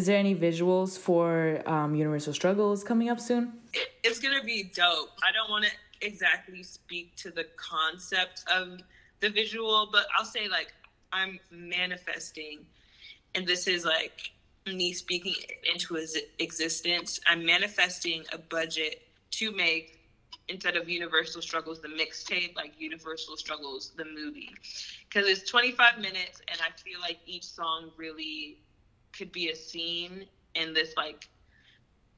Is 0.00 0.06
there 0.06 0.16
any 0.16 0.34
visuals 0.34 0.98
for 0.98 1.60
um, 1.66 1.94
Universal 1.94 2.32
Struggles 2.32 2.82
coming 2.82 3.10
up 3.10 3.20
soon? 3.20 3.52
It's 4.02 4.18
gonna 4.18 4.42
be 4.42 4.62
dope. 4.62 5.10
I 5.22 5.30
don't 5.30 5.50
want 5.50 5.66
to 5.66 5.70
exactly 6.00 6.62
speak 6.62 7.14
to 7.16 7.30
the 7.30 7.44
concept 7.58 8.42
of 8.50 8.80
the 9.20 9.28
visual, 9.28 9.90
but 9.92 10.06
I'll 10.16 10.24
say 10.24 10.48
like 10.48 10.72
I'm 11.12 11.38
manifesting, 11.50 12.60
and 13.34 13.46
this 13.46 13.66
is 13.66 13.84
like 13.84 14.30
me 14.66 14.94
speaking 14.94 15.34
into 15.70 15.98
existence. 16.38 17.20
I'm 17.26 17.44
manifesting 17.44 18.24
a 18.32 18.38
budget 18.38 19.02
to 19.32 19.52
make 19.52 19.98
instead 20.48 20.76
of 20.76 20.88
Universal 20.88 21.42
Struggles 21.42 21.82
the 21.82 21.88
mixtape, 21.88 22.56
like 22.56 22.72
Universal 22.78 23.36
Struggles 23.36 23.92
the 23.98 24.06
movie, 24.06 24.48
because 25.10 25.28
it's 25.28 25.50
25 25.50 25.98
minutes, 25.98 26.40
and 26.48 26.58
I 26.62 26.70
feel 26.82 27.00
like 27.00 27.18
each 27.26 27.44
song 27.44 27.90
really 27.98 28.56
could 29.16 29.32
be 29.32 29.50
a 29.50 29.56
scene 29.56 30.26
in 30.54 30.74
this 30.74 30.94
like 30.96 31.28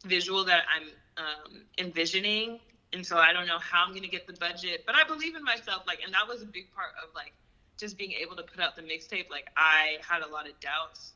visual 0.05 0.45
that 0.45 0.65
I'm 0.75 0.89
um, 1.17 1.63
envisioning. 1.79 2.61
And 2.93 3.07
so 3.07 3.17
I 3.17 3.33
don't 3.33 3.47
know 3.47 3.59
how 3.59 3.85
I'm 3.87 3.95
gonna 3.95 4.09
get 4.09 4.27
the 4.27 4.35
budget, 4.35 4.85
but 4.87 4.95
I 4.95 5.05
believe 5.05 5.35
in 5.35 5.43
myself. 5.43 5.85
Like, 5.87 6.01
and 6.05 6.13
that 6.15 6.29
was 6.29 6.43
a 6.43 6.47
big 6.47 6.73
part 6.75 6.91
of 7.03 7.15
like 7.15 7.33
just 7.79 7.97
being 7.97 8.13
able 8.13 8.37
to 8.37 8.43
put 8.43 8.61
out 8.61 8.77
the 8.77 8.83
mixtape. 8.83 9.31
Like, 9.31 9.49
I 9.57 9.97
had 10.07 10.23
a 10.23 10.29
lot 10.29 10.47
of 10.47 10.59
doubts 10.61 11.15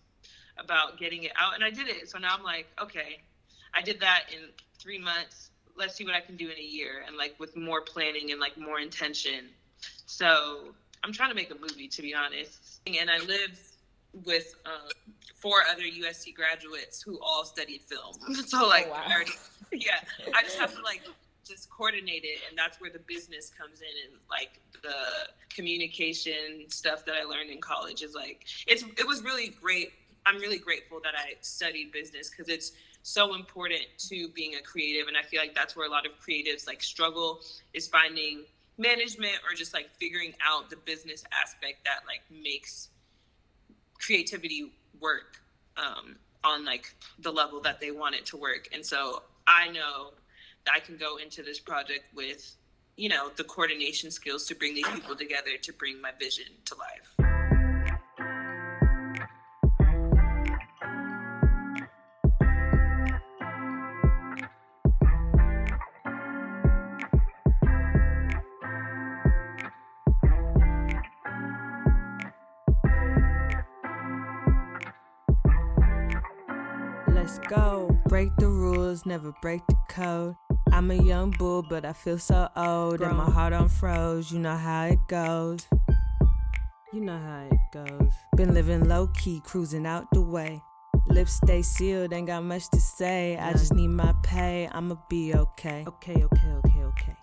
about 0.58 0.98
getting 0.98 1.24
it 1.24 1.32
out, 1.36 1.54
and 1.54 1.62
I 1.62 1.70
did 1.70 1.88
it. 1.88 2.08
So 2.08 2.18
now 2.18 2.34
I'm 2.36 2.42
like, 2.42 2.66
okay, 2.82 3.20
I 3.74 3.82
did 3.82 4.00
that 4.00 4.24
in 4.32 4.48
three 4.78 4.98
months. 4.98 5.50
Let's 5.76 5.94
see 5.94 6.04
what 6.04 6.14
I 6.14 6.20
can 6.20 6.36
do 6.36 6.48
in 6.48 6.56
a 6.56 6.62
year, 6.62 7.04
and 7.06 7.16
like 7.16 7.38
with 7.38 7.56
more 7.56 7.82
planning 7.82 8.32
and 8.32 8.40
like 8.40 8.56
more 8.56 8.80
intention. 8.80 9.50
So 10.06 10.74
I'm 11.04 11.12
trying 11.12 11.28
to 11.28 11.34
make 11.34 11.50
a 11.50 11.58
movie, 11.60 11.88
to 11.88 12.02
be 12.02 12.14
honest. 12.14 12.80
And 12.86 13.10
I 13.10 13.18
live 13.18 13.60
with 14.24 14.54
um, 14.64 14.88
four 15.34 15.58
other 15.70 15.82
USC 15.82 16.34
graduates 16.34 17.02
who 17.02 17.18
all 17.20 17.44
studied 17.44 17.82
film. 17.82 18.14
So 18.46 18.66
like, 18.66 18.86
Oh, 18.88 18.92
wow. 18.92 19.04
Already, 19.12 19.32
yeah, 19.72 20.00
I 20.34 20.42
just 20.42 20.58
have 20.58 20.74
to 20.74 20.82
like 20.82 21.02
just 21.46 21.70
coordinate 21.70 22.24
it, 22.24 22.40
and 22.48 22.58
that's 22.58 22.80
where 22.80 22.90
the 22.90 22.98
business 23.00 23.50
comes 23.50 23.80
in, 23.80 24.10
and 24.10 24.20
like 24.30 24.60
the 24.82 25.28
communication 25.54 26.68
stuff 26.68 27.04
that 27.04 27.14
I 27.14 27.24
learned 27.24 27.50
in 27.50 27.60
college 27.60 28.02
is 28.02 28.14
like 28.14 28.46
it's 28.66 28.82
it 28.98 29.06
was 29.06 29.22
really 29.22 29.48
great. 29.48 29.92
I'm 30.24 30.38
really 30.38 30.58
grateful 30.58 30.98
that 31.04 31.14
I 31.16 31.34
studied 31.40 31.92
business 31.92 32.30
because 32.30 32.48
it's 32.48 32.72
so 33.02 33.34
important 33.36 33.82
to 34.08 34.28
being 34.34 34.54
a 34.56 34.62
creative, 34.62 35.06
and 35.08 35.16
I 35.16 35.22
feel 35.22 35.40
like 35.40 35.54
that's 35.54 35.76
where 35.76 35.86
a 35.86 35.90
lot 35.90 36.06
of 36.06 36.12
creatives 36.20 36.66
like 36.66 36.82
struggle 36.82 37.40
is 37.74 37.86
finding 37.86 38.44
management 38.78 39.34
or 39.48 39.54
just 39.54 39.72
like 39.72 39.88
figuring 39.98 40.34
out 40.44 40.68
the 40.68 40.76
business 40.76 41.24
aspect 41.32 41.84
that 41.84 42.00
like 42.06 42.20
makes 42.30 42.88
creativity 43.98 44.72
work 45.00 45.40
um, 45.76 46.16
on 46.44 46.64
like 46.64 46.94
the 47.18 47.30
level 47.30 47.60
that 47.60 47.80
they 47.80 47.90
want 47.90 48.14
it 48.14 48.26
to 48.26 48.36
work. 48.36 48.68
And 48.72 48.84
so 48.84 49.22
I 49.46 49.68
know 49.68 50.12
that 50.64 50.74
I 50.74 50.80
can 50.80 50.96
go 50.96 51.16
into 51.16 51.42
this 51.42 51.60
project 51.60 52.04
with, 52.14 52.56
you 52.96 53.08
know, 53.08 53.30
the 53.36 53.44
coordination 53.44 54.10
skills 54.10 54.46
to 54.46 54.54
bring 54.54 54.74
these 54.74 54.88
people 54.88 55.16
together 55.16 55.50
to 55.60 55.72
bring 55.72 56.00
my 56.00 56.10
vision 56.18 56.46
to 56.66 56.74
life. 56.76 57.25
Go. 77.48 77.96
Break 78.08 78.34
the 78.36 78.48
rules, 78.48 79.06
never 79.06 79.32
break 79.42 79.66
the 79.66 79.76
code. 79.88 80.36
I'm 80.72 80.90
a 80.90 80.94
young 80.94 81.30
bull, 81.30 81.62
but 81.62 81.84
I 81.84 81.92
feel 81.92 82.18
so 82.18 82.48
old. 82.56 83.00
And 83.00 83.16
my 83.16 83.30
heart 83.30 83.52
on 83.52 83.68
froze, 83.68 84.30
you 84.30 84.38
know 84.38 84.56
how 84.56 84.84
it 84.84 84.98
goes. 85.08 85.66
You 86.92 87.00
know 87.00 87.18
how 87.18 87.48
it 87.50 87.58
goes. 87.72 88.12
Been 88.36 88.54
living 88.54 88.88
low 88.88 89.08
key, 89.08 89.40
cruising 89.44 89.86
out 89.86 90.06
the 90.12 90.20
way. 90.20 90.62
Lips 91.08 91.34
stay 91.34 91.62
sealed, 91.62 92.12
ain't 92.12 92.26
got 92.26 92.42
much 92.42 92.68
to 92.70 92.80
say. 92.80 93.36
I 93.36 93.52
just 93.52 93.72
need 93.74 93.88
my 93.88 94.12
pay, 94.22 94.68
I'ma 94.72 94.96
be 95.08 95.34
okay. 95.34 95.84
Okay, 95.86 96.24
okay, 96.24 96.52
okay, 96.52 96.82
okay. 96.82 97.16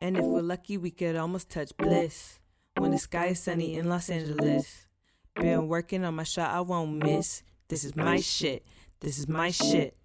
And 0.00 0.16
if 0.16 0.24
we're 0.24 0.40
lucky, 0.40 0.78
we 0.78 0.90
could 0.90 1.16
almost 1.16 1.50
touch 1.50 1.76
bliss. 1.76 2.38
When 2.78 2.92
the 2.92 2.98
sky 2.98 3.26
is 3.26 3.42
sunny 3.42 3.74
in 3.76 3.88
Los 3.88 4.08
Angeles. 4.08 4.86
Been 5.34 5.68
working 5.68 6.04
on 6.04 6.14
my 6.14 6.24
shot, 6.24 6.50
I 6.54 6.60
won't 6.60 7.04
miss. 7.04 7.42
This 7.70 7.84
is 7.84 7.94
my 7.94 8.18
shit. 8.18 8.66
This 8.98 9.16
is 9.16 9.28
my 9.28 9.52
shit. 9.52 9.96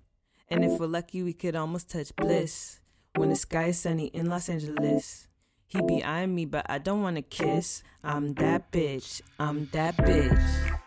And 0.49 0.63
if 0.63 0.79
we're 0.79 0.85
lucky, 0.85 1.23
we 1.23 1.33
could 1.33 1.55
almost 1.55 1.89
touch 1.89 2.15
bliss. 2.15 2.79
When 3.15 3.29
the 3.29 3.35
sky 3.35 3.65
is 3.69 3.79
sunny 3.79 4.05
in 4.05 4.29
Los 4.29 4.49
Angeles. 4.49 5.27
He 5.65 5.81
be 5.81 6.03
eyeing 6.03 6.35
me, 6.35 6.45
but 6.45 6.67
I 6.69 6.77
don't 6.77 7.01
wanna 7.01 7.23
kiss. 7.23 7.81
I'm 8.03 8.35
that 8.35 8.71
bitch. 8.71 9.19
I'm 9.39 9.67
that 9.73 9.97
bitch. 9.97 10.77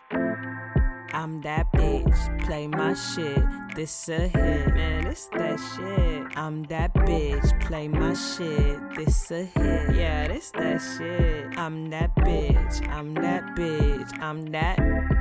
I'm 1.11 1.41
that 1.41 1.65
bitch. 1.73 2.45
Play 2.45 2.67
my 2.67 2.93
shit. 2.93 3.43
This 3.75 4.07
a 4.07 4.29
hit. 4.29 4.73
Man, 4.73 5.07
it's 5.07 5.27
that 5.33 5.59
shit. 5.75 6.37
I'm 6.37 6.63
that 6.65 6.93
bitch. 6.93 7.59
Play 7.59 7.89
my 7.89 8.13
shit. 8.13 8.79
This 8.95 9.31
a 9.31 9.43
hit. 9.43 9.95
Yeah, 9.97 10.29
this 10.29 10.51
that 10.51 10.79
shit. 10.79 11.57
I'm 11.59 11.89
that 11.89 12.15
bitch. 12.15 12.87
I'm 12.87 13.15
that 13.15 13.43
bitch. 13.57 14.17
I'm 14.21 14.45
that. 14.53 15.18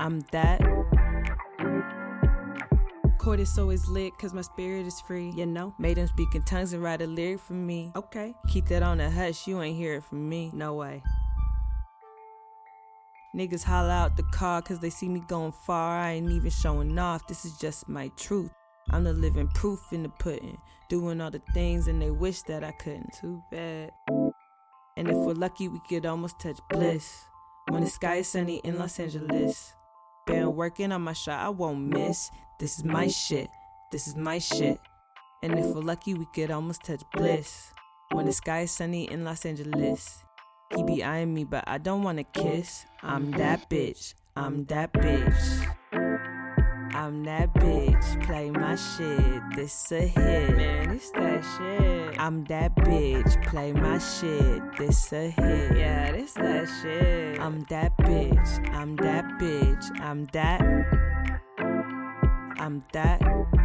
I'm 0.00 0.20
that. 0.32 0.62
Court 3.18 3.38
is 3.38 3.58
always 3.58 3.86
lit 3.86 4.16
cause 4.16 4.32
my 4.32 4.40
spirit 4.40 4.86
is 4.86 4.98
free, 4.98 5.28
you 5.36 5.44
know. 5.44 5.74
Made 5.78 5.98
them 5.98 6.06
speak 6.06 6.34
in 6.34 6.42
tongues 6.42 6.72
and 6.72 6.82
write 6.82 7.02
a 7.02 7.06
lyric 7.06 7.40
for 7.40 7.52
me. 7.52 7.92
Okay. 7.94 8.34
Keep 8.48 8.68
that 8.68 8.82
on 8.82 8.96
the 8.96 9.10
hush, 9.10 9.46
you 9.46 9.60
ain't 9.60 9.76
hear 9.76 9.96
it 9.96 10.04
from 10.04 10.26
me. 10.26 10.50
No 10.54 10.72
way. 10.72 11.02
Niggas 13.36 13.62
holler 13.62 13.90
out 13.90 14.16
the 14.16 14.22
car 14.22 14.62
cause 14.62 14.80
they 14.80 14.88
see 14.88 15.06
me 15.06 15.20
going 15.28 15.52
far. 15.52 16.00
I 16.00 16.12
ain't 16.12 16.30
even 16.30 16.50
showing 16.50 16.98
off, 16.98 17.28
this 17.28 17.44
is 17.44 17.58
just 17.58 17.86
my 17.86 18.10
truth. 18.16 18.50
I'm 18.88 19.04
the 19.04 19.12
living 19.12 19.48
proof 19.48 19.92
in 19.92 20.02
the 20.02 20.08
pudding. 20.08 20.56
Doing 20.88 21.20
all 21.20 21.30
the 21.30 21.42
things 21.52 21.88
and 21.88 22.00
they 22.00 22.10
wish 22.10 22.40
that 22.44 22.64
I 22.64 22.72
couldn't. 22.72 23.12
Too 23.20 23.42
bad. 23.50 23.90
And 24.96 25.08
if 25.10 25.16
we're 25.16 25.34
lucky, 25.34 25.68
we 25.68 25.78
could 25.86 26.06
almost 26.06 26.40
touch 26.40 26.58
bliss. 26.70 27.26
When 27.68 27.84
the 27.84 27.90
sky 27.90 28.16
is 28.16 28.28
sunny 28.28 28.62
in 28.64 28.78
Los 28.78 28.98
Angeles. 28.98 29.74
Been 30.26 30.54
working 30.54 30.92
on 30.92 31.02
my 31.02 31.12
shot, 31.12 31.40
I 31.40 31.48
won't 31.48 31.80
miss. 31.80 32.30
This 32.58 32.78
is 32.78 32.84
my 32.84 33.08
shit. 33.08 33.48
This 33.90 34.06
is 34.06 34.16
my 34.16 34.38
shit. 34.38 34.78
And 35.42 35.58
if 35.58 35.66
we're 35.66 35.80
lucky, 35.80 36.14
we 36.14 36.26
could 36.34 36.50
almost 36.50 36.84
touch 36.84 37.02
bliss. 37.14 37.72
When 38.12 38.26
the 38.26 38.32
sky 38.32 38.60
is 38.60 38.70
sunny 38.70 39.10
in 39.10 39.24
Los 39.24 39.46
Angeles. 39.46 40.22
He 40.76 40.82
be 40.84 41.02
eyeing 41.02 41.34
me, 41.34 41.44
but 41.44 41.64
I 41.66 41.78
don't 41.78 42.02
wanna 42.02 42.24
kiss. 42.24 42.84
I'm 43.02 43.30
that 43.32 43.68
bitch. 43.68 44.14
I'm 44.36 44.64
that 44.66 44.92
bitch. 44.92 45.99
I'm 47.00 47.24
that 47.24 47.54
bitch. 47.54 48.22
Play 48.26 48.50
my 48.50 48.76
shit. 48.76 49.42
This 49.56 49.90
a 49.90 50.02
hit. 50.02 50.54
Man, 50.54 50.90
it's 50.90 51.10
that 51.12 51.42
shit. 51.56 52.20
I'm 52.20 52.44
that 52.44 52.76
bitch. 52.76 53.42
Play 53.46 53.72
my 53.72 53.96
shit. 53.96 54.60
This 54.76 55.10
a 55.14 55.30
hit. 55.30 55.78
Yeah, 55.78 56.12
this 56.12 56.34
that 56.34 56.68
shit. 56.82 57.40
I'm 57.40 57.64
that 57.70 57.96
bitch. 57.96 58.74
I'm 58.74 58.96
that 58.96 59.24
bitch. 59.40 60.00
I'm 60.02 60.26
that. 60.34 60.60
I'm 62.58 62.84
that. 62.92 63.59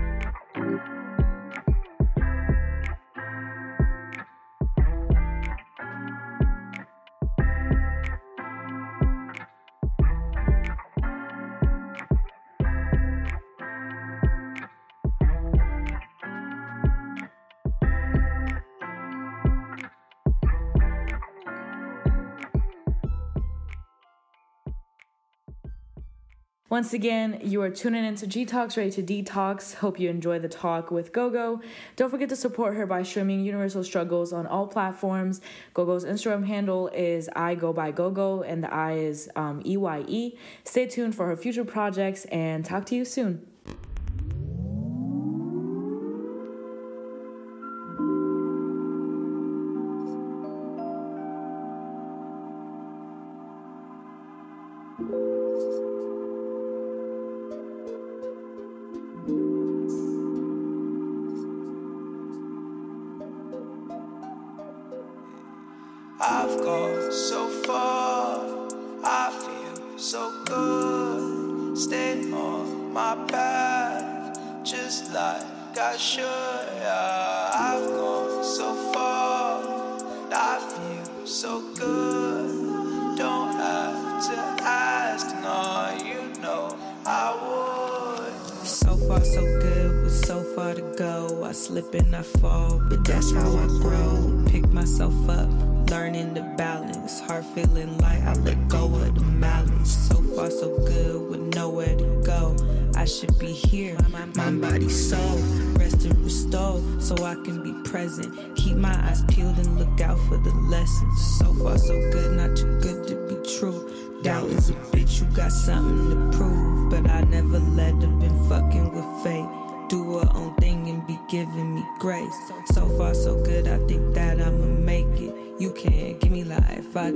Once 26.76 26.92
again, 26.92 27.40
you 27.42 27.62
are 27.62 27.70
tuning 27.70 28.04
into 28.04 28.28
G 28.28 28.44
Talks 28.44 28.76
Ready 28.76 28.92
to 28.92 29.02
Detox. 29.02 29.76
Hope 29.76 29.98
you 29.98 30.10
enjoy 30.10 30.40
the 30.40 30.50
talk 30.50 30.92
with 30.92 31.14
GoGo. 31.14 31.62
Don't 31.96 32.10
forget 32.10 32.28
to 32.28 32.36
support 32.36 32.76
her 32.76 32.86
by 32.86 33.02
streaming 33.02 33.46
Universal 33.46 33.86
Struggles 33.86 34.34
on 34.34 34.46
all 34.46 34.68
platforms. 34.68 35.40
GoGo's 35.74 36.04
Instagram 36.04 36.46
handle 36.46 36.90
is 36.90 37.30
I 37.34 37.56
Go 37.56 37.72
by 37.72 37.92
GoGo, 37.92 38.42
and 38.42 38.62
the 38.62 38.74
I 38.74 38.98
is 38.98 39.30
um, 39.38 39.62
EYE. 39.66 40.34
Stay 40.66 40.86
tuned 40.86 41.16
for 41.16 41.28
her 41.28 41.38
future 41.38 41.64
projects 41.64 42.26
and 42.26 42.66
talk 42.66 42.86
to 42.88 42.96
you 42.96 43.06
soon. 43.06 43.48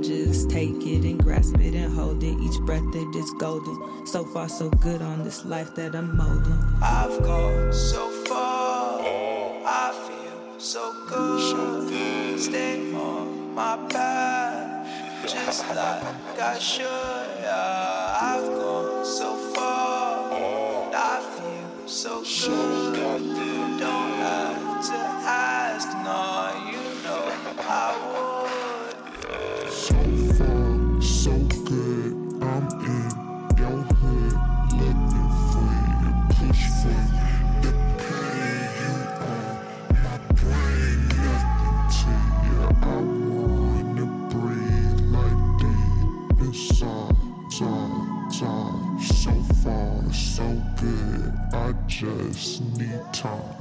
just 0.02 0.50
take 0.50 0.86
it 0.86 1.04
and 1.04 1.22
grasp 1.22 1.58
it 1.60 1.74
and 1.74 1.92
hold 1.94 2.22
it. 2.22 2.38
Each 2.40 2.58
breath 2.60 2.94
it 2.94 3.16
is 3.16 3.30
golden. 3.38 4.06
So 4.06 4.24
far, 4.24 4.48
so 4.48 4.70
good 4.70 5.02
on 5.02 5.24
this 5.24 5.44
life 5.44 5.74
that 5.74 5.94
I'm 5.94 6.16
molding. 6.16 6.58
I've 6.82 7.22
gone 7.22 7.72
so 7.72 8.10
far. 8.24 9.00
I 9.02 9.92
feel 10.06 10.58
so 10.58 10.94
good. 11.08 12.40
Stay 12.40 12.92
on 12.94 13.54
my 13.54 13.76
path, 13.88 15.28
just 15.28 15.68
like 15.68 16.38
I 16.40 16.58
should. 16.58 16.86
Yeah, 16.86 18.18
I've 18.20 18.46
gone 18.46 19.04
so 19.04 19.36
far. 19.54 20.30
I 20.32 21.20
feel 21.36 21.88
so 21.88 22.22
good. 22.94 23.49
just 52.00 52.62
need 52.78 52.98
time. 53.12 53.59